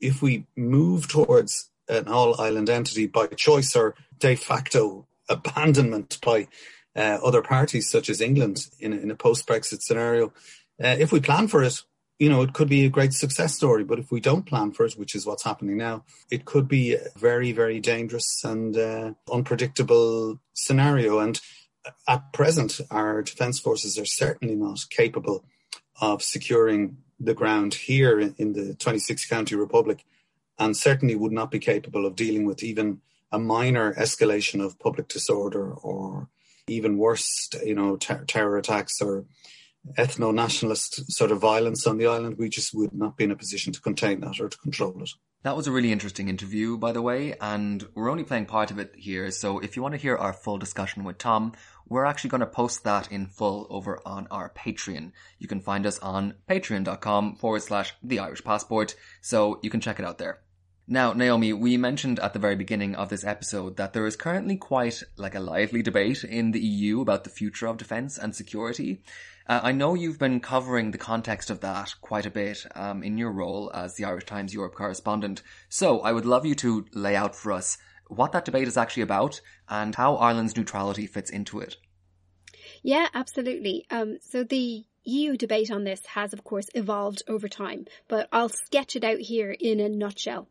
If 0.00 0.20
we 0.20 0.46
move 0.56 1.08
towards 1.08 1.70
an 1.88 2.08
all 2.08 2.40
island 2.40 2.68
entity 2.68 3.06
by 3.06 3.26
choice 3.28 3.76
or 3.76 3.94
de 4.18 4.34
facto 4.34 5.06
abandonment 5.28 6.18
by 6.22 6.48
uh, 6.96 7.18
other 7.24 7.42
parties 7.42 7.90
such 7.90 8.08
as 8.08 8.20
England 8.20 8.66
in 8.78 8.92
a, 8.92 8.96
in 8.96 9.10
a 9.10 9.16
post 9.16 9.46
Brexit 9.46 9.82
scenario, 9.82 10.28
uh, 10.82 10.96
if 10.98 11.12
we 11.12 11.20
plan 11.20 11.48
for 11.48 11.62
it, 11.62 11.82
you 12.18 12.28
know, 12.28 12.42
it 12.42 12.52
could 12.52 12.68
be 12.68 12.84
a 12.84 12.90
great 12.90 13.12
success 13.12 13.54
story, 13.54 13.84
but 13.84 13.98
if 13.98 14.10
we 14.12 14.20
don't 14.20 14.46
plan 14.46 14.70
for 14.70 14.86
it, 14.86 14.94
which 14.94 15.14
is 15.14 15.26
what's 15.26 15.42
happening 15.42 15.76
now, 15.76 16.04
it 16.30 16.44
could 16.44 16.68
be 16.68 16.94
a 16.94 17.08
very, 17.16 17.52
very 17.52 17.80
dangerous 17.80 18.42
and 18.44 18.76
uh, 18.76 19.12
unpredictable 19.32 20.38
scenario. 20.52 21.18
And 21.18 21.40
at 22.08 22.32
present, 22.32 22.80
our 22.90 23.22
defence 23.22 23.58
forces 23.58 23.98
are 23.98 24.06
certainly 24.06 24.54
not 24.54 24.78
capable 24.90 25.44
of 26.00 26.22
securing 26.22 26.98
the 27.18 27.34
ground 27.34 27.74
here 27.74 28.18
in 28.20 28.52
the 28.52 28.74
26 28.74 29.26
county 29.26 29.56
republic, 29.56 30.04
and 30.58 30.76
certainly 30.76 31.14
would 31.16 31.32
not 31.32 31.50
be 31.50 31.58
capable 31.58 32.06
of 32.06 32.16
dealing 32.16 32.44
with 32.44 32.62
even 32.62 33.00
a 33.32 33.38
minor 33.38 33.92
escalation 33.94 34.64
of 34.64 34.78
public 34.78 35.08
disorder 35.08 35.72
or 35.72 36.28
even 36.66 36.98
worse, 36.98 37.48
you 37.64 37.74
know, 37.74 37.96
ter- 37.96 38.24
terror 38.24 38.56
attacks 38.56 39.00
or 39.00 39.26
ethno 39.98 40.34
nationalist 40.34 41.12
sort 41.12 41.30
of 41.30 41.40
violence 41.40 41.86
on 41.86 41.98
the 41.98 42.06
island, 42.06 42.36
we 42.38 42.48
just 42.48 42.74
would 42.74 42.94
not 42.94 43.16
be 43.16 43.24
in 43.24 43.30
a 43.30 43.36
position 43.36 43.72
to 43.72 43.80
contain 43.80 44.20
that 44.20 44.40
or 44.40 44.48
to 44.48 44.58
control 44.58 45.02
it. 45.02 45.10
That 45.42 45.56
was 45.56 45.66
a 45.66 45.72
really 45.72 45.92
interesting 45.92 46.30
interview, 46.30 46.78
by 46.78 46.92
the 46.92 47.02
way, 47.02 47.34
and 47.38 47.86
we're 47.94 48.10
only 48.10 48.24
playing 48.24 48.46
part 48.46 48.70
of 48.70 48.78
it 48.78 48.94
here. 48.96 49.30
So 49.30 49.58
if 49.58 49.76
you 49.76 49.82
want 49.82 49.92
to 49.94 50.00
hear 50.00 50.16
our 50.16 50.32
full 50.32 50.56
discussion 50.56 51.04
with 51.04 51.18
Tom, 51.18 51.52
we're 51.86 52.06
actually 52.06 52.30
going 52.30 52.40
to 52.40 52.46
post 52.46 52.82
that 52.84 53.12
in 53.12 53.26
full 53.26 53.66
over 53.68 54.00
on 54.06 54.26
our 54.30 54.48
Patreon. 54.48 55.12
You 55.38 55.46
can 55.46 55.60
find 55.60 55.84
us 55.84 55.98
on 55.98 56.36
patreon.com 56.48 57.36
forward 57.36 57.62
slash 57.62 57.92
the 58.02 58.20
Irish 58.20 58.42
passport. 58.42 58.94
So 59.20 59.60
you 59.62 59.68
can 59.68 59.82
check 59.82 59.98
it 59.98 60.06
out 60.06 60.16
there. 60.16 60.43
Now, 60.86 61.14
Naomi, 61.14 61.54
we 61.54 61.78
mentioned 61.78 62.20
at 62.20 62.34
the 62.34 62.38
very 62.38 62.56
beginning 62.56 62.94
of 62.94 63.08
this 63.08 63.24
episode 63.24 63.78
that 63.78 63.94
there 63.94 64.06
is 64.06 64.16
currently 64.16 64.56
quite 64.56 65.02
like 65.16 65.34
a 65.34 65.40
lively 65.40 65.80
debate 65.80 66.24
in 66.24 66.50
the 66.50 66.60
EU 66.60 67.00
about 67.00 67.24
the 67.24 67.30
future 67.30 67.66
of 67.68 67.78
defence 67.78 68.18
and 68.18 68.36
security. 68.36 69.00
Uh, 69.48 69.60
I 69.62 69.72
know 69.72 69.94
you've 69.94 70.18
been 70.18 70.40
covering 70.40 70.90
the 70.90 70.98
context 70.98 71.48
of 71.48 71.60
that 71.60 71.94
quite 72.02 72.26
a 72.26 72.30
bit 72.30 72.66
um, 72.74 73.02
in 73.02 73.16
your 73.16 73.32
role 73.32 73.70
as 73.72 73.94
the 73.94 74.04
Irish 74.04 74.26
Times 74.26 74.52
Europe 74.52 74.74
correspondent. 74.74 75.42
So 75.70 76.00
I 76.00 76.12
would 76.12 76.26
love 76.26 76.44
you 76.44 76.54
to 76.56 76.84
lay 76.92 77.16
out 77.16 77.34
for 77.34 77.52
us 77.52 77.78
what 78.08 78.32
that 78.32 78.44
debate 78.44 78.68
is 78.68 78.76
actually 78.76 79.04
about 79.04 79.40
and 79.70 79.94
how 79.94 80.16
Ireland's 80.16 80.54
neutrality 80.54 81.06
fits 81.06 81.30
into 81.30 81.60
it. 81.60 81.78
Yeah, 82.82 83.08
absolutely. 83.14 83.86
Um, 83.90 84.18
so 84.20 84.44
the 84.44 84.84
EU 85.04 85.38
debate 85.38 85.70
on 85.70 85.84
this 85.84 86.04
has, 86.06 86.34
of 86.34 86.44
course, 86.44 86.66
evolved 86.74 87.22
over 87.26 87.48
time, 87.48 87.86
but 88.06 88.28
I'll 88.32 88.50
sketch 88.50 88.96
it 88.96 89.04
out 89.04 89.18
here 89.18 89.50
in 89.58 89.80
a 89.80 89.88
nutshell. 89.88 90.48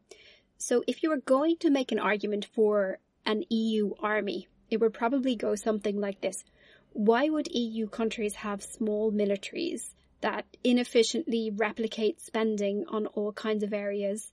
So 0.65 0.81
if 0.87 1.03
you 1.03 1.09
were 1.09 1.17
going 1.17 1.57
to 1.57 1.69
make 1.69 1.91
an 1.91 1.99
argument 1.99 2.45
for 2.45 2.97
an 3.25 3.43
EU 3.49 3.95
army, 3.99 4.47
it 4.69 4.79
would 4.79 4.93
probably 4.93 5.35
go 5.35 5.55
something 5.55 5.99
like 5.99 6.21
this 6.21 6.45
why 6.93 7.27
would 7.27 7.53
EU 7.53 7.89
countries 7.89 8.35
have 8.35 8.63
small 8.63 9.11
militaries 9.11 9.93
that 10.21 10.45
inefficiently 10.63 11.51
replicate 11.53 12.21
spending 12.21 12.85
on 12.87 13.07
all 13.07 13.33
kinds 13.33 13.63
of 13.63 13.73
areas 13.73 14.31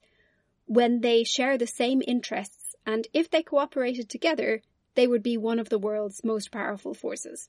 when 0.66 1.00
they 1.00 1.24
share 1.24 1.58
the 1.58 1.66
same 1.66 2.00
interests 2.06 2.76
and 2.86 3.08
if 3.12 3.28
they 3.28 3.42
cooperated 3.42 4.08
together, 4.08 4.62
they 4.94 5.08
would 5.08 5.24
be 5.24 5.36
one 5.36 5.58
of 5.58 5.68
the 5.68 5.80
world's 5.80 6.22
most 6.22 6.52
powerful 6.52 6.94
forces? 6.94 7.48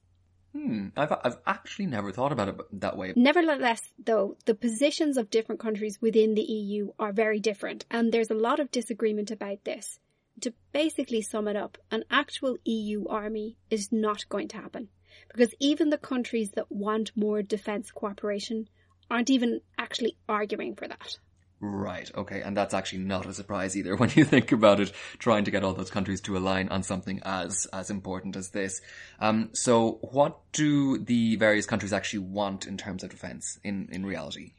Hmm, 0.53 0.87
I've, 0.97 1.13
I've 1.23 1.37
actually 1.47 1.85
never 1.85 2.11
thought 2.11 2.31
about 2.31 2.49
it 2.49 2.55
that 2.81 2.97
way. 2.97 3.13
Nevertheless, 3.15 3.81
though, 4.03 4.35
the 4.45 4.53
positions 4.53 5.15
of 5.15 5.29
different 5.29 5.61
countries 5.61 6.01
within 6.01 6.35
the 6.35 6.41
EU 6.41 6.91
are 6.99 7.13
very 7.13 7.39
different, 7.39 7.85
and 7.89 8.11
there's 8.11 8.31
a 8.31 8.35
lot 8.35 8.59
of 8.59 8.71
disagreement 8.71 9.31
about 9.31 9.63
this. 9.63 9.99
To 10.41 10.53
basically 10.73 11.21
sum 11.21 11.47
it 11.47 11.55
up, 11.55 11.77
an 11.89 12.03
actual 12.09 12.57
EU 12.65 13.07
army 13.07 13.57
is 13.69 13.91
not 13.91 14.27
going 14.27 14.47
to 14.49 14.57
happen 14.57 14.89
because 15.29 15.53
even 15.59 15.89
the 15.89 15.97
countries 15.97 16.51
that 16.51 16.71
want 16.71 17.11
more 17.15 17.41
defence 17.41 17.91
cooperation 17.91 18.67
aren't 19.09 19.29
even 19.29 19.61
actually 19.77 20.17
arguing 20.27 20.75
for 20.75 20.87
that. 20.87 21.17
Right, 21.63 22.09
okay, 22.15 22.41
and 22.41 22.57
that's 22.57 22.73
actually 22.73 23.03
not 23.03 23.27
a 23.27 23.33
surprise 23.33 23.77
either 23.77 23.95
when 23.97 24.09
you 24.15 24.25
think 24.25 24.51
about 24.51 24.79
it, 24.79 24.91
trying 25.19 25.45
to 25.45 25.51
get 25.51 25.63
all 25.63 25.73
those 25.73 25.91
countries 25.91 26.19
to 26.21 26.35
align 26.35 26.69
on 26.69 26.81
something 26.81 27.21
as, 27.23 27.67
as 27.71 27.91
important 27.91 28.35
as 28.35 28.49
this. 28.49 28.81
Um, 29.19 29.51
so 29.53 29.99
what 30.01 30.39
do 30.53 30.97
the 30.97 31.35
various 31.35 31.67
countries 31.67 31.93
actually 31.93 32.19
want 32.19 32.65
in 32.65 32.77
terms 32.77 33.03
of 33.03 33.11
defence 33.11 33.59
in, 33.63 33.89
in 33.91 34.03
reality? 34.03 34.53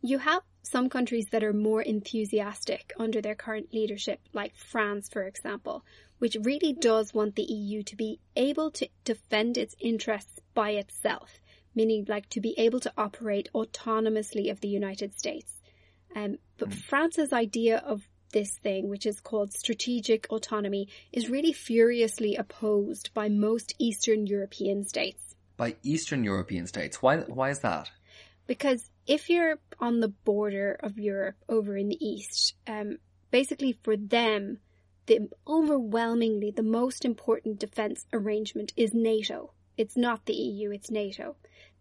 You 0.00 0.18
have 0.18 0.42
some 0.62 0.88
countries 0.88 1.26
that 1.30 1.44
are 1.44 1.52
more 1.52 1.80
enthusiastic 1.80 2.92
under 2.98 3.20
their 3.20 3.36
current 3.36 3.72
leadership, 3.72 4.20
like 4.32 4.56
France, 4.56 5.08
for 5.08 5.22
example, 5.22 5.84
which 6.18 6.36
really 6.42 6.72
does 6.72 7.14
want 7.14 7.36
the 7.36 7.44
EU 7.44 7.84
to 7.84 7.94
be 7.94 8.18
able 8.34 8.72
to 8.72 8.88
defend 9.04 9.56
its 9.56 9.76
interests 9.78 10.40
by 10.54 10.70
itself, 10.70 11.40
meaning 11.72 12.04
like 12.08 12.28
to 12.30 12.40
be 12.40 12.54
able 12.58 12.80
to 12.80 12.92
operate 12.96 13.48
autonomously 13.54 14.50
of 14.50 14.60
the 14.60 14.68
United 14.68 15.16
States. 15.16 15.61
Um, 16.14 16.38
but 16.58 16.70
mm. 16.70 16.74
France's 16.74 17.32
idea 17.32 17.78
of 17.78 18.06
this 18.32 18.58
thing, 18.58 18.88
which 18.88 19.06
is 19.06 19.20
called 19.20 19.52
strategic 19.52 20.26
autonomy, 20.30 20.88
is 21.12 21.28
really 21.28 21.52
furiously 21.52 22.36
opposed 22.36 23.12
by 23.14 23.28
most 23.28 23.74
Eastern 23.78 24.26
European 24.26 24.84
states. 24.84 25.36
By 25.56 25.76
Eastern 25.82 26.24
European 26.24 26.66
states? 26.66 27.02
Why, 27.02 27.18
why 27.18 27.50
is 27.50 27.60
that? 27.60 27.90
Because 28.46 28.90
if 29.06 29.30
you're 29.30 29.56
on 29.78 30.00
the 30.00 30.08
border 30.08 30.76
of 30.80 30.98
Europe 30.98 31.36
over 31.48 31.76
in 31.76 31.88
the 31.88 32.04
East, 32.04 32.54
um, 32.66 32.98
basically 33.30 33.78
for 33.82 33.96
them, 33.96 34.58
the 35.06 35.28
overwhelmingly 35.46 36.50
the 36.50 36.62
most 36.62 37.04
important 37.04 37.58
defense 37.58 38.06
arrangement 38.12 38.72
is 38.76 38.94
NATO. 38.94 39.52
It's 39.76 39.96
not 39.96 40.26
the 40.26 40.34
EU, 40.34 40.70
it's 40.70 40.90
NATO. 40.90 41.36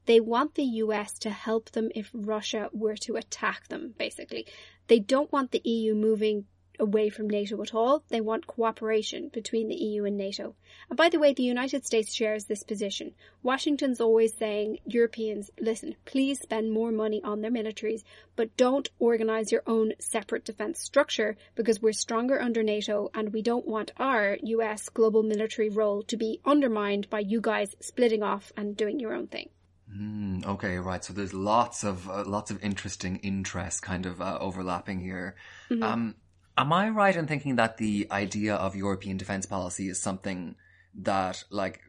They 0.05 0.19
want 0.19 0.55
the 0.55 0.63
US 0.63 1.13
to 1.19 1.29
help 1.29 1.71
them 1.71 1.91
if 1.93 2.09
Russia 2.13 2.69
were 2.73 2.95
to 2.97 3.17
attack 3.17 3.67
them, 3.67 3.93
basically. 3.97 4.47
They 4.87 4.99
don't 4.99 5.31
want 5.31 5.51
the 5.51 5.61
EU 5.63 5.93
moving 5.95 6.45
away 6.81 7.09
from 7.09 7.29
NATO 7.29 7.61
at 7.61 7.75
all. 7.75 8.03
They 8.09 8.21
want 8.21 8.47
cooperation 8.47 9.29
between 9.29 9.67
the 9.67 9.75
EU 9.75 10.05
and 10.05 10.17
NATO. 10.17 10.55
And 10.89 10.97
by 10.97 11.09
the 11.09 11.19
way, 11.19 11.31
the 11.31 11.43
United 11.43 11.85
States 11.85 12.11
shares 12.11 12.45
this 12.45 12.63
position. 12.63 13.13
Washington's 13.43 14.01
always 14.01 14.35
saying, 14.35 14.79
Europeans, 14.85 15.51
listen, 15.59 15.95
please 16.05 16.39
spend 16.39 16.71
more 16.71 16.91
money 16.91 17.21
on 17.23 17.41
their 17.41 17.51
militaries, 17.51 18.03
but 18.35 18.57
don't 18.57 18.89
organize 18.97 19.51
your 19.51 19.63
own 19.67 19.93
separate 19.99 20.45
defense 20.45 20.79
structure 20.79 21.37
because 21.53 21.81
we're 21.81 21.93
stronger 21.93 22.41
under 22.41 22.63
NATO 22.63 23.11
and 23.13 23.31
we 23.31 23.43
don't 23.43 23.67
want 23.67 23.91
our 23.97 24.37
US 24.41 24.89
global 24.89 25.21
military 25.21 25.69
role 25.69 26.01
to 26.03 26.17
be 26.17 26.41
undermined 26.43 27.09
by 27.11 27.19
you 27.19 27.39
guys 27.39 27.75
splitting 27.79 28.23
off 28.23 28.51
and 28.57 28.75
doing 28.75 28.99
your 28.99 29.13
own 29.13 29.27
thing. 29.27 29.49
Mm, 29.95 30.45
okay, 30.45 30.77
right. 30.77 31.03
So 31.03 31.13
there's 31.13 31.33
lots 31.33 31.83
of 31.83 32.09
uh, 32.09 32.23
lots 32.25 32.51
of 32.51 32.63
interesting 32.63 33.17
interests 33.17 33.79
kind 33.79 34.05
of 34.05 34.21
uh, 34.21 34.37
overlapping 34.39 34.99
here. 34.99 35.35
Mm-hmm. 35.69 35.83
Um, 35.83 36.15
Am 36.57 36.73
I 36.73 36.89
right 36.89 37.15
in 37.15 37.27
thinking 37.27 37.55
that 37.55 37.77
the 37.77 38.07
idea 38.11 38.55
of 38.55 38.75
European 38.75 39.17
defense 39.17 39.45
policy 39.45 39.87
is 39.87 40.01
something 40.01 40.55
that, 40.95 41.43
like, 41.49 41.79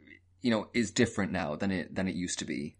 you 0.40 0.50
know, 0.50 0.68
is 0.72 0.92
different 0.92 1.32
now 1.32 1.56
than 1.56 1.70
it 1.70 1.94
than 1.94 2.08
it 2.08 2.14
used 2.14 2.38
to 2.38 2.44
be? 2.44 2.76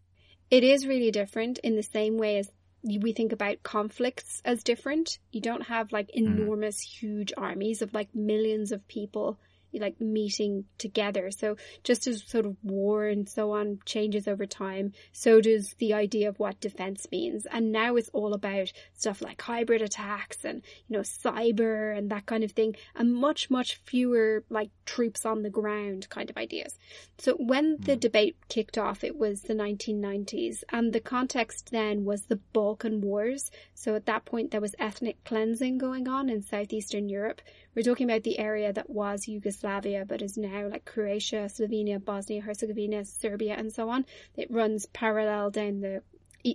It 0.50 0.64
is 0.64 0.86
really 0.86 1.10
different 1.10 1.58
in 1.58 1.76
the 1.76 1.82
same 1.82 2.18
way 2.18 2.38
as 2.38 2.50
we 2.84 3.12
think 3.12 3.32
about 3.32 3.62
conflicts 3.62 4.40
as 4.44 4.62
different. 4.62 5.18
You 5.32 5.40
don't 5.40 5.64
have 5.64 5.92
like 5.92 6.10
enormous, 6.14 6.80
huge 6.80 7.32
armies 7.36 7.82
of 7.82 7.92
like 7.94 8.14
millions 8.14 8.72
of 8.72 8.86
people 8.88 9.38
like 9.80 10.00
meeting 10.00 10.64
together. 10.78 11.30
So 11.30 11.56
just 11.84 12.06
as 12.06 12.22
sort 12.26 12.46
of 12.46 12.56
war 12.62 13.06
and 13.06 13.28
so 13.28 13.52
on 13.52 13.78
changes 13.84 14.28
over 14.28 14.46
time, 14.46 14.92
so 15.12 15.40
does 15.40 15.74
the 15.78 15.94
idea 15.94 16.28
of 16.28 16.38
what 16.38 16.60
defense 16.60 17.06
means. 17.10 17.46
And 17.46 17.72
now 17.72 17.96
it's 17.96 18.10
all 18.12 18.34
about 18.34 18.72
stuff 18.94 19.22
like 19.22 19.40
hybrid 19.40 19.82
attacks 19.82 20.44
and, 20.44 20.62
you 20.88 20.96
know, 20.96 21.02
cyber 21.02 21.96
and 21.96 22.10
that 22.10 22.26
kind 22.26 22.44
of 22.44 22.52
thing 22.52 22.76
and 22.94 23.14
much, 23.14 23.50
much 23.50 23.76
fewer 23.84 24.44
like 24.50 24.70
troops 24.84 25.24
on 25.24 25.42
the 25.42 25.50
ground 25.50 26.08
kind 26.08 26.30
of 26.30 26.36
ideas. 26.36 26.78
So 27.18 27.34
when 27.34 27.76
the 27.80 27.94
hmm. 27.94 28.00
debate 28.00 28.36
kicked 28.48 28.78
off, 28.78 29.04
it 29.04 29.16
was 29.16 29.42
the 29.42 29.54
1990s 29.54 30.64
and 30.70 30.92
the 30.92 31.00
context 31.00 31.70
then 31.70 32.04
was 32.04 32.22
the 32.22 32.40
Balkan 32.52 33.00
Wars. 33.00 33.50
So 33.74 33.94
at 33.94 34.06
that 34.06 34.24
point, 34.24 34.50
there 34.50 34.60
was 34.60 34.74
ethnic 34.78 35.22
cleansing 35.24 35.78
going 35.78 36.08
on 36.08 36.28
in 36.28 36.42
Southeastern 36.42 37.08
Europe. 37.08 37.40
We're 37.74 37.82
talking 37.82 38.10
about 38.10 38.22
the 38.22 38.38
area 38.38 38.72
that 38.72 38.90
was 38.90 39.26
Yugoslavia, 39.26 40.04
but 40.06 40.20
is 40.20 40.36
now 40.36 40.68
like 40.68 40.84
Croatia, 40.84 41.48
Slovenia, 41.48 42.04
Bosnia, 42.04 42.42
Herzegovina, 42.42 43.04
Serbia, 43.04 43.54
and 43.54 43.72
so 43.72 43.88
on. 43.88 44.04
It 44.36 44.50
runs 44.50 44.86
parallel 44.86 45.50
down 45.50 45.80
the 45.80 46.02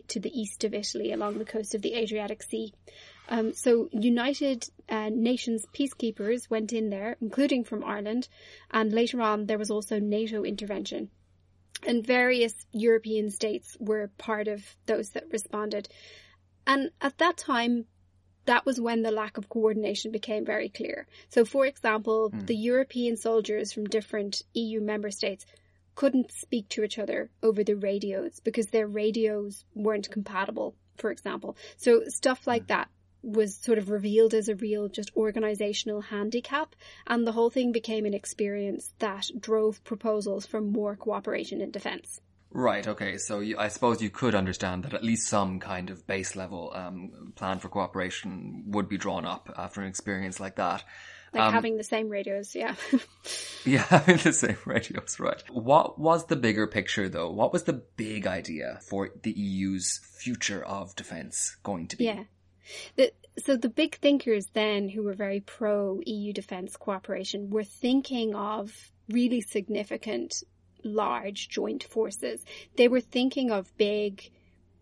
to 0.10 0.20
the 0.20 0.38
east 0.38 0.64
of 0.64 0.74
Italy 0.74 1.14
along 1.14 1.38
the 1.38 1.46
coast 1.46 1.74
of 1.74 1.82
the 1.82 1.96
Adriatic 1.96 2.44
Sea. 2.44 2.74
Um, 3.30 3.54
so 3.54 3.90
United 3.92 4.66
uh, 4.90 5.10
Nations 5.10 5.66
peacekeepers 5.74 6.50
went 6.50 6.74
in 6.74 6.90
there, 6.90 7.18
including 7.22 7.64
from 7.64 7.84
Ireland, 7.84 8.28
and 8.72 8.92
later 8.92 9.22
on 9.22 9.46
there 9.46 9.58
was 9.58 9.72
also 9.72 10.00
NATO 10.00 10.44
intervention. 10.44 11.10
And 11.86 12.06
various 12.06 12.54
European 12.72 13.30
states 13.30 13.78
were 13.80 14.12
part 14.18 14.48
of 14.48 14.64
those 14.88 15.12
that 15.12 15.32
responded. 15.32 15.88
And 16.66 16.92
at 17.02 17.18
that 17.20 17.38
time, 17.38 17.86
that 18.48 18.66
was 18.66 18.80
when 18.80 19.04
the 19.04 19.12
lack 19.12 19.38
of 19.38 19.50
coordination 19.50 20.12
became 20.12 20.44
very 20.44 20.70
clear. 20.70 21.06
So, 21.30 21.46
for 21.46 21.66
example, 21.66 22.32
mm. 22.32 22.48
the 22.48 22.56
European 22.56 23.16
soldiers 23.16 23.72
from 23.72 23.86
different 23.86 24.42
EU 24.54 24.82
member 24.82 25.12
states 25.12 25.46
couldn't 25.96 26.32
speak 26.32 26.70
to 26.70 26.84
each 26.84 26.98
other 26.98 27.30
over 27.44 27.64
the 27.64 27.76
radios 27.76 28.40
because 28.40 28.68
their 28.68 28.88
radios 28.88 29.66
weren't 29.76 30.10
compatible, 30.10 30.76
for 30.98 31.12
example. 31.12 31.56
So, 31.76 32.04
stuff 32.08 32.48
like 32.48 32.64
mm. 32.64 32.68
that 32.68 32.90
was 33.22 33.56
sort 33.56 33.78
of 33.78 33.90
revealed 33.90 34.34
as 34.34 34.48
a 34.48 34.56
real 34.56 34.88
just 34.88 35.12
organizational 35.18 36.02
handicap 36.02 36.76
and 37.06 37.28
the 37.28 37.32
whole 37.34 37.50
thing 37.50 37.72
became 37.72 38.06
an 38.06 38.14
experience 38.14 38.94
that 39.00 39.30
drove 39.40 39.84
proposals 39.84 40.46
for 40.46 40.62
more 40.62 40.96
cooperation 40.96 41.60
in 41.60 41.72
defense. 41.72 42.22
Right. 42.58 42.88
Okay. 42.88 43.20
So 43.20 43.40
you, 43.40 43.56
I 43.60 43.68
suppose 43.68 44.02
you 44.02 44.10
could 44.10 44.34
understand 44.34 44.86
that 44.86 44.96
at 44.96 45.04
least 45.04 45.28
some 45.28 45.60
kind 45.60 45.92
of 45.92 46.08
base 46.08 46.36
level 46.36 46.72
um, 46.74 47.32
plan 47.36 47.60
for 47.60 47.70
cooperation 47.70 48.64
would 48.70 48.90
be 48.90 48.98
drawn 48.98 49.26
up 49.26 49.54
after 49.56 49.82
an 49.82 49.88
experience 49.88 50.40
like 50.40 50.56
that. 50.56 50.84
Like 51.36 51.44
um, 51.44 51.54
having 51.54 51.78
the 51.78 51.84
same 51.84 52.10
radios, 52.10 52.56
yeah. 52.56 52.74
yeah, 53.66 53.84
having 53.84 54.18
the 54.18 54.34
same 54.34 54.58
radios, 54.66 55.20
right. 55.20 55.44
What 55.52 56.00
was 56.00 56.26
the 56.26 56.36
bigger 56.36 56.66
picture 56.66 57.08
though? 57.08 57.30
What 57.30 57.54
was 57.54 57.66
the 57.66 57.74
big 57.74 58.26
idea 58.26 58.80
for 58.82 59.12
the 59.22 59.32
EU's 59.32 60.00
future 60.18 60.66
of 60.66 60.96
defence 60.96 61.58
going 61.62 61.90
to 61.90 61.98
be? 61.98 62.06
Yeah. 62.06 62.24
The, 62.96 63.14
so 63.38 63.56
the 63.56 63.70
big 63.70 63.98
thinkers 63.98 64.48
then 64.54 64.90
who 64.90 65.04
were 65.04 65.14
very 65.14 65.42
pro 65.42 66.02
EU 66.08 66.34
defence 66.34 66.76
cooperation 66.76 67.52
were 67.52 67.64
thinking 67.64 68.34
of 68.34 68.92
really 69.10 69.42
significant 69.42 70.44
large 70.84 71.50
joint 71.50 71.84
forces. 71.84 72.44
They 72.76 72.88
were 72.88 73.02
thinking 73.02 73.52
of 73.52 73.76
big 73.78 74.30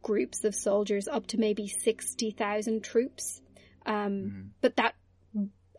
groups 0.01 0.43
of 0.43 0.53
soldiers 0.53 1.07
up 1.07 1.27
to 1.27 1.39
maybe 1.39 1.67
60,000 1.67 2.83
troops. 2.83 3.41
Um, 3.85 3.93
mm-hmm. 3.95 4.41
But 4.61 4.75
that 4.77 4.95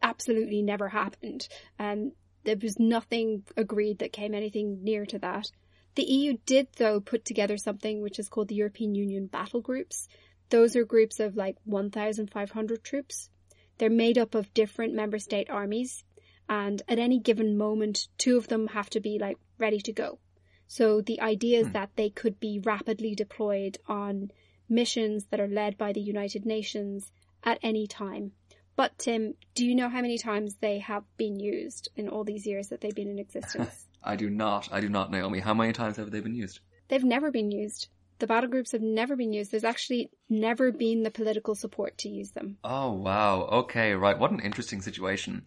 absolutely 0.02 0.62
never 0.62 0.88
happened. 0.88 1.48
Um, 1.78 2.12
there 2.44 2.56
was 2.60 2.78
nothing 2.78 3.42
agreed 3.56 3.98
that 3.98 4.12
came 4.12 4.34
anything 4.34 4.84
near 4.84 5.04
to 5.06 5.18
that. 5.18 5.50
The 5.96 6.04
EU 6.04 6.36
did, 6.44 6.68
though, 6.76 7.00
put 7.00 7.24
together 7.24 7.56
something 7.56 8.02
which 8.02 8.18
is 8.18 8.28
called 8.28 8.48
the 8.48 8.54
European 8.54 8.94
Union 8.94 9.26
Battle 9.26 9.60
Groups. 9.60 10.08
Those 10.50 10.76
are 10.76 10.84
groups 10.84 11.18
of 11.20 11.36
like 11.36 11.56
1,500 11.64 12.84
troops. 12.84 13.30
They're 13.78 13.90
made 13.90 14.18
up 14.18 14.34
of 14.34 14.52
different 14.54 14.94
member 14.94 15.18
state 15.18 15.50
armies, 15.50 16.04
and 16.48 16.82
at 16.88 16.98
any 16.98 17.18
given 17.18 17.56
moment, 17.56 18.08
two 18.18 18.36
of 18.36 18.48
them 18.48 18.68
have 18.68 18.90
to 18.90 19.00
be 19.00 19.18
like 19.18 19.38
ready 19.58 19.80
to 19.80 19.92
go. 19.92 20.18
So 20.66 21.00
the 21.00 21.20
idea 21.20 21.60
is 21.60 21.66
hmm. 21.68 21.72
that 21.72 21.90
they 21.96 22.10
could 22.10 22.40
be 22.40 22.60
rapidly 22.64 23.14
deployed 23.14 23.78
on 23.86 24.30
missions 24.68 25.26
that 25.30 25.40
are 25.40 25.48
led 25.48 25.78
by 25.78 25.92
the 25.92 26.00
United 26.00 26.44
Nations 26.44 27.12
at 27.44 27.58
any 27.62 27.86
time. 27.86 28.32
But 28.74 28.98
Tim, 28.98 29.34
do 29.54 29.64
you 29.64 29.74
know 29.74 29.88
how 29.88 30.02
many 30.02 30.18
times 30.18 30.56
they 30.56 30.80
have 30.80 31.04
been 31.16 31.38
used 31.40 31.88
in 31.96 32.08
all 32.08 32.24
these 32.24 32.46
years 32.46 32.68
that 32.68 32.80
they've 32.80 32.94
been 32.94 33.08
in 33.08 33.18
existence? 33.18 33.86
I 34.02 34.16
do 34.16 34.28
not. 34.28 34.68
I 34.70 34.80
do 34.80 34.88
not, 34.88 35.10
Naomi. 35.10 35.40
How 35.40 35.54
many 35.54 35.72
times 35.72 35.96
have 35.96 36.10
they 36.10 36.20
been 36.20 36.34
used? 36.34 36.60
They've 36.88 37.02
never 37.02 37.30
been 37.30 37.50
used. 37.50 37.88
The 38.18 38.26
battle 38.26 38.48
groups 38.48 38.72
have 38.72 38.82
never 38.82 39.16
been 39.16 39.32
used. 39.32 39.50
There's 39.50 39.64
actually 39.64 40.10
never 40.28 40.72
been 40.72 41.02
the 41.02 41.10
political 41.10 41.54
support 41.54 41.98
to 41.98 42.08
use 42.08 42.30
them. 42.30 42.58
Oh, 42.64 42.92
wow. 42.92 43.42
Okay, 43.42 43.94
right. 43.94 44.18
What 44.18 44.30
an 44.30 44.40
interesting 44.40 44.80
situation. 44.80 45.46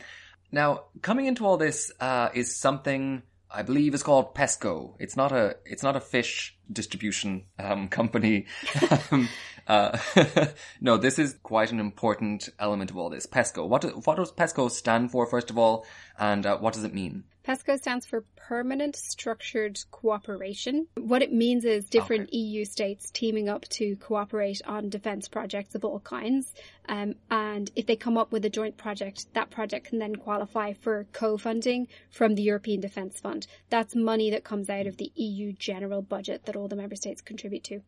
Now, 0.51 0.85
coming 1.01 1.25
into 1.25 1.45
all 1.45 1.57
this 1.57 1.91
uh, 1.99 2.29
is 2.33 2.55
something 2.55 3.23
I 3.51 3.63
believe 3.63 3.93
is 3.93 4.03
called 4.03 4.35
Pesco. 4.35 4.93
It's 4.99 5.15
not 5.15 5.31
a 5.31 5.57
it's 5.65 5.83
not 5.83 5.95
a 5.95 6.01
fish 6.01 6.55
distribution 6.71 7.45
um, 7.57 7.87
company. 7.89 8.45
um, 9.11 9.27
uh, 9.69 9.97
no, 10.81 10.97
this 10.97 11.19
is 11.19 11.37
quite 11.43 11.71
an 11.71 11.79
important 11.79 12.49
element 12.59 12.89
of 12.89 12.97
all 12.97 13.09
this. 13.09 13.27
Pesco. 13.27 13.67
What 13.67 13.83
do, 13.83 13.89
what 14.03 14.17
does 14.17 14.31
Pesco 14.31 14.69
stand 14.69 15.11
for 15.11 15.25
first 15.27 15.49
of 15.49 15.57
all, 15.57 15.85
and 16.17 16.45
uh, 16.45 16.57
what 16.57 16.73
does 16.73 16.83
it 16.83 16.93
mean? 16.93 17.23
PESCO 17.49 17.79
stands 17.79 18.05
for 18.05 18.25
Permanent 18.35 18.95
Structured 18.95 19.79
Cooperation. 19.89 20.85
What 20.95 21.23
it 21.23 21.33
means 21.33 21.65
is 21.65 21.89
different 21.89 22.29
okay. 22.29 22.37
EU 22.37 22.63
states 22.63 23.09
teaming 23.09 23.49
up 23.49 23.63
to 23.69 23.95
cooperate 23.95 24.61
on 24.67 24.89
defence 24.89 25.27
projects 25.27 25.73
of 25.73 25.83
all 25.83 25.99
kinds. 25.99 26.53
Um, 26.87 27.15
and 27.31 27.71
if 27.75 27.87
they 27.87 27.95
come 27.95 28.19
up 28.19 28.31
with 28.31 28.45
a 28.45 28.51
joint 28.51 28.77
project, 28.77 29.33
that 29.33 29.49
project 29.49 29.87
can 29.87 29.97
then 29.97 30.15
qualify 30.15 30.73
for 30.73 31.07
co-funding 31.11 31.87
from 32.11 32.35
the 32.35 32.43
European 32.43 32.81
Defence 32.81 33.19
Fund. 33.19 33.47
That's 33.71 33.95
money 33.95 34.29
that 34.29 34.43
comes 34.43 34.69
out 34.69 34.85
of 34.85 34.97
the 34.97 35.11
EU 35.15 35.53
general 35.53 36.03
budget 36.03 36.45
that 36.45 36.55
all 36.55 36.67
the 36.67 36.75
member 36.75 36.95
states 36.95 37.21
contribute 37.21 37.63
to. 37.63 37.81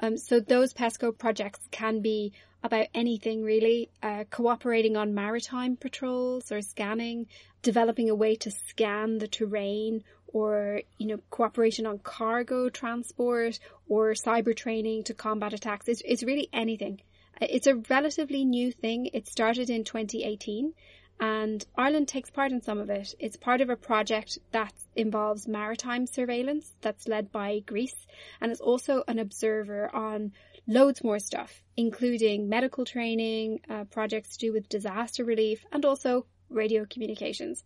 Um, 0.00 0.16
so 0.16 0.40
those 0.40 0.74
PESCO 0.74 1.16
projects 1.16 1.60
can 1.70 2.00
be 2.00 2.32
about 2.62 2.86
anything 2.94 3.42
really, 3.42 3.90
uh, 4.02 4.24
cooperating 4.30 4.96
on 4.96 5.14
maritime 5.14 5.76
patrols 5.76 6.50
or 6.50 6.60
scanning, 6.60 7.26
developing 7.62 8.10
a 8.10 8.14
way 8.14 8.34
to 8.36 8.50
scan 8.50 9.18
the 9.18 9.28
terrain 9.28 10.02
or, 10.26 10.82
you 10.98 11.06
know, 11.06 11.18
cooperation 11.30 11.86
on 11.86 11.98
cargo 11.98 12.68
transport 12.68 13.58
or 13.88 14.12
cyber 14.12 14.54
training 14.54 15.04
to 15.04 15.14
combat 15.14 15.52
attacks. 15.52 15.88
It's, 15.88 16.02
it's 16.04 16.22
really 16.22 16.48
anything. 16.52 17.00
Uh, 17.40 17.46
it's 17.48 17.66
a 17.66 17.76
relatively 17.88 18.44
new 18.44 18.72
thing. 18.72 19.10
It 19.12 19.28
started 19.28 19.70
in 19.70 19.84
2018 19.84 20.74
and 21.20 21.64
Ireland 21.76 22.08
takes 22.08 22.30
part 22.30 22.52
in 22.52 22.60
some 22.60 22.78
of 22.78 22.90
it. 22.90 23.14
It's 23.18 23.36
part 23.36 23.60
of 23.60 23.70
a 23.70 23.76
project 23.76 24.38
that 24.52 24.74
involves 24.94 25.48
maritime 25.48 26.06
surveillance 26.06 26.74
that's 26.80 27.08
led 27.08 27.32
by 27.32 27.60
Greece 27.60 28.06
and 28.40 28.52
it's 28.52 28.60
also 28.60 29.04
an 29.08 29.18
observer 29.18 29.94
on 29.94 30.32
loads 30.66 31.04
more 31.04 31.18
stuff, 31.18 31.62
including 31.76 32.48
medical 32.48 32.84
training, 32.84 33.60
uh, 33.70 33.84
projects 33.84 34.36
to 34.36 34.46
do 34.46 34.52
with 34.52 34.68
disaster 34.68 35.24
relief, 35.24 35.64
and 35.72 35.84
also 35.84 36.26
radio 36.48 36.84
communications. 36.84 37.64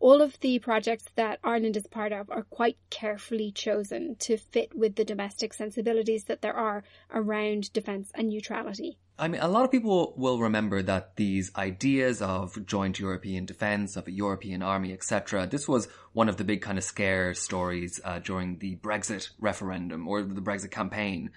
All 0.00 0.20
of 0.20 0.38
the 0.40 0.58
projects 0.58 1.04
that 1.14 1.38
Ireland 1.44 1.76
is 1.76 1.86
part 1.86 2.12
of 2.12 2.30
are 2.30 2.42
quite 2.42 2.76
carefully 2.90 3.52
chosen 3.52 4.16
to 4.16 4.36
fit 4.36 4.74
with 4.74 4.96
the 4.96 5.04
domestic 5.04 5.52
sensibilities 5.52 6.24
that 6.24 6.42
there 6.42 6.56
are 6.56 6.82
around 7.12 7.72
defence 7.72 8.10
and 8.14 8.28
neutrality. 8.28 8.98
I 9.20 9.28
mean, 9.28 9.40
a 9.42 9.48
lot 9.48 9.64
of 9.64 9.70
people 9.70 10.14
will 10.16 10.38
remember 10.38 10.82
that 10.82 11.16
these 11.16 11.52
ideas 11.54 12.22
of 12.22 12.64
joint 12.64 12.98
European 12.98 13.44
defence, 13.44 13.96
of 13.96 14.08
a 14.08 14.10
European 14.10 14.62
army, 14.62 14.94
etc., 14.94 15.46
this 15.46 15.68
was 15.68 15.88
one 16.14 16.30
of 16.30 16.38
the 16.38 16.44
big 16.44 16.62
kind 16.62 16.78
of 16.78 16.84
scare 16.84 17.34
stories 17.34 18.00
uh, 18.02 18.18
during 18.18 18.58
the 18.58 18.76
Brexit 18.76 19.28
referendum 19.38 20.08
or 20.08 20.22
the 20.22 20.40
Brexit 20.40 20.70
campaign 20.70 21.30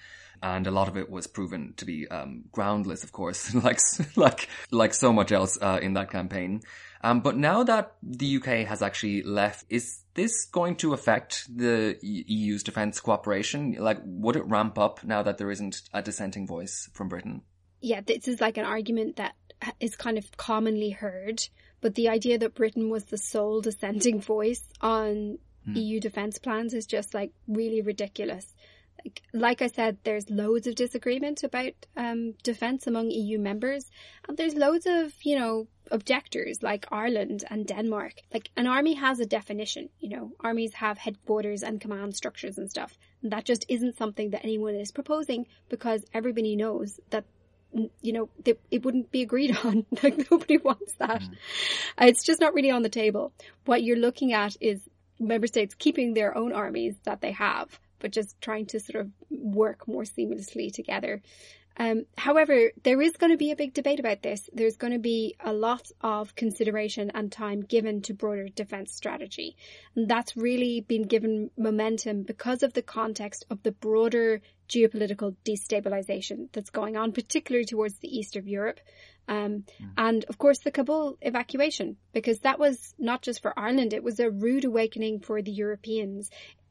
and 0.43 0.67
a 0.67 0.71
lot 0.71 0.89
of 0.89 0.97
it 0.97 1.09
was 1.09 1.25
proven 1.25 1.73
to 1.77 1.85
be 1.85 2.05
um, 2.09 2.43
groundless, 2.51 3.03
of 3.03 3.13
course, 3.13 3.55
like 3.63 3.79
like 4.17 4.49
like 4.71 4.93
so 4.93 5.13
much 5.13 5.31
else 5.31 5.57
uh, 5.61 5.79
in 5.81 5.93
that 5.93 6.11
campaign. 6.11 6.61
Um, 7.01 7.21
but 7.21 7.37
now 7.37 7.63
that 7.63 7.95
the 8.03 8.37
UK 8.37 8.67
has 8.67 8.81
actually 8.81 9.23
left, 9.23 9.65
is 9.69 10.03
this 10.13 10.45
going 10.45 10.75
to 10.77 10.93
affect 10.93 11.45
the 11.53 11.97
EU's 12.01 12.63
defence 12.63 12.99
cooperation? 12.99 13.75
Like, 13.79 13.99
would 14.05 14.35
it 14.35 14.45
ramp 14.45 14.77
up 14.77 15.03
now 15.03 15.21
that 15.23 15.37
there 15.37 15.51
isn't 15.51 15.81
a 15.93 16.01
dissenting 16.01 16.47
voice 16.47 16.89
from 16.93 17.09
Britain? 17.09 17.41
Yeah, 17.83 17.99
this 17.99 18.29
is 18.29 18.39
like 18.39 18.57
an 18.57 18.65
argument 18.65 19.17
that 19.17 19.35
is 19.79 19.95
kind 19.95 20.17
of 20.17 20.37
commonly 20.37 20.89
heard, 20.89 21.45
but 21.81 21.95
the 21.95 22.09
idea 22.09 22.37
that 22.37 22.55
Britain 22.55 22.89
was 22.89 23.03
the 23.05 23.17
sole 23.17 23.59
dissenting 23.59 24.21
voice 24.35 24.63
on 24.79 25.37
mm. 25.67 25.75
EU 25.75 25.99
defence 25.99 26.39
plans 26.39 26.73
is 26.73 26.85
just 26.85 27.13
like 27.13 27.31
really 27.47 27.81
ridiculous 27.81 28.53
like 29.33 29.61
I 29.61 29.67
said, 29.67 29.97
there's 30.03 30.29
loads 30.29 30.67
of 30.67 30.75
disagreement 30.75 31.43
about 31.43 31.73
um, 31.97 32.35
defence 32.43 32.87
among 32.87 33.11
EU 33.11 33.37
members, 33.37 33.89
and 34.27 34.37
there's 34.37 34.55
loads 34.55 34.85
of 34.85 35.13
you 35.23 35.37
know 35.37 35.67
objectors 35.91 36.63
like 36.63 36.85
Ireland 36.91 37.43
and 37.49 37.67
Denmark. 37.67 38.13
Like 38.33 38.49
an 38.55 38.67
army 38.67 38.93
has 38.93 39.19
a 39.19 39.25
definition, 39.25 39.89
you 39.99 40.09
know, 40.09 40.31
armies 40.39 40.73
have 40.75 40.97
headquarters 40.97 41.63
and 41.63 41.81
command 41.81 42.15
structures 42.15 42.57
and 42.57 42.69
stuff. 42.69 42.97
And 43.21 43.31
that 43.31 43.45
just 43.45 43.65
isn't 43.67 43.97
something 43.97 44.31
that 44.31 44.43
anyone 44.43 44.75
is 44.75 44.91
proposing 44.91 45.47
because 45.69 46.05
everybody 46.13 46.55
knows 46.55 46.99
that 47.09 47.25
you 48.01 48.13
know, 48.13 48.29
they, 48.43 48.55
it 48.71 48.83
wouldn't 48.85 49.11
be 49.11 49.21
agreed 49.21 49.57
on. 49.63 49.85
like 50.01 50.29
nobody 50.31 50.57
wants 50.57 50.93
that. 50.99 51.21
Mm. 51.21 51.35
It's 52.01 52.23
just 52.23 52.39
not 52.39 52.53
really 52.53 52.71
on 52.71 52.81
the 52.81 52.89
table. 52.89 53.33
What 53.65 53.83
you're 53.83 53.97
looking 53.97 54.33
at 54.33 54.55
is 54.61 54.81
member 55.19 55.47
states 55.47 55.75
keeping 55.75 56.13
their 56.13 56.37
own 56.37 56.53
armies 56.53 56.95
that 57.05 57.21
they 57.21 57.31
have 57.31 57.79
but 58.03 58.11
just 58.11 58.39
trying 58.41 58.65
to 58.65 58.79
sort 58.81 58.99
of 58.99 59.09
work 59.31 59.87
more 59.87 60.03
seamlessly 60.03 60.71
together. 60.71 61.21
Um, 61.77 62.05
however, 62.17 62.71
there 62.83 63.01
is 63.01 63.17
going 63.17 63.31
to 63.31 63.37
be 63.37 63.51
a 63.51 63.55
big 63.55 63.73
debate 63.73 63.99
about 63.99 64.21
this. 64.21 64.49
There's 64.53 64.77
going 64.77 64.93
to 64.93 64.99
be 64.99 65.35
a 65.39 65.51
lot 65.51 65.91
of 66.01 66.35
consideration 66.35 67.11
and 67.13 67.31
time 67.31 67.61
given 67.61 68.01
to 68.03 68.13
broader 68.13 68.47
defence 68.47 68.93
strategy. 68.93 69.55
And 69.95 70.07
that's 70.07 70.37
really 70.37 70.81
been 70.81 71.03
given 71.03 71.49
momentum 71.57 72.23
because 72.23 72.63
of 72.63 72.73
the 72.73 72.83
context 72.83 73.45
of 73.49 73.63
the 73.63 73.71
broader 73.71 74.41
geopolitical 74.69 75.35
destabilization 75.45 76.47
that's 76.51 76.69
going 76.69 76.95
on, 76.95 77.11
particularly 77.11 77.65
towards 77.65 77.95
the 77.99 78.07
east 78.07 78.35
of 78.35 78.47
Europe. 78.47 78.79
Um, 79.27 79.63
mm. 79.81 79.89
And 79.97 80.25
of 80.25 80.37
course, 80.37 80.59
the 80.59 80.71
Kabul 80.71 81.17
evacuation, 81.21 81.97
because 82.11 82.39
that 82.39 82.59
was 82.59 82.93
not 82.99 83.21
just 83.21 83.41
for 83.41 83.57
Ireland, 83.57 83.93
it 83.93 84.03
was 84.03 84.19
a 84.19 84.29
rude 84.29 84.65
awakening 84.65 85.21
for 85.21 85.41
the 85.41 85.51
Europeans 85.51 86.29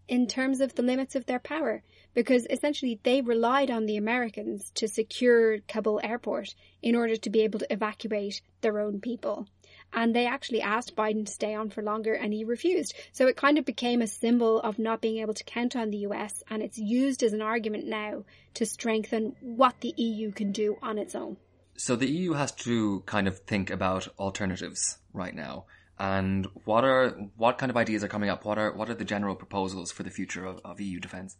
in 0.08 0.26
terms 0.26 0.60
of 0.60 0.74
the 0.74 0.82
limits 0.82 1.14
of 1.14 1.26
their 1.26 1.38
power 1.38 1.82
because 2.14 2.46
essentially 2.50 3.00
they 3.02 3.20
relied 3.20 3.70
on 3.70 3.86
the 3.86 3.96
Americans 3.96 4.70
to 4.74 4.88
secure 4.88 5.58
Kabul 5.60 6.00
airport 6.02 6.54
in 6.82 6.94
order 6.94 7.16
to 7.16 7.30
be 7.30 7.40
able 7.40 7.58
to 7.60 7.72
evacuate 7.72 8.42
their 8.60 8.78
own 8.80 9.00
people. 9.00 9.46
And 9.94 10.14
they 10.14 10.26
actually 10.26 10.62
asked 10.62 10.96
Biden 10.96 11.26
to 11.26 11.32
stay 11.32 11.54
on 11.54 11.70
for 11.70 11.82
longer 11.82 12.14
and 12.14 12.32
he 12.32 12.44
refused. 12.44 12.94
So 13.12 13.26
it 13.26 13.36
kind 13.36 13.58
of 13.58 13.64
became 13.64 14.00
a 14.00 14.06
symbol 14.06 14.60
of 14.60 14.78
not 14.78 15.00
being 15.00 15.18
able 15.18 15.34
to 15.34 15.44
count 15.44 15.76
on 15.76 15.90
the 15.90 15.98
US 15.98 16.42
and 16.48 16.62
it's 16.62 16.78
used 16.78 17.22
as 17.22 17.32
an 17.32 17.42
argument 17.42 17.86
now 17.86 18.24
to 18.54 18.66
strengthen 18.66 19.36
what 19.40 19.80
the 19.80 19.94
EU 19.96 20.32
can 20.32 20.52
do 20.52 20.76
on 20.82 20.98
its 20.98 21.14
own. 21.14 21.36
So 21.76 21.96
the 21.96 22.10
EU 22.10 22.32
has 22.34 22.52
to 22.52 23.00
kind 23.06 23.26
of 23.26 23.38
think 23.40 23.70
about 23.70 24.08
alternatives 24.18 24.98
right 25.12 25.34
now 25.34 25.64
and 26.02 26.48
what 26.64 26.82
are 26.82 27.10
what 27.36 27.58
kind 27.58 27.70
of 27.70 27.76
ideas 27.76 28.02
are 28.02 28.08
coming 28.08 28.28
up? 28.28 28.44
What 28.44 28.58
are 28.58 28.72
what 28.74 28.90
are 28.90 28.94
the 28.94 29.04
general 29.04 29.36
proposals 29.36 29.92
for 29.92 30.02
the 30.02 30.10
future 30.10 30.44
of, 30.44 30.60
of 30.64 30.80
EU 30.80 30.98
defence? 30.98 31.36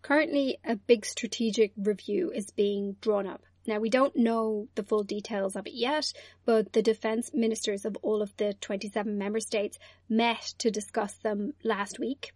Currently, 0.00 0.58
a 0.64 0.76
big 0.76 1.04
strategic 1.04 1.72
review 1.76 2.32
is 2.34 2.50
being 2.50 2.96
drawn 3.02 3.26
up. 3.26 3.42
Now, 3.66 3.78
we 3.78 3.90
don't 3.90 4.16
know 4.16 4.68
the 4.76 4.82
full 4.82 5.02
details 5.02 5.56
of 5.56 5.66
it 5.66 5.74
yet, 5.74 6.10
but 6.46 6.72
the 6.72 6.80
defence 6.80 7.32
ministers 7.34 7.84
of 7.84 7.98
all 8.00 8.22
of 8.22 8.34
the 8.38 8.54
27 8.54 9.18
member 9.18 9.40
states 9.40 9.78
met 10.08 10.54
to 10.58 10.70
discuss 10.70 11.14
them 11.16 11.52
last 11.62 11.98
week. 11.98 12.32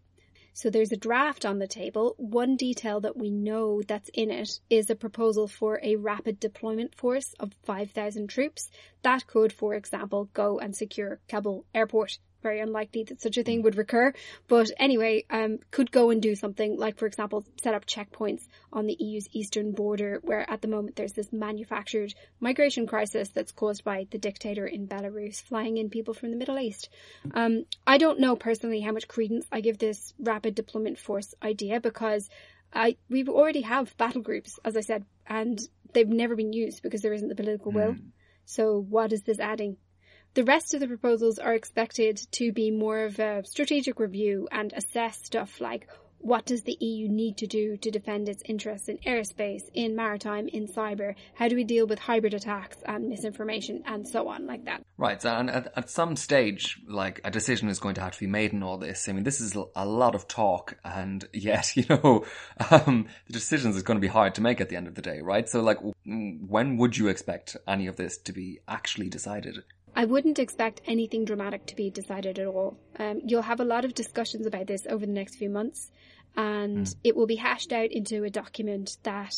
So 0.52 0.68
there's 0.68 0.92
a 0.92 0.96
draft 0.96 1.46
on 1.46 1.58
the 1.58 1.66
table. 1.66 2.14
One 2.18 2.56
detail 2.56 3.00
that 3.00 3.16
we 3.16 3.30
know 3.30 3.82
that's 3.82 4.10
in 4.14 4.30
it 4.30 4.60
is 4.68 4.90
a 4.90 4.94
proposal 4.94 5.46
for 5.46 5.80
a 5.82 5.96
rapid 5.96 6.40
deployment 6.40 6.94
force 6.94 7.34
of 7.40 7.54
5,000 7.62 8.26
troops 8.28 8.70
that 9.02 9.26
could, 9.26 9.52
for 9.52 9.74
example, 9.74 10.28
go 10.34 10.58
and 10.58 10.76
secure 10.76 11.20
Kabul 11.28 11.64
airport 11.74 12.18
very 12.42 12.60
unlikely 12.60 13.04
that 13.04 13.20
such 13.20 13.36
a 13.36 13.42
thing 13.42 13.62
would 13.62 13.76
recur. 13.76 14.12
But 14.48 14.70
anyway, 14.78 15.24
um, 15.30 15.58
could 15.70 15.90
go 15.90 16.10
and 16.10 16.20
do 16.20 16.34
something 16.34 16.76
like, 16.78 16.98
for 16.98 17.06
example, 17.06 17.44
set 17.62 17.74
up 17.74 17.86
checkpoints 17.86 18.46
on 18.72 18.86
the 18.86 18.96
EU's 18.98 19.28
eastern 19.32 19.72
border, 19.72 20.20
where 20.22 20.48
at 20.50 20.62
the 20.62 20.68
moment 20.68 20.96
there's 20.96 21.12
this 21.12 21.32
manufactured 21.32 22.14
migration 22.40 22.86
crisis 22.86 23.28
that's 23.30 23.52
caused 23.52 23.84
by 23.84 24.06
the 24.10 24.18
dictator 24.18 24.66
in 24.66 24.86
Belarus 24.86 25.42
flying 25.42 25.76
in 25.76 25.90
people 25.90 26.14
from 26.14 26.30
the 26.30 26.36
Middle 26.36 26.58
East. 26.58 26.88
Um, 27.34 27.64
I 27.86 27.98
don't 27.98 28.20
know 28.20 28.36
personally 28.36 28.80
how 28.80 28.92
much 28.92 29.08
credence 29.08 29.46
I 29.52 29.60
give 29.60 29.78
this 29.78 30.14
rapid 30.18 30.54
deployment 30.54 30.98
force 30.98 31.34
idea 31.42 31.80
because 31.80 32.28
I 32.72 32.96
we 33.08 33.26
already 33.26 33.62
have 33.62 33.96
battle 33.96 34.22
groups, 34.22 34.58
as 34.64 34.76
I 34.76 34.80
said, 34.80 35.04
and 35.26 35.60
they've 35.92 36.08
never 36.08 36.36
been 36.36 36.52
used 36.52 36.82
because 36.82 37.02
there 37.02 37.12
isn't 37.12 37.28
the 37.28 37.34
political 37.34 37.72
will. 37.72 37.94
Mm. 37.94 38.10
So 38.44 38.80
what 38.80 39.12
is 39.12 39.22
this 39.22 39.40
adding? 39.40 39.76
The 40.34 40.44
rest 40.44 40.74
of 40.74 40.80
the 40.80 40.86
proposals 40.86 41.40
are 41.40 41.54
expected 41.54 42.20
to 42.32 42.52
be 42.52 42.70
more 42.70 43.00
of 43.00 43.18
a 43.18 43.44
strategic 43.44 43.98
review 43.98 44.46
and 44.52 44.72
assess 44.72 45.24
stuff 45.24 45.60
like 45.60 45.88
what 46.20 46.44
does 46.44 46.62
the 46.62 46.76
EU 46.80 47.08
need 47.08 47.38
to 47.38 47.46
do 47.46 47.76
to 47.78 47.90
defend 47.90 48.28
its 48.28 48.42
interests 48.44 48.88
in 48.88 48.98
airspace, 48.98 49.62
in 49.72 49.96
maritime, 49.96 50.48
in 50.48 50.66
cyber? 50.66 51.14
How 51.34 51.48
do 51.48 51.56
we 51.56 51.64
deal 51.64 51.86
with 51.86 51.98
hybrid 51.98 52.34
attacks 52.34 52.76
and 52.84 53.08
misinformation 53.08 53.82
and 53.86 54.06
so 54.06 54.28
on 54.28 54.46
like 54.46 54.66
that? 54.66 54.84
Right. 54.98 55.24
And 55.24 55.50
at, 55.50 55.72
at 55.76 55.90
some 55.90 56.16
stage, 56.16 56.78
like 56.86 57.20
a 57.24 57.30
decision 57.30 57.68
is 57.68 57.80
going 57.80 57.94
to 57.94 58.02
have 58.02 58.12
to 58.12 58.20
be 58.20 58.26
made 58.26 58.52
in 58.52 58.62
all 58.62 58.76
this. 58.76 59.08
I 59.08 59.12
mean, 59.12 59.24
this 59.24 59.40
is 59.40 59.56
a 59.74 59.86
lot 59.86 60.14
of 60.14 60.28
talk 60.28 60.76
and 60.84 61.26
yet, 61.32 61.74
you 61.76 61.84
know, 61.88 62.24
um, 62.70 63.06
the 63.26 63.32
decisions 63.32 63.76
is 63.76 63.82
going 63.82 63.96
to 63.96 64.02
be 64.02 64.08
hard 64.08 64.34
to 64.34 64.42
make 64.42 64.60
at 64.60 64.68
the 64.68 64.76
end 64.76 64.88
of 64.88 64.94
the 64.94 65.02
day, 65.02 65.20
right? 65.22 65.48
So 65.48 65.62
like, 65.62 65.78
when 66.04 66.76
would 66.76 66.96
you 66.96 67.08
expect 67.08 67.56
any 67.66 67.86
of 67.86 67.96
this 67.96 68.18
to 68.18 68.32
be 68.32 68.60
actually 68.68 69.08
decided? 69.08 69.62
I 69.94 70.04
wouldn't 70.04 70.38
expect 70.38 70.82
anything 70.86 71.24
dramatic 71.24 71.66
to 71.66 71.76
be 71.76 71.90
decided 71.90 72.38
at 72.38 72.46
all. 72.46 72.76
Um, 72.98 73.20
you'll 73.24 73.42
have 73.42 73.60
a 73.60 73.64
lot 73.64 73.84
of 73.84 73.94
discussions 73.94 74.46
about 74.46 74.66
this 74.66 74.86
over 74.88 75.04
the 75.04 75.12
next 75.12 75.36
few 75.36 75.50
months, 75.50 75.90
and 76.36 76.86
mm. 76.86 76.94
it 77.02 77.16
will 77.16 77.26
be 77.26 77.36
hashed 77.36 77.72
out 77.72 77.90
into 77.90 78.24
a 78.24 78.30
document 78.30 78.96
that 79.02 79.34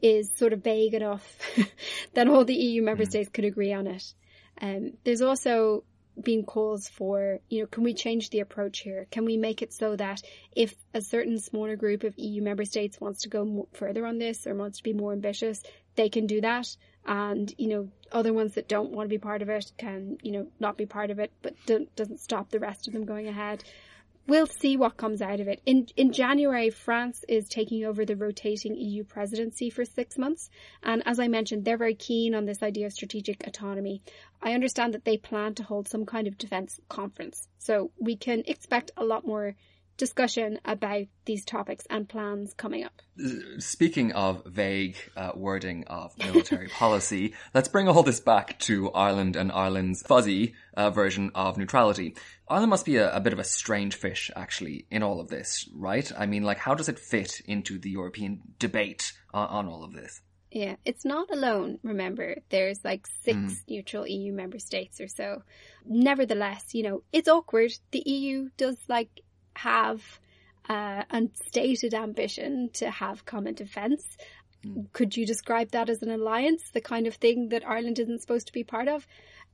is 0.00 0.30
sort 0.36 0.52
of 0.52 0.64
vague 0.64 0.94
enough 0.94 1.38
that 2.14 2.28
all 2.28 2.44
the 2.44 2.54
EU 2.54 2.82
member 2.82 3.04
mm. 3.04 3.08
states 3.08 3.30
could 3.32 3.44
agree 3.44 3.72
on 3.72 3.86
it. 3.86 4.14
Um, 4.60 4.92
there's 5.04 5.22
also 5.22 5.84
been 6.20 6.44
calls 6.44 6.88
for, 6.88 7.38
you 7.48 7.60
know, 7.60 7.66
can 7.66 7.84
we 7.84 7.94
change 7.94 8.30
the 8.30 8.40
approach 8.40 8.80
here? 8.80 9.06
Can 9.10 9.24
we 9.24 9.36
make 9.36 9.62
it 9.62 9.72
so 9.72 9.96
that 9.96 10.20
if 10.54 10.74
a 10.92 11.00
certain 11.00 11.38
smaller 11.38 11.76
group 11.76 12.04
of 12.04 12.18
EU 12.18 12.42
member 12.42 12.64
states 12.64 13.00
wants 13.00 13.22
to 13.22 13.28
go 13.28 13.66
further 13.72 14.04
on 14.04 14.18
this 14.18 14.46
or 14.46 14.54
wants 14.54 14.78
to 14.78 14.84
be 14.84 14.92
more 14.92 15.12
ambitious, 15.12 15.62
they 15.94 16.08
can 16.08 16.26
do 16.26 16.40
that 16.42 16.76
and 17.06 17.54
you 17.58 17.68
know 17.68 17.88
other 18.12 18.32
ones 18.32 18.54
that 18.54 18.68
don't 18.68 18.92
want 18.92 19.08
to 19.08 19.14
be 19.14 19.18
part 19.18 19.42
of 19.42 19.48
it 19.48 19.72
can 19.76 20.18
you 20.22 20.32
know 20.32 20.46
not 20.60 20.76
be 20.76 20.86
part 20.86 21.10
of 21.10 21.18
it 21.18 21.32
but 21.42 21.54
doesn't 21.66 22.20
stop 22.20 22.50
the 22.50 22.60
rest 22.60 22.86
of 22.86 22.92
them 22.92 23.04
going 23.04 23.28
ahead. 23.28 23.64
We'll 24.28 24.46
see 24.46 24.76
what 24.76 24.96
comes 24.96 25.20
out 25.20 25.40
of 25.40 25.48
it. 25.48 25.60
In 25.66 25.88
in 25.96 26.12
January 26.12 26.70
France 26.70 27.24
is 27.28 27.48
taking 27.48 27.84
over 27.84 28.04
the 28.04 28.14
rotating 28.14 28.76
EU 28.76 29.02
presidency 29.02 29.68
for 29.68 29.84
6 29.84 30.16
months. 30.18 30.48
And 30.82 31.02
as 31.06 31.18
i 31.18 31.26
mentioned 31.26 31.64
they're 31.64 31.76
very 31.76 31.96
keen 31.96 32.34
on 32.34 32.44
this 32.44 32.62
idea 32.62 32.86
of 32.86 32.92
strategic 32.92 33.44
autonomy. 33.46 34.02
I 34.40 34.52
understand 34.52 34.94
that 34.94 35.04
they 35.04 35.16
plan 35.16 35.54
to 35.56 35.64
hold 35.64 35.88
some 35.88 36.06
kind 36.06 36.28
of 36.28 36.38
defense 36.38 36.78
conference. 36.88 37.48
So 37.58 37.90
we 37.98 38.16
can 38.16 38.44
expect 38.46 38.92
a 38.96 39.04
lot 39.04 39.26
more 39.26 39.56
discussion 40.02 40.58
about 40.64 41.04
these 41.26 41.44
topics 41.44 41.86
and 41.88 42.08
plans 42.08 42.52
coming 42.54 42.82
up. 42.82 43.00
Speaking 43.58 44.10
of 44.10 44.44
vague 44.44 44.96
uh, 45.16 45.30
wording 45.36 45.84
of 45.84 46.18
military 46.18 46.66
policy, 46.80 47.34
let's 47.54 47.68
bring 47.68 47.86
all 47.86 48.02
this 48.02 48.18
back 48.18 48.58
to 48.60 48.90
Ireland 48.90 49.36
and 49.36 49.52
Ireland's 49.52 50.02
fuzzy 50.02 50.54
uh, 50.76 50.90
version 50.90 51.30
of 51.36 51.56
neutrality. 51.56 52.16
Ireland 52.48 52.70
must 52.70 52.84
be 52.84 52.96
a, 52.96 53.14
a, 53.14 53.20
bit 53.20 53.32
of 53.32 53.38
a 53.38 53.44
strange 53.44 53.94
fish, 53.94 54.28
actually, 54.34 54.86
in 54.90 55.04
all 55.04 55.20
of 55.20 55.28
this, 55.28 55.68
right? 55.72 56.10
I 56.18 56.26
mean, 56.26 56.42
like, 56.42 56.58
how 56.58 56.74
does 56.74 56.88
it 56.88 56.98
fit 56.98 57.40
into 57.46 57.78
the 57.78 57.90
European 57.90 58.40
debate 58.58 59.12
on, 59.32 59.46
on 59.46 59.68
all 59.68 59.84
of 59.84 59.92
this? 59.92 60.20
Yeah, 60.50 60.74
it's 60.84 61.04
not 61.04 61.30
alone, 61.30 61.78
remember. 61.84 62.38
There's 62.48 62.84
like 62.84 63.06
six 63.22 63.38
mm. 63.38 63.56
neutral 63.68 64.08
EU 64.08 64.32
member 64.32 64.58
states 64.58 65.00
or 65.00 65.06
so. 65.06 65.44
Nevertheless, 65.86 66.74
you 66.74 66.82
know, 66.82 67.02
it's 67.12 67.28
awkward. 67.28 67.72
The 67.92 68.02
EU 68.04 68.48
does 68.56 68.76
like 68.88 69.22
have 69.54 70.02
uh, 70.68 71.02
a 71.10 71.28
stated 71.46 71.94
ambition 71.94 72.70
to 72.74 72.90
have 72.90 73.24
common 73.24 73.54
defence. 73.54 74.16
Mm. 74.64 74.92
Could 74.92 75.16
you 75.16 75.26
describe 75.26 75.70
that 75.72 75.88
as 75.88 76.02
an 76.02 76.10
alliance, 76.10 76.70
the 76.72 76.80
kind 76.80 77.06
of 77.06 77.16
thing 77.16 77.48
that 77.50 77.66
Ireland 77.66 77.98
isn't 77.98 78.20
supposed 78.20 78.46
to 78.46 78.52
be 78.52 78.64
part 78.64 78.88
of? 78.88 79.06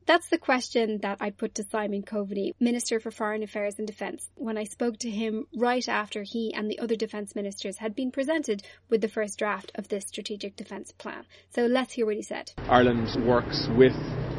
That's 0.09 0.29
the 0.31 0.39
question 0.39 1.01
that 1.03 1.19
I 1.21 1.29
put 1.29 1.57
to 1.57 1.65
Simon 1.65 2.03
Coveney, 2.03 2.55
Minister 2.59 2.99
for 2.99 3.11
Foreign 3.11 3.43
Affairs 3.43 3.75
and 3.77 3.87
Defence, 3.87 4.31
when 4.37 4.57
I 4.57 4.65
spoke 4.65 4.97
to 5.01 5.11
him 5.11 5.47
right 5.55 5.87
after 5.87 6.23
he 6.23 6.55
and 6.55 6.71
the 6.71 6.79
other 6.79 6.97
defence 6.97 7.35
ministers 7.35 7.77
had 7.77 7.95
been 7.95 8.11
presented 8.11 8.63
with 8.89 9.03
the 9.03 9.09
first 9.09 9.39
draft 9.39 9.71
of 9.75 9.89
this 9.89 10.07
strategic 10.07 10.57
defence 10.57 10.93
plan. 10.93 11.27
So 11.51 11.67
let's 11.67 11.93
hear 11.93 12.07
what 12.07 12.17
he 12.17 12.23
said. 12.23 12.53
Ireland 12.71 13.23
works 13.27 13.69
with 13.77 13.93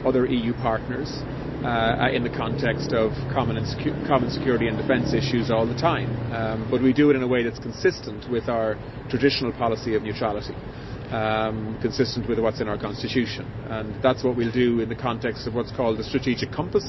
other 0.04 0.26
EU 0.26 0.54
partners 0.54 1.22
uh, 1.64 2.10
in 2.14 2.24
the 2.24 2.30
context 2.30 2.94
of 2.94 3.12
common, 3.34 3.58
secu- 3.64 4.08
common 4.08 4.30
security 4.30 4.68
and 4.68 4.78
defence 4.78 5.14
issues 5.14 5.52
all 5.52 5.66
the 5.68 5.76
time. 5.76 6.08
Um, 6.32 6.68
but 6.72 6.82
we 6.82 6.94
do 6.94 7.10
it 7.10 7.16
in 7.16 7.22
a 7.24 7.28
way 7.28 7.44
that's 7.44 7.60
consistent 7.60 8.30
with 8.30 8.48
our 8.50 8.78
traditional 9.10 9.52
policy 9.52 9.96
of 9.96 10.04
neutrality. 10.04 10.56
Um, 11.12 11.80
consistent 11.82 12.30
with 12.30 12.38
what's 12.38 12.62
in 12.62 12.68
our 12.68 12.78
constitution. 12.78 13.44
And 13.68 13.96
that's 14.04 14.24
what 14.24 14.36
we'll 14.38 14.52
do 14.52 14.80
in 14.80 14.90
the 14.90 14.96
context 14.96 15.48
of 15.48 15.56
what's 15.56 15.72
called 15.72 15.98
the 15.98 16.04
strategic 16.04 16.52
compass, 16.52 16.86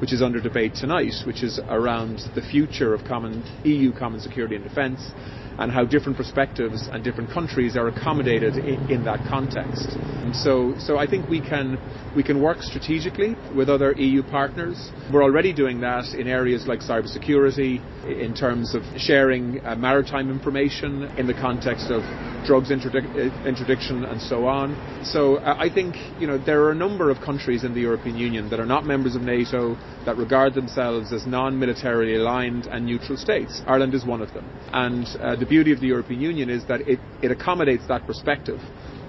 which 0.00 0.12
is 0.12 0.22
under 0.22 0.40
debate 0.40 0.74
tonight, 0.74 1.14
which 1.24 1.44
is 1.44 1.60
around 1.68 2.18
the 2.34 2.42
future 2.42 2.92
of 2.94 3.04
common 3.04 3.44
EU 3.62 3.92
common 3.92 4.18
security 4.18 4.56
and 4.56 4.64
defence 4.64 5.12
and 5.60 5.70
how 5.70 5.84
different 5.84 6.16
perspectives 6.16 6.88
and 6.90 7.04
different 7.04 7.30
countries 7.30 7.76
are 7.76 7.88
accommodated 7.88 8.56
in, 8.56 8.90
in 8.90 9.04
that 9.04 9.20
context. 9.28 9.88
And 10.24 10.34
so, 10.34 10.74
so 10.78 10.96
I 10.98 11.06
think 11.06 11.28
we 11.28 11.40
can 11.40 11.78
we 12.16 12.22
can 12.22 12.42
work 12.42 12.60
strategically 12.62 13.36
with 13.54 13.68
other 13.68 13.92
EU 13.92 14.22
partners. 14.22 14.90
We're 15.12 15.22
already 15.22 15.52
doing 15.52 15.80
that 15.80 16.06
in 16.14 16.26
areas 16.26 16.66
like 16.66 16.80
cybersecurity, 16.80 17.80
in 18.06 18.34
terms 18.34 18.74
of 18.74 18.82
sharing 18.96 19.64
uh, 19.64 19.76
maritime 19.76 20.30
information 20.30 21.04
in 21.18 21.26
the 21.26 21.34
context 21.34 21.90
of 21.90 22.02
drugs 22.44 22.70
interdic- 22.70 23.46
interdiction 23.46 24.04
and 24.04 24.20
so 24.20 24.46
on. 24.46 24.74
So 25.04 25.36
uh, 25.36 25.56
I 25.58 25.68
think 25.72 25.96
you 26.18 26.26
know 26.26 26.38
there 26.38 26.62
are 26.64 26.70
a 26.72 26.74
number 26.74 27.10
of 27.10 27.18
countries 27.20 27.64
in 27.64 27.74
the 27.74 27.80
European 27.80 28.16
Union 28.16 28.48
that 28.50 28.60
are 28.60 28.66
not 28.66 28.84
members 28.84 29.14
of 29.14 29.22
NATO 29.22 29.76
that 30.06 30.16
regard 30.16 30.54
themselves 30.54 31.12
as 31.12 31.26
non-militarily 31.26 32.16
aligned 32.16 32.66
and 32.66 32.86
neutral 32.86 33.18
states. 33.18 33.60
Ireland 33.66 33.94
is 33.94 34.04
one 34.04 34.22
of 34.22 34.32
them, 34.32 34.48
and 34.72 35.06
uh, 35.20 35.36
the 35.36 35.46
beauty 35.50 35.72
of 35.72 35.80
the 35.80 35.88
European 35.88 36.20
Union 36.20 36.48
is 36.48 36.64
that 36.66 36.80
it, 36.88 37.00
it 37.22 37.32
accommodates 37.32 37.84
that 37.88 38.06
perspective 38.06 38.60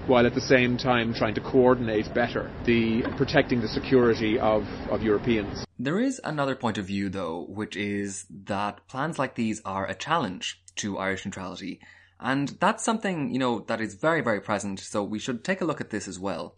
while 0.08 0.26
at 0.26 0.34
the 0.34 0.40
same 0.40 0.76
time 0.76 1.14
trying 1.14 1.34
to 1.34 1.40
coordinate 1.40 2.12
better 2.12 2.50
the 2.64 3.02
protecting 3.16 3.60
the 3.60 3.68
security 3.68 4.40
of, 4.40 4.66
of 4.90 5.04
Europeans. 5.04 5.64
There 5.78 6.00
is 6.00 6.20
another 6.24 6.56
point 6.56 6.78
of 6.78 6.84
view 6.84 7.08
though, 7.08 7.46
which 7.48 7.76
is 7.76 8.26
that 8.46 8.86
plans 8.88 9.20
like 9.20 9.36
these 9.36 9.62
are 9.64 9.86
a 9.86 9.94
challenge 9.94 10.60
to 10.76 10.98
Irish 10.98 11.24
neutrality. 11.24 11.78
And 12.18 12.48
that's 12.60 12.84
something, 12.84 13.32
you 13.32 13.38
know, 13.38 13.60
that 13.68 13.80
is 13.80 13.94
very, 13.94 14.20
very 14.20 14.40
present, 14.40 14.80
so 14.80 15.02
we 15.04 15.20
should 15.20 15.44
take 15.44 15.60
a 15.60 15.64
look 15.64 15.80
at 15.80 15.90
this 15.90 16.08
as 16.08 16.18
well. 16.18 16.56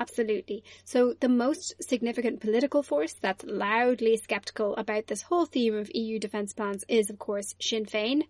Absolutely. 0.00 0.62
So 0.84 1.14
the 1.18 1.28
most 1.28 1.74
significant 1.80 2.40
political 2.40 2.82
force 2.82 3.14
that's 3.20 3.44
loudly 3.44 4.16
sceptical 4.16 4.76
about 4.76 5.06
this 5.06 5.22
whole 5.22 5.46
theme 5.46 5.74
of 5.74 5.90
EU 5.94 6.18
defence 6.18 6.52
plans 6.52 6.84
is, 6.88 7.10
of 7.10 7.18
course, 7.18 7.54
Sinn 7.60 7.84
Féin. 7.84 8.22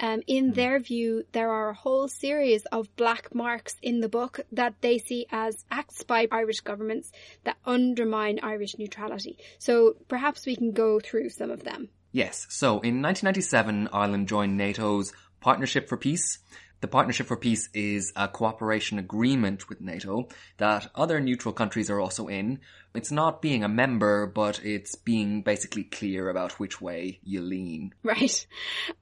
Um, 0.00 0.22
in 0.26 0.48
hmm. 0.48 0.52
their 0.52 0.78
view, 0.80 1.24
there 1.32 1.50
are 1.50 1.70
a 1.70 1.74
whole 1.74 2.08
series 2.08 2.64
of 2.66 2.94
black 2.96 3.34
marks 3.34 3.76
in 3.80 4.00
the 4.00 4.08
book 4.08 4.40
that 4.52 4.74
they 4.80 4.98
see 4.98 5.26
as 5.30 5.64
acts 5.70 6.02
by 6.02 6.28
Irish 6.30 6.60
governments 6.60 7.10
that 7.44 7.56
undermine 7.64 8.40
Irish 8.42 8.76
neutrality. 8.78 9.38
So 9.58 9.96
perhaps 10.08 10.46
we 10.46 10.56
can 10.56 10.72
go 10.72 11.00
through 11.00 11.30
some 11.30 11.50
of 11.50 11.64
them. 11.64 11.88
Yes. 12.12 12.46
So 12.50 12.80
in 12.80 13.02
1997, 13.02 13.88
Ireland 13.92 14.28
joined 14.28 14.56
NATO's 14.56 15.12
Partnership 15.40 15.88
for 15.88 15.96
Peace. 15.96 16.38
The 16.84 16.88
Partnership 16.88 17.28
for 17.28 17.38
Peace 17.38 17.70
is 17.72 18.12
a 18.14 18.28
cooperation 18.28 18.98
agreement 18.98 19.70
with 19.70 19.80
NATO 19.80 20.28
that 20.58 20.90
other 20.94 21.18
neutral 21.18 21.54
countries 21.54 21.88
are 21.88 21.98
also 21.98 22.26
in. 22.26 22.60
It's 22.94 23.10
not 23.10 23.40
being 23.40 23.64
a 23.64 23.70
member, 23.70 24.26
but 24.26 24.62
it's 24.62 24.94
being 24.94 25.40
basically 25.40 25.84
clear 25.84 26.28
about 26.28 26.60
which 26.60 26.82
way 26.82 27.20
you 27.22 27.40
lean. 27.40 27.94
Right. 28.02 28.46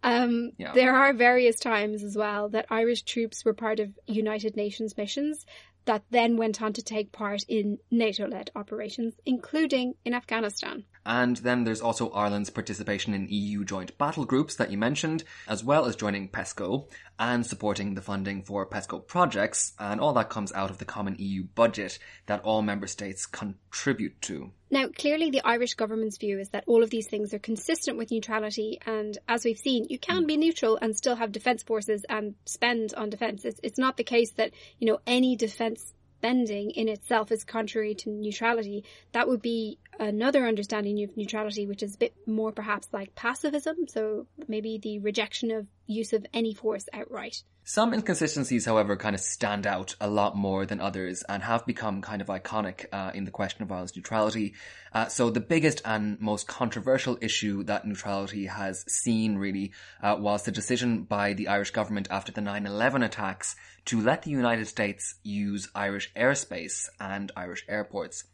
Um, 0.05 0.53
yeah. 0.59 0.75
There 0.75 0.95
are 0.95 1.13
various 1.13 1.59
times 1.59 2.05
as 2.05 2.17
well 2.17 2.51
that 2.51 2.67
Irish 2.71 3.03
troops 3.03 3.45
were 3.45 3.53
part 3.53 3.81
of 3.81 3.99
United 4.07 4.55
Nations 4.55 4.97
missions 4.97 5.45
that 5.85 6.05
then 6.11 6.37
went 6.37 6.63
on 6.63 6.75
to 6.75 6.83
take 6.83 7.11
part 7.11 7.43
in 7.49 7.79
NATO 7.91 8.29
led 8.29 8.53
operations, 8.55 9.15
including 9.27 9.95
in 10.05 10.15
Afghanistan. 10.15 10.85
And 11.05 11.37
then 11.39 11.65
there's 11.65 11.81
also 11.81 12.11
Ireland's 12.11 12.51
participation 12.51 13.15
in 13.15 13.29
EU 13.29 13.65
joint 13.65 13.97
battle 13.99 14.25
groups 14.25 14.55
that 14.57 14.71
you 14.71 14.79
mentioned, 14.79 15.25
as 15.49 15.65
well 15.65 15.87
as 15.87 15.97
joining 15.97 16.29
PESCO 16.29 16.89
and 17.19 17.45
supporting 17.45 17.95
the 17.95 18.03
funding 18.03 18.43
for 18.43 18.67
PESCO 18.67 19.07
projects, 19.07 19.73
and 19.79 20.01
all 20.01 20.13
that 20.13 20.31
comes 20.31 20.53
out 20.53 20.71
of 20.71 20.79
the 20.79 20.85
common 20.85 21.17
EU 21.19 21.45
budget 21.45 21.99
that 22.27 22.43
all 22.43 22.63
member 22.63 22.87
states 22.87 23.27
contribute 23.27 24.21
to. 24.23 24.53
Now, 24.71 24.89
clearly 24.89 25.31
the 25.31 25.45
Irish 25.45 25.75
government's 25.75 26.17
view 26.17 26.39
is 26.39 26.49
that 26.51 26.65
all 26.67 26.83
of 26.83 26.91
these 26.91 27.07
things 27.07 27.35
are 27.35 27.39
consistent 27.39 27.99
with 27.99 28.11
neutrality, 28.11 28.81
and 28.87 29.19
as 29.29 29.45
we've 29.45 29.59
seen, 29.59 29.87
you 29.91 29.99
can 29.99 30.27
be 30.27 30.37
neutral 30.37 30.79
and 30.81 30.97
still 30.97 31.17
have 31.17 31.31
defence 31.33 31.63
forces 31.63 32.05
and 32.09 32.35
spend 32.47 32.95
on 32.95 33.11
defence. 33.11 33.45
It's, 33.45 33.61
it's 33.63 33.79
not 33.79 33.97
the 33.97 34.05
case 34.05 34.31
that, 34.33 34.53
you 34.79 34.87
know, 34.87 35.01
any 35.07 35.37
defence 35.37 35.93
spending 36.23 36.71
in 36.71 36.89
itself 36.89 37.33
is 37.33 37.43
contrary 37.43 37.97
to 37.97 38.09
neutrality. 38.09 38.85
That 39.11 39.27
would 39.27 39.43
be 39.43 39.81
another 39.99 40.47
understanding 40.47 41.03
of 41.03 41.17
neutrality, 41.17 41.67
which 41.67 41.83
is 41.83 41.97
a 41.97 41.99
bit 41.99 42.15
more 42.29 42.53
perhaps 42.53 42.87
like 42.93 43.13
pacifism. 43.17 43.89
So 43.89 44.29
maybe 44.47 44.79
the 44.79 45.01
rejection 45.01 45.51
of 45.51 45.67
use 45.89 46.13
of 46.13 46.25
any 46.33 46.55
force 46.55 46.89
outright. 46.93 47.43
Some 47.65 47.95
inconsistencies, 47.95 48.67
however, 48.67 48.97
kind 48.97 49.15
of 49.15 49.21
stand 49.21 49.69
out 49.69 49.95
a 50.01 50.11
lot 50.11 50.37
more 50.37 50.67
than 50.67 50.81
others 50.81 51.23
and 51.29 51.45
have 51.45 51.65
become 51.65 52.03
kind 52.03 52.21
of 52.21 52.27
iconic 52.27 52.87
uh, 52.93 53.13
in 53.15 53.25
the 53.25 53.31
question 53.31 53.63
of 53.63 53.71
Ireland's 53.71 53.95
neutrality. 53.95 54.55
Uh, 54.93 55.07
so 55.07 55.31
the 55.31 55.39
biggest 55.39 55.81
and 55.85 56.21
most 56.21 56.49
controversial 56.49 57.17
issue 57.21 57.63
that 57.65 57.87
neutrality 57.87 58.47
has 58.47 58.85
seen 58.93 59.39
really 59.39 59.71
uh, 60.03 60.17
was 60.19 60.43
the 60.43 60.51
decision 60.51 61.05
by 61.05 61.35
the 61.35 61.47
Irish 61.47 61.71
government 61.71 62.09
after 62.11 62.33
the 62.33 62.41
9-11 62.41 63.05
attacks 63.05 63.55
to 63.85 64.01
let 64.01 64.23
the 64.23 64.31
United 64.31 64.67
States 64.67 65.15
use 65.23 65.69
Irish 65.73 66.13
airspace 66.15 66.89
and 66.99 67.31
Irish 67.37 67.65
airports. 67.69 68.25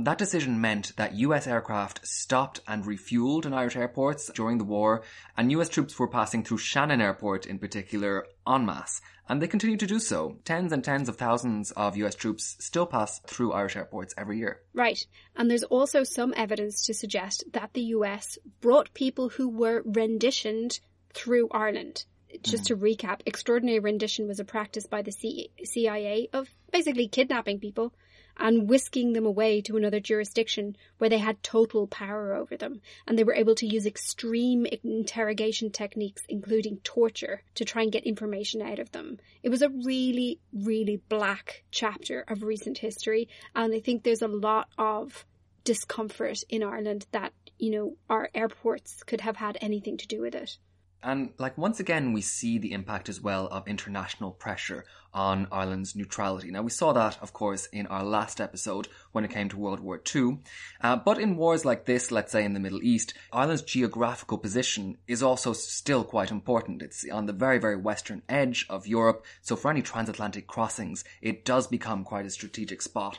That 0.00 0.18
decision 0.18 0.60
meant 0.60 0.94
that 0.94 1.16
US 1.16 1.48
aircraft 1.48 2.06
stopped 2.06 2.60
and 2.68 2.84
refueled 2.84 3.44
in 3.44 3.52
Irish 3.52 3.74
airports 3.74 4.30
during 4.32 4.58
the 4.58 4.64
war, 4.64 5.02
and 5.36 5.50
US 5.50 5.68
troops 5.68 5.98
were 5.98 6.06
passing 6.06 6.44
through 6.44 6.58
Shannon 6.58 7.00
Airport 7.00 7.46
in 7.46 7.58
particular 7.58 8.24
en 8.46 8.64
masse, 8.64 9.00
and 9.28 9.42
they 9.42 9.48
continue 9.48 9.76
to 9.76 9.88
do 9.88 9.98
so. 9.98 10.38
Tens 10.44 10.70
and 10.72 10.84
tens 10.84 11.08
of 11.08 11.16
thousands 11.16 11.72
of 11.72 11.96
US 11.96 12.14
troops 12.14 12.56
still 12.60 12.86
pass 12.86 13.18
through 13.26 13.52
Irish 13.52 13.74
airports 13.74 14.14
every 14.16 14.38
year. 14.38 14.62
Right. 14.72 15.04
And 15.34 15.50
there's 15.50 15.64
also 15.64 16.04
some 16.04 16.32
evidence 16.36 16.86
to 16.86 16.94
suggest 16.94 17.42
that 17.52 17.72
the 17.72 17.90
US 17.96 18.38
brought 18.60 18.94
people 18.94 19.30
who 19.30 19.48
were 19.48 19.82
renditioned 19.84 20.78
through 21.12 21.48
Ireland. 21.50 22.04
Just 22.42 22.66
to 22.66 22.76
recap, 22.76 23.22
extraordinary 23.26 23.80
rendition 23.80 24.28
was 24.28 24.38
a 24.38 24.44
practice 24.44 24.86
by 24.86 25.02
the 25.02 25.10
CIA 25.10 26.28
of 26.32 26.48
basically 26.70 27.08
kidnapping 27.08 27.58
people 27.58 27.92
and 28.38 28.68
whisking 28.68 29.12
them 29.12 29.26
away 29.26 29.60
to 29.62 29.76
another 29.76 30.00
jurisdiction 30.00 30.76
where 30.98 31.10
they 31.10 31.18
had 31.18 31.42
total 31.42 31.86
power 31.86 32.34
over 32.34 32.56
them. 32.56 32.80
And 33.06 33.18
they 33.18 33.24
were 33.24 33.34
able 33.34 33.54
to 33.56 33.66
use 33.66 33.86
extreme 33.86 34.66
interrogation 34.82 35.70
techniques, 35.70 36.22
including 36.28 36.78
torture, 36.78 37.42
to 37.56 37.64
try 37.64 37.82
and 37.82 37.92
get 37.92 38.04
information 38.04 38.62
out 38.62 38.78
of 38.78 38.92
them. 38.92 39.18
It 39.42 39.48
was 39.48 39.62
a 39.62 39.68
really, 39.68 40.40
really 40.52 41.00
black 41.08 41.64
chapter 41.70 42.24
of 42.28 42.42
recent 42.42 42.78
history. 42.78 43.28
And 43.54 43.74
I 43.74 43.80
think 43.80 44.02
there's 44.02 44.22
a 44.22 44.28
lot 44.28 44.68
of 44.78 45.24
discomfort 45.64 46.42
in 46.48 46.62
Ireland 46.62 47.06
that, 47.12 47.32
you 47.58 47.70
know, 47.70 47.96
our 48.08 48.30
airports 48.34 49.02
could 49.02 49.20
have 49.20 49.36
had 49.36 49.58
anything 49.60 49.96
to 49.98 50.06
do 50.06 50.20
with 50.20 50.34
it. 50.34 50.58
And 51.02 51.30
like 51.38 51.56
once 51.56 51.78
again, 51.78 52.12
we 52.12 52.20
see 52.22 52.58
the 52.58 52.72
impact 52.72 53.08
as 53.08 53.20
well 53.20 53.46
of 53.48 53.68
international 53.68 54.32
pressure 54.32 54.84
on 55.14 55.46
Ireland's 55.50 55.94
neutrality. 55.94 56.50
Now 56.50 56.62
we 56.62 56.70
saw 56.70 56.92
that, 56.92 57.18
of 57.22 57.32
course, 57.32 57.66
in 57.66 57.86
our 57.86 58.04
last 58.04 58.40
episode 58.40 58.88
when 59.12 59.24
it 59.24 59.30
came 59.30 59.48
to 59.48 59.56
World 59.56 59.80
War 59.80 60.00
II. 60.14 60.38
Uh, 60.80 60.96
but 60.96 61.18
in 61.18 61.36
wars 61.36 61.64
like 61.64 61.86
this, 61.86 62.10
let's 62.10 62.32
say 62.32 62.44
in 62.44 62.52
the 62.52 62.60
Middle 62.60 62.82
East, 62.82 63.14
Ireland's 63.32 63.62
geographical 63.62 64.38
position 64.38 64.98
is 65.06 65.22
also 65.22 65.52
still 65.52 66.04
quite 66.04 66.30
important. 66.30 66.82
It's 66.82 67.08
on 67.10 67.26
the 67.26 67.32
very, 67.32 67.58
very 67.58 67.76
western 67.76 68.22
edge 68.28 68.66
of 68.68 68.86
Europe. 68.86 69.24
So 69.40 69.56
for 69.56 69.70
any 69.70 69.82
transatlantic 69.82 70.46
crossings, 70.46 71.04
it 71.22 71.44
does 71.44 71.66
become 71.68 72.04
quite 72.04 72.26
a 72.26 72.30
strategic 72.30 72.82
spot. 72.82 73.18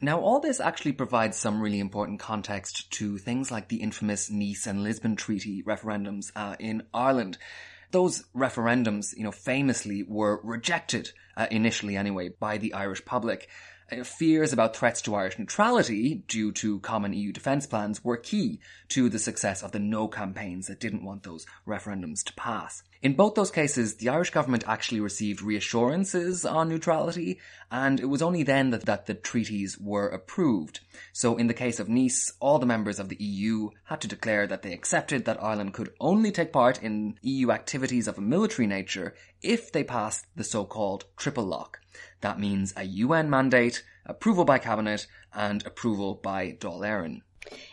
Now, 0.00 0.20
all 0.20 0.40
this 0.40 0.60
actually 0.60 0.92
provides 0.92 1.38
some 1.38 1.60
really 1.60 1.80
important 1.80 2.20
context 2.20 2.90
to 2.92 3.16
things 3.16 3.50
like 3.50 3.68
the 3.68 3.80
infamous 3.82 4.30
Nice 4.30 4.66
and 4.66 4.82
Lisbon 4.82 5.16
Treaty 5.16 5.62
referendums 5.62 6.30
uh, 6.36 6.54
in 6.58 6.82
Ireland. 6.92 7.38
Those 7.92 8.24
referendums, 8.36 9.16
you 9.16 9.24
know, 9.24 9.32
famously 9.32 10.02
were 10.06 10.40
rejected, 10.42 11.12
uh, 11.34 11.46
initially 11.50 11.96
anyway, 11.96 12.28
by 12.28 12.58
the 12.58 12.74
Irish 12.74 13.06
public. 13.06 13.48
Uh, 13.90 14.02
fears 14.02 14.52
about 14.52 14.76
threats 14.76 15.00
to 15.02 15.14
Irish 15.14 15.38
neutrality 15.38 16.24
due 16.26 16.52
to 16.52 16.80
common 16.80 17.14
EU 17.14 17.32
defence 17.32 17.66
plans 17.66 18.04
were 18.04 18.16
key 18.16 18.60
to 18.88 19.08
the 19.08 19.18
success 19.18 19.62
of 19.62 19.72
the 19.72 19.78
no 19.78 20.08
campaigns 20.08 20.66
that 20.66 20.80
didn't 20.80 21.04
want 21.04 21.22
those 21.22 21.46
referendums 21.66 22.22
to 22.24 22.34
pass. 22.34 22.82
In 23.06 23.14
both 23.14 23.36
those 23.36 23.52
cases, 23.52 23.94
the 23.94 24.08
Irish 24.08 24.30
government 24.30 24.64
actually 24.66 24.98
received 24.98 25.40
reassurances 25.40 26.44
on 26.44 26.68
neutrality, 26.68 27.38
and 27.70 28.00
it 28.00 28.06
was 28.06 28.20
only 28.20 28.42
then 28.42 28.70
that, 28.70 28.86
that 28.86 29.06
the 29.06 29.14
treaties 29.14 29.78
were 29.78 30.08
approved. 30.08 30.80
So 31.12 31.36
in 31.36 31.46
the 31.46 31.54
case 31.54 31.78
of 31.78 31.88
Nice, 31.88 32.32
all 32.40 32.58
the 32.58 32.66
members 32.66 32.98
of 32.98 33.08
the 33.08 33.22
EU 33.22 33.70
had 33.84 34.00
to 34.00 34.08
declare 34.08 34.48
that 34.48 34.62
they 34.62 34.72
accepted 34.72 35.24
that 35.24 35.40
Ireland 35.40 35.72
could 35.72 35.94
only 36.00 36.32
take 36.32 36.52
part 36.52 36.82
in 36.82 37.16
EU 37.22 37.52
activities 37.52 38.08
of 38.08 38.18
a 38.18 38.20
military 38.20 38.66
nature 38.66 39.14
if 39.40 39.70
they 39.70 39.84
passed 39.84 40.26
the 40.34 40.42
so-called 40.42 41.04
triple 41.16 41.44
lock. 41.44 41.78
That 42.22 42.40
means 42.40 42.74
a 42.76 42.82
UN 42.82 43.30
mandate, 43.30 43.84
approval 44.04 44.44
by 44.44 44.58
cabinet, 44.58 45.06
and 45.32 45.64
approval 45.64 46.14
by 46.14 46.56
Dáil 46.58 46.80
Éireann. 46.80 47.22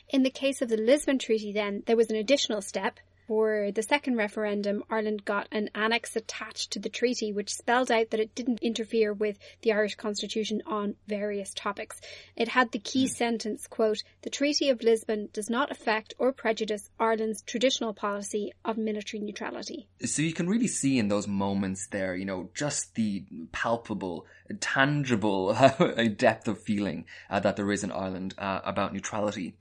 In 0.09 0.21
the 0.21 0.29
case 0.29 0.61
of 0.61 0.69
the 0.69 0.77
Lisbon 0.77 1.17
Treaty 1.17 1.51
then, 1.51 1.81
there 1.87 1.97
was 1.97 2.11
an 2.11 2.17
additional 2.17 2.61
step 2.61 2.99
for 3.33 3.71
the 3.71 3.81
second 3.81 4.15
referendum, 4.15 4.83
Ireland 4.91 5.25
got 5.25 5.47
an 5.51 5.71
annex 5.73 6.15
attached 6.15 6.69
to 6.73 6.79
the 6.79 6.87
treaty 6.87 7.33
which 7.33 7.51
spelled 7.51 7.89
out 7.89 8.11
that 8.11 8.19
it 8.19 8.35
didn't 8.35 8.59
interfere 8.61 9.11
with 9.11 9.39
the 9.63 9.71
Irish 9.73 9.95
constitution 9.95 10.61
on 10.67 10.93
various 11.07 11.51
topics. 11.55 11.99
It 12.35 12.47
had 12.47 12.71
the 12.71 12.77
key 12.77 13.07
sentence, 13.07 13.65
quote, 13.65 14.03
the 14.21 14.29
Treaty 14.29 14.69
of 14.69 14.83
Lisbon 14.83 15.29
does 15.33 15.49
not 15.49 15.71
affect 15.71 16.13
or 16.19 16.31
prejudice 16.31 16.91
Ireland's 16.99 17.41
traditional 17.41 17.91
policy 17.91 18.53
of 18.63 18.77
military 18.77 19.23
neutrality. 19.23 19.87
So 20.05 20.21
you 20.21 20.33
can 20.33 20.47
really 20.47 20.67
see 20.67 20.99
in 20.99 21.07
those 21.07 21.27
moments 21.27 21.87
there, 21.87 22.15
you 22.15 22.25
know, 22.25 22.51
just 22.53 22.93
the 22.93 23.23
palpable, 23.51 24.27
tangible 24.59 25.53
depth 26.17 26.47
of 26.47 26.61
feeling 26.61 27.05
uh, 27.31 27.39
that 27.39 27.55
there 27.55 27.71
is 27.71 27.83
in 27.83 27.91
Ireland 27.91 28.35
uh, 28.37 28.59
about 28.63 28.93
neutrality. 28.93 29.55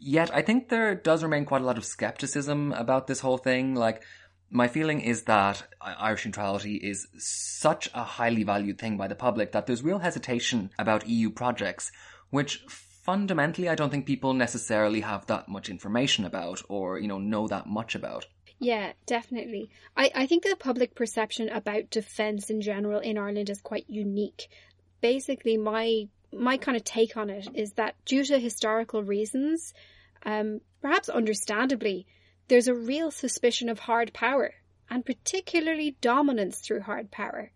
Yet 0.00 0.34
I 0.34 0.40
think 0.40 0.68
there 0.68 0.94
does 0.94 1.22
remain 1.22 1.44
quite 1.44 1.60
a 1.60 1.64
lot 1.64 1.76
of 1.76 1.84
skepticism 1.84 2.72
about 2.72 3.06
this 3.06 3.20
whole 3.20 3.36
thing. 3.36 3.74
Like, 3.74 4.02
my 4.50 4.66
feeling 4.66 5.00
is 5.00 5.24
that 5.24 5.62
Irish 5.80 6.24
neutrality 6.24 6.76
is 6.76 7.06
such 7.18 7.90
a 7.94 8.02
highly 8.02 8.42
valued 8.42 8.78
thing 8.78 8.96
by 8.96 9.06
the 9.08 9.14
public 9.14 9.52
that 9.52 9.66
there's 9.66 9.82
real 9.82 9.98
hesitation 9.98 10.70
about 10.78 11.06
EU 11.06 11.30
projects, 11.30 11.92
which 12.30 12.64
fundamentally 12.66 13.68
I 13.68 13.74
don't 13.74 13.90
think 13.90 14.06
people 14.06 14.32
necessarily 14.32 15.00
have 15.02 15.26
that 15.26 15.48
much 15.48 15.68
information 15.68 16.24
about 16.24 16.62
or, 16.68 16.98
you 16.98 17.06
know, 17.06 17.18
know 17.18 17.46
that 17.48 17.66
much 17.66 17.94
about. 17.94 18.26
Yeah, 18.58 18.92
definitely. 19.06 19.70
I, 19.96 20.10
I 20.14 20.26
think 20.26 20.44
the 20.44 20.56
public 20.56 20.94
perception 20.94 21.48
about 21.48 21.90
defence 21.90 22.50
in 22.50 22.60
general 22.60 23.00
in 23.00 23.18
Ireland 23.18 23.50
is 23.50 23.60
quite 23.60 23.86
unique. 23.88 24.48
Basically, 25.00 25.56
my 25.56 26.08
my 26.32 26.56
kind 26.56 26.76
of 26.76 26.84
take 26.84 27.16
on 27.16 27.30
it 27.30 27.48
is 27.54 27.72
that 27.72 27.96
due 28.04 28.24
to 28.24 28.38
historical 28.38 29.02
reasons, 29.02 29.74
um, 30.24 30.60
perhaps 30.80 31.08
understandably, 31.08 32.06
there's 32.48 32.68
a 32.68 32.74
real 32.74 33.10
suspicion 33.10 33.68
of 33.68 33.78
hard 33.78 34.12
power, 34.12 34.54
and 34.88 35.06
particularly 35.06 35.96
dominance 36.00 36.58
through 36.58 36.80
hard 36.80 37.10
power. 37.10 37.50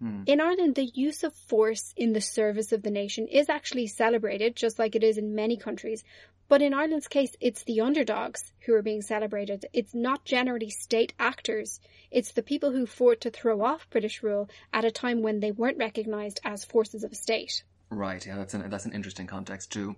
Hmm. 0.00 0.24
In 0.26 0.40
Ireland, 0.40 0.74
the 0.74 0.90
use 0.94 1.22
of 1.22 1.32
force 1.32 1.94
in 1.96 2.12
the 2.12 2.20
service 2.20 2.72
of 2.72 2.82
the 2.82 2.90
nation 2.90 3.28
is 3.28 3.48
actually 3.48 3.86
celebrated, 3.86 4.56
just 4.56 4.78
like 4.78 4.96
it 4.96 5.04
is 5.04 5.16
in 5.16 5.34
many 5.34 5.56
countries. 5.56 6.02
But 6.48 6.60
in 6.60 6.74
Ireland's 6.74 7.08
case, 7.08 7.34
it's 7.40 7.62
the 7.62 7.80
underdogs 7.80 8.52
who 8.66 8.74
are 8.74 8.82
being 8.82 9.00
celebrated. 9.00 9.64
It's 9.72 9.94
not 9.94 10.24
generally 10.24 10.70
state 10.70 11.14
actors. 11.18 11.80
It's 12.10 12.32
the 12.32 12.42
people 12.42 12.72
who 12.72 12.84
fought 12.84 13.20
to 13.22 13.30
throw 13.30 13.62
off 13.62 13.88
British 13.90 14.22
rule 14.22 14.50
at 14.72 14.84
a 14.84 14.90
time 14.90 15.22
when 15.22 15.40
they 15.40 15.52
weren't 15.52 15.78
recognised 15.78 16.40
as 16.44 16.64
forces 16.64 17.04
of 17.04 17.16
state. 17.16 17.62
Right, 17.92 18.24
yeah, 18.24 18.36
that's 18.36 18.54
an, 18.54 18.70
that's 18.70 18.86
an 18.86 18.92
interesting 18.92 19.26
context 19.26 19.70
too. 19.70 19.96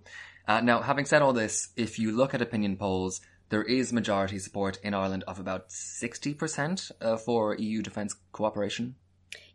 Uh, 0.49 0.61
now, 0.61 0.83
having 0.83 1.05
said 1.05 1.23
all 1.23 1.33
this, 1.33 1.69
if 1.77 1.97
you 1.97 2.11
look 2.11 2.35
at 2.35 2.43
opinion 2.43 2.77
polls, 2.77 3.21
there 3.51 3.63
is 3.63 3.93
majority 3.93 4.41
support 4.41 4.79
in 4.83 4.95
Ireland 4.95 5.23
of 5.29 5.39
about 5.39 5.69
60% 5.69 6.91
uh, 7.01 7.17
for 7.17 7.55
EU 7.55 7.83
defence 7.83 8.17
cooperation. 8.33 8.97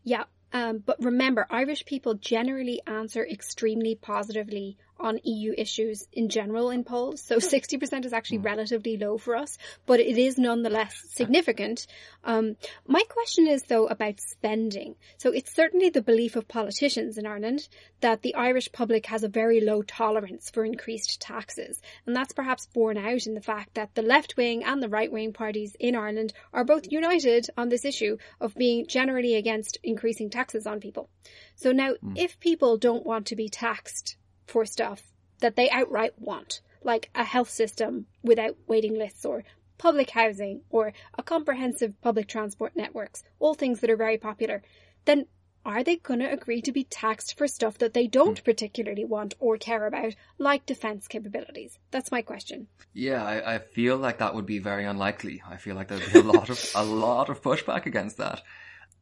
Yeah, 0.05 0.23
um, 0.53 0.81
but 0.85 1.03
remember, 1.03 1.47
Irish 1.49 1.83
people 1.83 2.13
generally 2.13 2.81
answer 2.87 3.27
extremely 3.27 3.95
positively 3.95 4.77
on 4.99 5.19
EU 5.23 5.53
issues 5.57 6.07
in 6.13 6.29
general 6.29 6.69
in 6.69 6.83
polls. 6.83 7.21
So 7.21 7.37
60% 7.37 8.05
is 8.05 8.13
actually 8.13 8.37
hmm. 8.37 8.43
relatively 8.45 8.97
low 8.97 9.17
for 9.17 9.35
us, 9.35 9.57
but 9.85 9.99
it 9.99 10.17
is 10.17 10.37
nonetheless 10.37 10.95
significant. 11.09 11.87
Um, 12.23 12.55
my 12.87 13.03
question 13.09 13.47
is 13.47 13.63
though 13.63 13.87
about 13.87 14.19
spending. 14.19 14.95
So 15.17 15.31
it's 15.31 15.53
certainly 15.53 15.89
the 15.89 16.01
belief 16.01 16.35
of 16.35 16.47
politicians 16.47 17.17
in 17.17 17.25
Ireland 17.25 17.67
that 18.01 18.21
the 18.21 18.35
Irish 18.35 18.71
public 18.71 19.05
has 19.07 19.23
a 19.23 19.29
very 19.29 19.61
low 19.61 19.81
tolerance 19.81 20.49
for 20.49 20.65
increased 20.65 21.21
taxes. 21.21 21.81
And 22.05 22.15
that's 22.15 22.33
perhaps 22.33 22.67
borne 22.67 22.97
out 22.97 23.27
in 23.27 23.33
the 23.33 23.41
fact 23.41 23.75
that 23.75 23.95
the 23.95 24.01
left 24.01 24.37
wing 24.37 24.63
and 24.63 24.81
the 24.81 24.89
right 24.89 25.11
wing 25.11 25.33
parties 25.33 25.75
in 25.79 25.95
Ireland 25.95 26.33
are 26.53 26.63
both 26.63 26.91
united 26.91 27.47
on 27.57 27.69
this 27.69 27.85
issue 27.85 28.17
of 28.39 28.55
being 28.55 28.87
generally 28.87 29.35
against 29.35 29.77
increasing 29.83 30.29
taxes 30.29 30.65
on 30.67 30.79
people. 30.79 31.09
So 31.55 31.71
now, 31.71 31.93
mm. 31.93 32.17
if 32.17 32.39
people 32.39 32.77
don't 32.77 33.05
want 33.05 33.27
to 33.27 33.35
be 33.35 33.49
taxed 33.49 34.17
for 34.49 34.65
stuff 34.65 35.13
that 35.39 35.55
they 35.55 35.69
outright 35.69 36.13
want, 36.19 36.61
like 36.83 37.09
a 37.15 37.23
health 37.23 37.49
system 37.49 38.07
without 38.23 38.57
waiting 38.67 38.97
lists 38.97 39.25
or 39.25 39.43
public 39.77 40.09
housing 40.09 40.61
or 40.69 40.93
a 41.17 41.23
comprehensive 41.23 41.99
public 42.01 42.27
transport 42.27 42.75
networks, 42.75 43.23
all 43.39 43.53
things 43.53 43.79
that 43.79 43.89
are 43.89 43.95
very 43.95 44.17
popular, 44.17 44.61
then 45.05 45.25
are 45.65 45.83
they 45.83 45.97
going 45.97 46.19
to 46.19 46.31
agree 46.31 46.61
to 46.61 46.71
be 46.71 46.83
taxed 46.83 47.37
for 47.37 47.47
stuff 47.47 47.77
that 47.79 47.93
they 47.93 48.07
don't 48.07 48.39
hmm. 48.39 48.43
particularly 48.43 49.05
want 49.05 49.33
or 49.39 49.57
care 49.57 49.85
about, 49.85 50.15
like 50.37 50.65
defense 50.65 51.07
capabilities? 51.07 51.77
That's 51.91 52.11
my 52.11 52.21
question. 52.21 52.67
Yeah, 52.93 53.23
I, 53.23 53.55
I 53.55 53.59
feel 53.59 53.97
like 53.97 54.19
that 54.19 54.35
would 54.35 54.45
be 54.45 54.59
very 54.59 54.85
unlikely. 54.85 55.43
I 55.47 55.57
feel 55.57 55.75
like 55.75 55.87
there'd 55.87 56.13
be 56.13 56.19
a 56.19 56.23
lot 56.23 56.49
of 56.49 56.71
a 56.75 56.83
lot 56.83 57.29
of 57.29 57.41
pushback 57.41 57.85
against 57.85 58.17
that. 58.17 58.41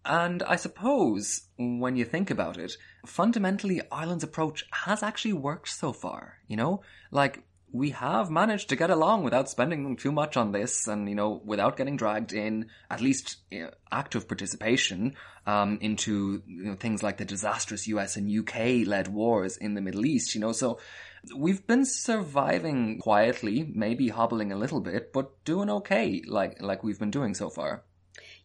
And 0.08 0.42
I 0.44 0.56
suppose, 0.56 1.50
when 1.58 1.98
you 1.98 2.06
think 2.06 2.32
about 2.32 2.58
it, 2.58 2.78
fundamentally, 3.06 3.82
Ireland's 3.92 4.24
approach 4.24 4.66
has 4.72 5.04
actually 5.04 5.34
worked 5.34 5.68
so 5.68 5.92
far, 5.92 6.38
you 6.48 6.56
know? 6.56 6.82
Like, 7.12 7.44
we 7.74 7.90
have 7.90 8.32
managed 8.32 8.70
to 8.70 8.78
get 8.78 8.90
along 8.90 9.24
without 9.24 9.50
spending 9.50 9.98
too 9.98 10.14
much 10.14 10.38
on 10.38 10.54
this 10.54 10.88
and, 10.88 11.10
you 11.10 11.16
know, 11.16 11.42
without 11.44 11.76
getting 11.76 11.98
dragged 11.98 12.32
in, 12.32 12.68
at 12.90 13.02
least 13.02 13.36
you 13.52 13.64
know, 13.64 13.72
active 13.92 14.30
participation, 14.30 15.16
um, 15.46 15.78
into 15.82 16.42
you 16.48 16.64
know, 16.64 16.76
things 16.76 17.04
like 17.04 17.18
the 17.18 17.26
disastrous 17.26 17.86
US 17.88 18.16
and 18.16 18.32
UK 18.32 18.88
led 18.88 19.10
wars 19.10 19.58
in 19.58 19.74
the 19.74 19.82
Middle 19.82 20.06
East, 20.06 20.34
you 20.34 20.40
know, 20.40 20.54
so 20.54 20.80
we've 21.36 21.68
been 21.68 21.84
surviving 21.84 23.00
quietly, 23.00 23.70
maybe 23.76 24.08
hobbling 24.08 24.54
a 24.54 24.58
little 24.58 24.80
bit, 24.80 25.12
but 25.12 25.44
doing 25.44 25.70
okay, 25.70 26.22
like, 26.26 26.62
like 26.62 26.82
we've 26.82 27.00
been 27.00 27.12
doing 27.12 27.34
so 27.34 27.50
far. 27.50 27.84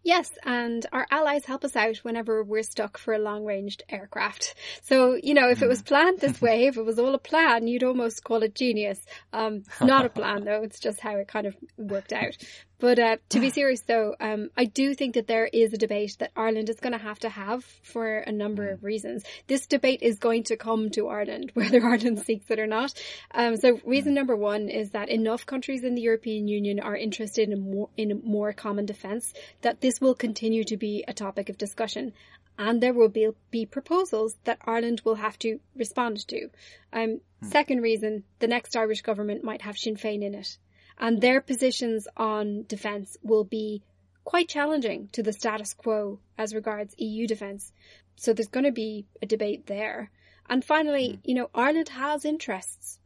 Yes, 0.05 0.32
and 0.44 0.84
our 0.92 1.07
allies 1.11 1.44
help 1.44 1.64
us 1.64 1.76
out 1.76 1.98
whenever 1.98 2.42
we're 2.42 2.64
stuck 2.64 2.98
for 2.98 3.14
a 3.14 3.18
long 3.18 3.44
ranged 3.44 3.84
aircraft. 3.88 4.55
So, 4.82 5.18
you 5.22 5.32
know, 5.32 5.48
if 5.48 5.62
it 5.62 5.68
was 5.68 5.82
mm. 5.82 5.86
planned 5.86 6.20
this 6.20 6.40
way, 6.42 6.66
if 6.66 6.76
it 6.76 6.84
was 6.84 6.98
all 6.98 7.14
a 7.14 7.18
plan, 7.18 7.68
you'd 7.68 7.84
almost 7.84 8.24
call 8.24 8.42
it 8.42 8.55
genius. 8.55 9.05
Um, 9.32 9.62
not 9.80 10.05
a 10.05 10.09
plan 10.09 10.44
though, 10.44 10.62
it's 10.62 10.80
just 10.80 11.00
how 11.00 11.16
it 11.16 11.28
kind 11.28 11.46
of 11.46 11.57
worked 11.76 12.12
out. 12.12 12.36
But 12.83 12.99
uh, 12.99 13.16
to 13.28 13.39
be 13.39 13.51
serious 13.61 13.80
though, 13.83 14.16
um, 14.18 14.51
I 14.57 14.64
do 14.64 14.93
think 14.95 15.14
that 15.14 15.28
there 15.28 15.47
is 15.47 15.72
a 15.72 15.78
debate 15.78 16.16
that 16.18 16.33
Ireland 16.35 16.68
is 16.68 16.80
going 16.80 16.95
to 16.95 16.99
have 16.99 17.20
to 17.20 17.28
have 17.28 17.64
for 17.85 18.18
a 18.18 18.33
number 18.33 18.70
of 18.70 18.83
reasons. 18.83 19.22
This 19.47 19.68
debate 19.68 20.03
is 20.03 20.18
going 20.18 20.43
to 20.45 20.57
come 20.57 20.91
to 20.91 21.07
Ireland, 21.07 21.53
whether 21.55 21.80
Ireland 21.80 22.18
seeks 22.26 22.51
it 22.51 22.59
or 22.59 22.66
not. 22.66 22.93
Um, 23.33 23.57
so 23.57 23.78
reason 23.87 24.14
number 24.14 24.35
one 24.35 24.68
is 24.68 24.91
that 24.91 25.11
enough 25.11 25.47
countries 25.47 25.85
in 25.85 25.95
the 25.95 26.03
European 26.03 26.49
Union 26.49 26.80
are 26.80 26.97
interested 26.97 27.49
in 27.51 27.70
more, 27.70 27.89
in 27.97 28.20
more 28.24 28.53
common 28.53 28.85
defence 28.85 29.33
that 29.61 29.80
this 29.80 30.01
will 30.01 30.16
continue 30.16 30.64
to 30.64 30.76
be 30.76 31.05
a 31.07 31.14
topic 31.14 31.49
of 31.49 31.57
discussion 31.57 32.12
and 32.59 32.83
there 32.83 32.93
will 32.93 33.09
be, 33.09 33.28
be 33.53 33.64
proposals 33.64 34.37
that 34.43 34.59
Ireland 34.66 35.03
will 35.05 35.14
have 35.14 35.39
to 35.39 35.61
respond 35.76 36.26
to. 36.28 36.49
Um, 36.93 37.20
hmm. 37.41 37.49
Second 37.49 37.80
reason, 37.80 38.24
the 38.41 38.49
next 38.49 38.74
Irish 38.74 39.03
government 39.03 39.45
might 39.45 39.62
have 39.62 39.78
Sinn 39.78 39.95
Féin 39.95 40.24
in 40.24 40.35
it 40.35 40.59
and 40.99 41.20
their 41.20 41.40
positions 41.40 42.07
on 42.16 42.64
defence 42.68 43.16
will 43.22 43.45
be 43.45 43.82
quite 44.24 44.49
challenging 44.49 45.09
to 45.12 45.22
the 45.22 45.32
status 45.32 45.74
quo 45.74 46.18
as 46.38 46.55
regards 46.55 46.95
EU 46.99 47.26
defence. 47.26 47.72
So 48.16 48.32
there's 48.32 48.49
going 48.49 48.66
to 48.66 48.72
be 48.72 49.07
a 49.20 49.26
debate 49.26 49.66
there. 49.66 50.11
And 50.49 50.64
finally, 50.64 51.12
hmm. 51.12 51.20
you 51.24 51.34
know, 51.34 51.51
Ireland 51.55 51.88
has 51.90 52.24
interests. 52.24 52.99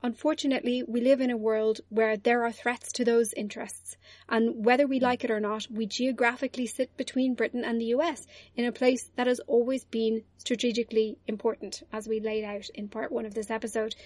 Unfortunately, 0.00 0.84
we 0.86 1.00
live 1.00 1.20
in 1.20 1.30
a 1.30 1.36
world 1.36 1.80
where 1.88 2.16
there 2.16 2.44
are 2.44 2.52
threats 2.52 2.92
to 2.92 3.04
those 3.04 3.32
interests. 3.32 3.96
And 4.28 4.64
whether 4.64 4.86
we 4.86 5.00
like 5.00 5.24
it 5.24 5.30
or 5.30 5.40
not, 5.40 5.66
we 5.68 5.86
geographically 5.86 6.66
sit 6.66 6.96
between 6.96 7.34
Britain 7.34 7.64
and 7.64 7.80
the 7.80 7.92
US 7.96 8.24
in 8.54 8.64
a 8.64 8.70
place 8.70 9.10
that 9.16 9.26
has 9.26 9.40
always 9.40 9.84
been 9.84 10.22
strategically 10.36 11.18
important, 11.26 11.82
as 11.92 12.06
we 12.06 12.20
laid 12.20 12.44
out 12.44 12.68
in 12.74 12.88
part 12.88 13.10
one 13.10 13.26
of 13.26 13.34
this 13.34 13.50
episode. 13.50 13.96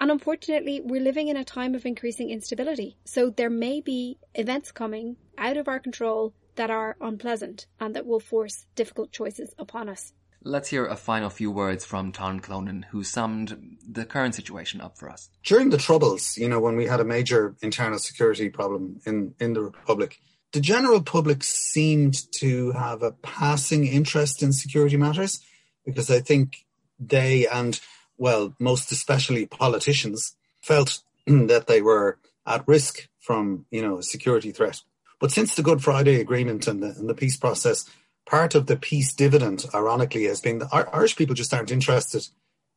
And 0.00 0.10
unfortunately, 0.10 0.80
we're 0.80 1.00
living 1.00 1.28
in 1.28 1.36
a 1.36 1.44
time 1.44 1.74
of 1.74 1.86
increasing 1.86 2.30
instability. 2.30 2.96
So 3.04 3.30
there 3.30 3.50
may 3.50 3.80
be 3.80 4.18
events 4.34 4.72
coming 4.72 5.16
out 5.38 5.56
of 5.56 5.68
our 5.68 5.78
control 5.78 6.34
that 6.56 6.70
are 6.70 6.96
unpleasant 7.00 7.66
and 7.80 7.94
that 7.94 8.06
will 8.06 8.20
force 8.20 8.66
difficult 8.74 9.12
choices 9.12 9.54
upon 9.58 9.88
us. 9.88 10.12
Let's 10.44 10.68
hear 10.68 10.86
a 10.86 10.96
final 10.96 11.30
few 11.30 11.52
words 11.52 11.84
from 11.84 12.10
Tom 12.10 12.40
Clonan, 12.40 12.84
who 12.86 13.04
summed 13.04 13.78
the 13.88 14.04
current 14.04 14.34
situation 14.34 14.80
up 14.80 14.98
for 14.98 15.08
us. 15.08 15.30
During 15.44 15.70
the 15.70 15.78
Troubles, 15.78 16.36
you 16.36 16.48
know, 16.48 16.58
when 16.58 16.76
we 16.76 16.86
had 16.86 16.98
a 16.98 17.04
major 17.04 17.54
internal 17.62 18.00
security 18.00 18.48
problem 18.48 19.00
in, 19.06 19.34
in 19.38 19.52
the 19.52 19.62
Republic, 19.62 20.18
the 20.52 20.60
general 20.60 21.00
public 21.00 21.44
seemed 21.44 22.30
to 22.32 22.72
have 22.72 23.02
a 23.02 23.12
passing 23.12 23.86
interest 23.86 24.42
in 24.42 24.52
security 24.52 24.96
matters 24.96 25.40
because 25.84 26.10
I 26.10 26.20
think 26.20 26.66
they 26.98 27.46
and 27.46 27.80
well, 28.22 28.54
most 28.60 28.92
especially 28.92 29.46
politicians, 29.46 30.36
felt 30.60 31.02
that 31.26 31.66
they 31.66 31.82
were 31.82 32.18
at 32.46 32.66
risk 32.68 33.08
from, 33.18 33.66
you 33.72 33.82
know, 33.82 33.98
a 33.98 34.02
security 34.02 34.52
threat. 34.52 34.80
But 35.18 35.32
since 35.32 35.56
the 35.56 35.62
Good 35.64 35.82
Friday 35.82 36.20
Agreement 36.20 36.68
and 36.68 36.80
the, 36.80 36.90
and 36.90 37.08
the 37.08 37.14
peace 37.14 37.36
process, 37.36 37.84
part 38.24 38.54
of 38.54 38.66
the 38.66 38.76
peace 38.76 39.12
dividend, 39.12 39.66
ironically, 39.74 40.24
has 40.26 40.40
been 40.40 40.60
that 40.60 40.88
Irish 40.92 41.16
people 41.16 41.34
just 41.34 41.52
aren't 41.52 41.72
interested 41.72 42.28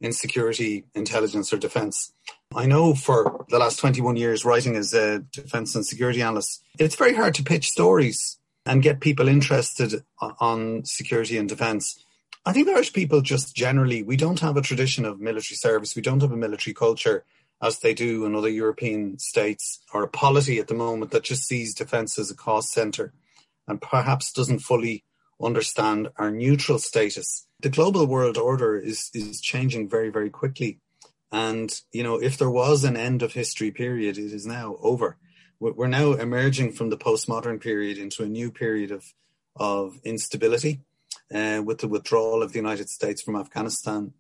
in 0.02 0.14
security, 0.14 0.86
intelligence, 0.96 1.54
or 1.54 1.58
defence. 1.58 2.12
I 2.56 2.66
know 2.66 2.96
for 2.96 3.46
the 3.50 3.60
last 3.60 3.78
21 3.78 4.16
years 4.16 4.46
writing 4.46 4.76
as 4.76 4.96
a 4.96 5.20
defence 5.20 5.76
and 5.76 5.86
security 5.86 6.24
analyst, 6.24 6.64
it's 6.80 6.96
very 6.96 7.14
hard 7.14 7.36
to 7.36 7.44
pitch 7.44 7.70
stories 7.70 8.40
and 8.66 8.82
get 8.82 9.00
people 9.00 9.28
interested 9.28 10.04
on 10.20 10.84
security 10.86 11.38
and 11.38 11.48
defence. 11.48 12.04
I 12.48 12.54
think 12.54 12.70
Irish 12.70 12.94
people 12.94 13.22
just 13.22 13.56
generally, 13.56 14.04
we 14.04 14.18
don't 14.18 14.40
have 14.42 14.56
a 14.56 14.62
tradition 14.62 15.04
of 15.04 15.20
military 15.20 15.56
service. 15.56 15.96
We 15.96 16.04
don't 16.04 16.22
have 16.22 16.32
a 16.32 16.38
military 16.38 16.76
culture 16.76 17.26
as 17.60 17.80
they 17.80 17.96
do 17.96 18.24
in 18.26 18.36
other 18.36 18.50
European 18.50 19.18
states 19.18 19.80
or 19.92 20.04
a 20.04 20.08
polity 20.08 20.60
at 20.60 20.68
the 20.68 20.76
moment 20.76 21.10
that 21.12 21.24
just 21.24 21.48
sees 21.48 21.74
defence 21.74 22.20
as 22.20 22.30
a 22.30 22.36
cost 22.36 22.72
centre 22.72 23.14
and 23.68 23.82
perhaps 23.82 24.32
doesn't 24.32 24.60
fully 24.60 25.04
understand 25.42 26.10
our 26.18 26.30
neutral 26.30 26.78
status. 26.78 27.48
The 27.62 27.70
global 27.70 28.06
world 28.06 28.38
order 28.38 28.78
is, 28.78 29.10
is 29.16 29.42
changing 29.42 29.90
very, 29.90 30.10
very 30.10 30.30
quickly. 30.30 30.80
And, 31.32 31.74
you 31.92 32.04
know, 32.04 32.22
if 32.22 32.38
there 32.38 32.52
was 32.52 32.84
an 32.84 32.96
end 32.96 33.24
of 33.24 33.34
history 33.34 33.72
period, 33.72 34.20
it 34.20 34.32
is 34.32 34.46
now 34.46 34.78
over. 34.82 35.18
We're 35.60 35.88
now 35.88 36.14
emerging 36.14 36.74
from 36.74 36.92
the 36.92 36.98
postmodern 36.98 37.60
period 37.60 37.98
into 37.98 38.22
a 38.22 38.28
new 38.28 38.52
period 38.52 38.92
of, 38.92 39.14
of 39.56 40.00
instability 40.04 40.82
uh, 41.34 41.62
with 41.64 41.80
the 41.80 41.88
withdrawal 41.88 42.44
of 42.44 42.52
the 42.52 42.60
United 42.60 42.90
States 42.90 43.22
from 43.22 43.36
Afghanistan. 43.36 44.14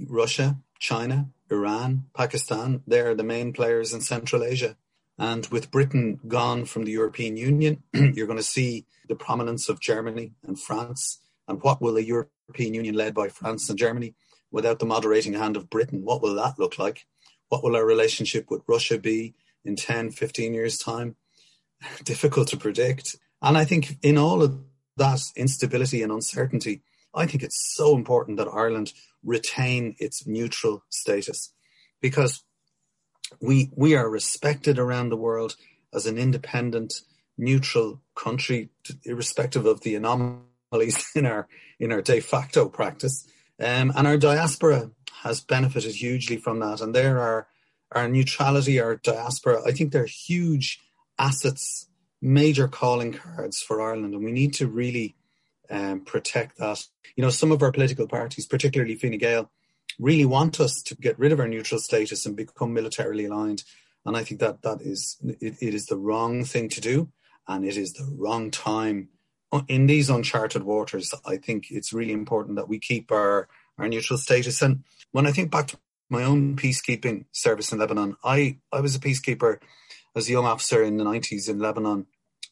Russia, 0.00 0.58
China, 0.78 1.28
Iran, 1.50 2.04
Pakistan, 2.14 2.82
they're 2.86 3.14
the 3.14 3.22
main 3.22 3.52
players 3.52 3.92
in 3.92 4.00
Central 4.00 4.42
Asia. 4.42 4.76
And 5.18 5.46
with 5.46 5.70
Britain 5.70 6.18
gone 6.26 6.64
from 6.64 6.84
the 6.84 6.92
European 6.92 7.36
Union, 7.36 7.82
you're 7.92 8.26
going 8.26 8.38
to 8.38 8.42
see 8.42 8.86
the 9.08 9.14
prominence 9.14 9.68
of 9.68 9.80
Germany 9.80 10.32
and 10.42 10.58
France. 10.58 11.20
And 11.46 11.62
what 11.62 11.80
will 11.80 11.96
a 11.96 12.00
European 12.00 12.74
Union 12.74 12.94
led 12.94 13.14
by 13.14 13.28
France 13.28 13.68
and 13.68 13.78
Germany 13.78 14.14
without 14.50 14.78
the 14.78 14.86
moderating 14.86 15.34
hand 15.34 15.56
of 15.56 15.70
Britain? 15.70 16.04
What 16.04 16.22
will 16.22 16.34
that 16.36 16.58
look 16.58 16.78
like? 16.78 17.06
What 17.48 17.62
will 17.62 17.76
our 17.76 17.84
relationship 17.84 18.50
with 18.50 18.62
Russia 18.66 18.98
be 18.98 19.34
in 19.64 19.76
10, 19.76 20.10
15 20.12 20.54
years' 20.54 20.78
time? 20.78 21.16
Difficult 22.04 22.48
to 22.48 22.56
predict. 22.56 23.16
And 23.42 23.58
I 23.58 23.64
think 23.64 23.98
in 24.02 24.16
all 24.16 24.42
of 24.42 24.58
that 24.96 25.20
instability 25.36 26.02
and 26.02 26.12
uncertainty, 26.12 26.82
I 27.14 27.26
think 27.26 27.42
it's 27.42 27.74
so 27.74 27.96
important 27.96 28.38
that 28.38 28.48
Ireland 28.48 28.92
retain 29.22 29.94
its 29.98 30.26
neutral 30.26 30.84
status 30.90 31.52
because 32.00 32.42
we 33.40 33.70
we 33.74 33.94
are 33.94 34.10
respected 34.10 34.78
around 34.78 35.08
the 35.08 35.16
world 35.16 35.56
as 35.94 36.06
an 36.06 36.18
independent, 36.18 36.94
neutral 37.38 38.00
country, 38.14 38.70
irrespective 39.04 39.66
of 39.66 39.80
the 39.80 39.94
anomalies 39.94 41.06
in 41.14 41.26
our 41.26 41.48
in 41.78 41.92
our 41.92 42.02
de 42.02 42.20
facto 42.20 42.68
practice. 42.68 43.26
Um, 43.60 43.92
and 43.94 44.06
our 44.06 44.16
diaspora 44.16 44.90
has 45.22 45.40
benefited 45.40 45.94
hugely 45.94 46.36
from 46.36 46.58
that. 46.60 46.80
And 46.80 46.94
there 46.94 47.20
are 47.20 47.46
our 47.92 48.08
neutrality, 48.08 48.80
our 48.80 48.96
diaspora. 48.96 49.62
I 49.66 49.72
think 49.72 49.92
they're 49.92 50.06
huge 50.06 50.80
assets, 51.18 51.88
major 52.22 52.68
calling 52.68 53.12
cards 53.12 53.60
for 53.60 53.82
Ireland, 53.82 54.14
and 54.14 54.24
we 54.24 54.32
need 54.32 54.54
to 54.54 54.68
really 54.68 55.16
um, 55.68 56.00
protect 56.00 56.58
that. 56.58 56.84
You 57.16 57.22
know, 57.22 57.30
some 57.30 57.52
of 57.52 57.62
our 57.62 57.72
political 57.72 58.06
parties, 58.06 58.46
particularly 58.46 58.94
Fine 58.94 59.18
Gael, 59.18 59.50
really 59.98 60.24
want 60.24 60.60
us 60.60 60.82
to 60.82 60.94
get 60.94 61.18
rid 61.18 61.32
of 61.32 61.40
our 61.40 61.48
neutral 61.48 61.80
status 61.80 62.24
and 62.24 62.36
become 62.36 62.72
militarily 62.72 63.26
aligned. 63.26 63.64
And 64.06 64.16
I 64.16 64.24
think 64.24 64.40
that 64.40 64.62
that 64.62 64.80
is 64.80 65.18
it, 65.22 65.56
it 65.60 65.74
is 65.74 65.86
the 65.86 65.96
wrong 65.96 66.44
thing 66.44 66.68
to 66.70 66.80
do, 66.80 67.10
and 67.46 67.64
it 67.64 67.76
is 67.76 67.92
the 67.92 68.08
wrong 68.16 68.50
time 68.50 69.08
in 69.68 69.86
these 69.86 70.08
uncharted 70.08 70.62
waters. 70.62 71.12
I 71.26 71.36
think 71.36 71.70
it's 71.70 71.92
really 71.92 72.12
important 72.12 72.56
that 72.56 72.68
we 72.68 72.78
keep 72.78 73.10
our 73.12 73.48
our 73.78 73.88
neutral 73.88 74.18
status. 74.18 74.62
And 74.62 74.84
when 75.10 75.26
I 75.26 75.32
think 75.32 75.50
back 75.50 75.68
to 75.68 75.78
my 76.08 76.24
own 76.24 76.56
peacekeeping 76.56 77.24
service 77.32 77.72
in 77.72 77.78
Lebanon, 77.78 78.16
I 78.24 78.58
I 78.72 78.80
was 78.80 78.94
a 78.94 79.00
peacekeeper 79.00 79.58
as 80.14 80.28
a 80.28 80.32
young 80.32 80.46
officer 80.46 80.82
in 80.82 80.96
the 80.96 81.04
nineties 81.04 81.48
in 81.48 81.58
Lebanon 81.58 82.06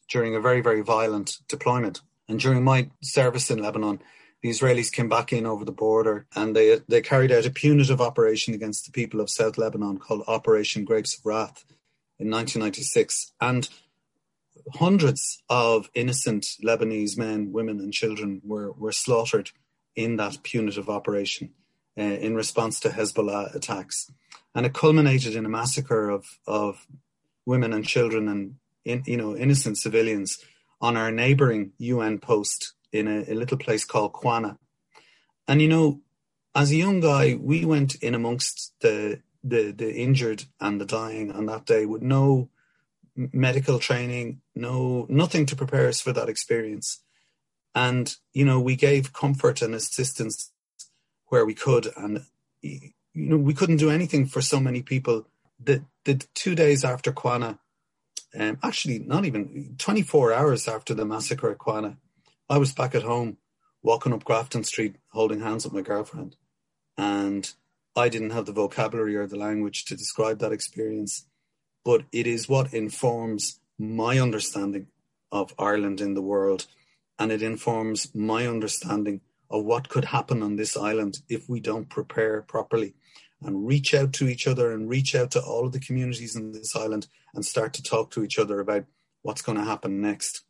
during 0.09 0.35
a 0.35 0.41
very 0.41 0.61
very 0.61 0.81
violent 0.81 1.37
deployment. 1.47 2.01
And 2.27 2.39
during 2.39 2.63
my 2.63 2.89
service 3.01 3.51
in 3.51 3.59
Lebanon, 3.59 4.01
the 4.41 4.49
Israelis 4.49 4.91
came 4.91 5.09
back 5.09 5.33
in 5.33 5.45
over 5.45 5.65
the 5.65 5.71
border 5.71 6.27
and 6.35 6.55
they 6.55 6.79
they 6.87 7.01
carried 7.01 7.31
out 7.31 7.45
a 7.45 7.51
punitive 7.51 8.01
operation 8.01 8.53
against 8.53 8.85
the 8.85 8.91
people 8.91 9.19
of 9.19 9.29
South 9.29 9.57
Lebanon 9.57 9.97
called 9.97 10.23
Operation 10.27 10.85
Grapes 10.85 11.17
of 11.17 11.25
Wrath 11.25 11.65
in 12.19 12.29
1996. 12.29 13.33
And 13.41 13.67
hundreds 14.75 15.41
of 15.49 15.89
innocent 15.93 16.45
Lebanese 16.63 17.17
men, 17.17 17.51
women, 17.51 17.79
and 17.79 17.93
children 17.93 18.41
were, 18.43 18.71
were 18.73 18.91
slaughtered 18.91 19.51
in 19.95 20.17
that 20.17 20.43
punitive 20.43 20.89
operation 20.89 21.51
uh, 21.97 22.01
in 22.01 22.35
response 22.35 22.79
to 22.79 22.89
Hezbollah 22.89 23.53
attacks. 23.55 24.11
And 24.53 24.65
it 24.65 24.73
culminated 24.73 25.35
in 25.35 25.45
a 25.45 25.49
massacre 25.49 26.09
of, 26.09 26.25
of 26.45 26.85
women 27.45 27.73
and 27.73 27.85
children 27.85 28.27
and 28.27 28.55
in, 28.85 29.03
you 29.05 29.17
know 29.17 29.35
innocent 29.35 29.77
civilians 29.77 30.39
on 30.79 30.97
our 30.97 31.11
neighboring 31.11 31.71
UN 31.77 32.17
post 32.17 32.73
in 32.91 33.07
a, 33.07 33.31
a 33.31 33.35
little 33.35 33.57
place 33.57 33.85
called 33.85 34.13
Qana. 34.13 34.57
And 35.47 35.61
you 35.61 35.67
know, 35.67 36.01
as 36.55 36.71
a 36.71 36.75
young 36.75 36.99
guy, 36.99 37.37
we 37.39 37.65
went 37.65 37.95
in 37.95 38.15
amongst 38.15 38.73
the 38.81 39.21
the 39.43 39.71
the 39.71 39.93
injured 39.93 40.45
and 40.59 40.79
the 40.79 40.85
dying 40.85 41.31
on 41.31 41.45
that 41.47 41.65
day 41.65 41.85
with 41.85 42.01
no 42.01 42.49
medical 43.15 43.79
training, 43.79 44.41
no 44.55 45.05
nothing 45.09 45.45
to 45.47 45.55
prepare 45.55 45.87
us 45.87 46.01
for 46.01 46.13
that 46.13 46.29
experience. 46.29 47.01
And 47.73 48.15
you 48.33 48.45
know, 48.45 48.59
we 48.59 48.75
gave 48.75 49.13
comfort 49.13 49.61
and 49.61 49.73
assistance 49.73 50.51
where 51.27 51.45
we 51.45 51.53
could, 51.53 51.87
and 51.95 52.25
you 52.61 52.91
know, 53.13 53.37
we 53.37 53.53
couldn't 53.53 53.77
do 53.77 53.89
anything 53.89 54.25
for 54.25 54.41
so 54.41 54.59
many 54.59 54.81
people. 54.81 55.27
The 55.63 55.85
the 56.05 56.15
two 56.33 56.55
days 56.55 56.83
after 56.83 57.11
Qana, 57.11 57.59
um, 58.37 58.57
actually 58.63 58.99
not 58.99 59.25
even 59.25 59.75
24 59.77 60.33
hours 60.33 60.67
after 60.67 60.93
the 60.93 61.05
massacre 61.05 61.51
at 61.51 61.59
Qana, 61.59 61.97
I 62.49 62.57
was 62.57 62.73
back 62.73 62.95
at 62.95 63.03
home 63.03 63.37
walking 63.83 64.13
up 64.13 64.23
Grafton 64.23 64.63
Street 64.63 64.95
holding 65.09 65.41
hands 65.41 65.63
with 65.63 65.73
my 65.73 65.81
girlfriend. 65.81 66.35
And 66.97 67.51
I 67.95 68.09
didn't 68.09 68.31
have 68.31 68.45
the 68.45 68.53
vocabulary 68.53 69.15
or 69.15 69.27
the 69.27 69.37
language 69.37 69.85
to 69.85 69.95
describe 69.95 70.39
that 70.39 70.51
experience, 70.51 71.25
but 71.83 72.03
it 72.11 72.27
is 72.27 72.47
what 72.47 72.73
informs 72.73 73.59
my 73.77 74.19
understanding 74.19 74.87
of 75.31 75.53
Ireland 75.57 76.01
in 76.01 76.13
the 76.13 76.21
world. 76.21 76.67
And 77.17 77.31
it 77.31 77.41
informs 77.41 78.13
my 78.15 78.47
understanding 78.47 79.21
of 79.49 79.65
what 79.65 79.89
could 79.89 80.05
happen 80.05 80.41
on 80.41 80.55
this 80.55 80.77
island 80.77 81.19
if 81.27 81.49
we 81.49 81.59
don't 81.59 81.89
prepare 81.89 82.41
properly 82.41 82.93
and 83.41 83.67
reach 83.67 83.93
out 83.93 84.13
to 84.13 84.27
each 84.27 84.47
other 84.47 84.71
and 84.71 84.89
reach 84.89 85.15
out 85.15 85.31
to 85.31 85.41
all 85.41 85.65
of 85.65 85.71
the 85.71 85.79
communities 85.79 86.35
in 86.35 86.51
this 86.51 86.75
island 86.75 87.07
and 87.33 87.45
start 87.45 87.73
to 87.73 87.83
talk 87.83 88.11
to 88.11 88.23
each 88.23 88.37
other 88.37 88.59
about 88.59 88.85
what's 89.21 89.41
going 89.41 89.57
to 89.57 89.63
happen 89.63 90.01
next 90.01 90.43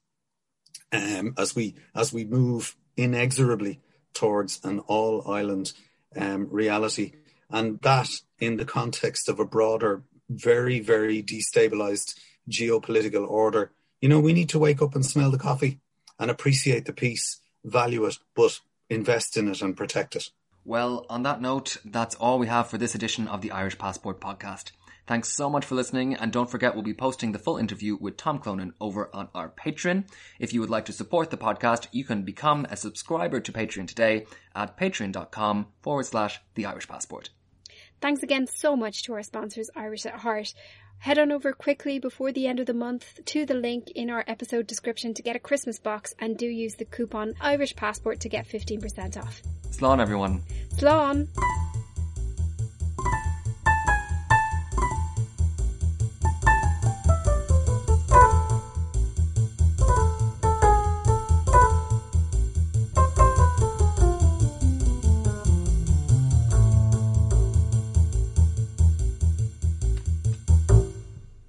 um, 0.91 1.33
as 1.37 1.55
we 1.55 1.75
as 1.95 2.11
we 2.11 2.25
move 2.25 2.75
inexorably 2.97 3.79
towards 4.13 4.59
an 4.63 4.79
all 4.79 5.29
island 5.31 5.73
um, 6.15 6.47
reality, 6.51 7.13
and 7.49 7.79
that 7.81 8.09
in 8.39 8.57
the 8.57 8.65
context 8.65 9.29
of 9.29 9.39
a 9.39 9.45
broader, 9.45 10.03
very 10.29 10.79
very 10.79 11.23
destabilized 11.23 12.15
geopolitical 12.49 13.27
order. 13.27 13.71
You 14.01 14.09
know, 14.09 14.19
we 14.19 14.33
need 14.33 14.49
to 14.49 14.59
wake 14.59 14.81
up 14.81 14.95
and 14.95 15.05
smell 15.05 15.31
the 15.31 15.37
coffee 15.37 15.79
and 16.19 16.31
appreciate 16.31 16.85
the 16.85 16.93
peace, 16.93 17.39
value 17.63 18.05
it, 18.05 18.17
but 18.35 18.59
invest 18.89 19.37
in 19.37 19.47
it 19.47 19.61
and 19.61 19.77
protect 19.77 20.15
it. 20.15 20.29
Well, 20.63 21.05
on 21.09 21.23
that 21.23 21.41
note, 21.41 21.77
that's 21.83 22.15
all 22.15 22.37
we 22.37 22.47
have 22.47 22.67
for 22.69 22.77
this 22.77 22.93
edition 22.93 23.27
of 23.27 23.41
the 23.41 23.51
Irish 23.51 23.77
Passport 23.77 24.21
podcast. 24.21 24.71
Thanks 25.07 25.29
so 25.29 25.49
much 25.49 25.65
for 25.65 25.73
listening, 25.75 26.13
and 26.13 26.31
don't 26.31 26.49
forget 26.49 26.75
we'll 26.75 26.83
be 26.83 26.93
posting 26.93 27.31
the 27.31 27.39
full 27.39 27.57
interview 27.57 27.97
with 27.99 28.15
Tom 28.15 28.39
Clonan 28.39 28.73
over 28.79 29.09
on 29.13 29.29
our 29.33 29.49
Patreon. 29.49 30.07
If 30.39 30.53
you 30.53 30.61
would 30.61 30.69
like 30.69 30.85
to 30.85 30.93
support 30.93 31.31
the 31.31 31.37
podcast, 31.37 31.87
you 31.91 32.05
can 32.05 32.21
become 32.21 32.65
a 32.69 32.77
subscriber 32.77 33.39
to 33.39 33.51
Patreon 33.51 33.87
today 33.87 34.27
at 34.55 34.77
patreon.com 34.77 35.67
forward 35.81 36.05
slash 36.05 36.39
the 36.53 36.65
Irish 36.67 36.87
Passport. 36.87 37.31
Thanks 37.99 38.23
again 38.23 38.47
so 38.47 38.75
much 38.75 39.03
to 39.03 39.13
our 39.13 39.23
sponsors, 39.23 39.69
Irish 39.75 40.05
at 40.05 40.19
Heart. 40.19 40.53
Head 41.01 41.17
on 41.17 41.31
over 41.31 41.51
quickly 41.51 41.97
before 41.97 42.31
the 42.31 42.45
end 42.45 42.59
of 42.59 42.67
the 42.67 42.75
month 42.75 43.25
to 43.25 43.43
the 43.43 43.55
link 43.55 43.89
in 43.95 44.11
our 44.11 44.23
episode 44.27 44.67
description 44.67 45.15
to 45.15 45.23
get 45.23 45.35
a 45.35 45.39
Christmas 45.39 45.79
box 45.79 46.13
and 46.19 46.37
do 46.37 46.45
use 46.45 46.75
the 46.75 46.85
coupon 46.85 47.33
Irish 47.41 47.75
Passport 47.75 48.19
to 48.19 48.29
get 48.29 48.47
15% 48.47 49.17
off. 49.17 49.41
Slán 49.71 49.99
everyone. 49.99 50.43
Slán! 50.75 51.27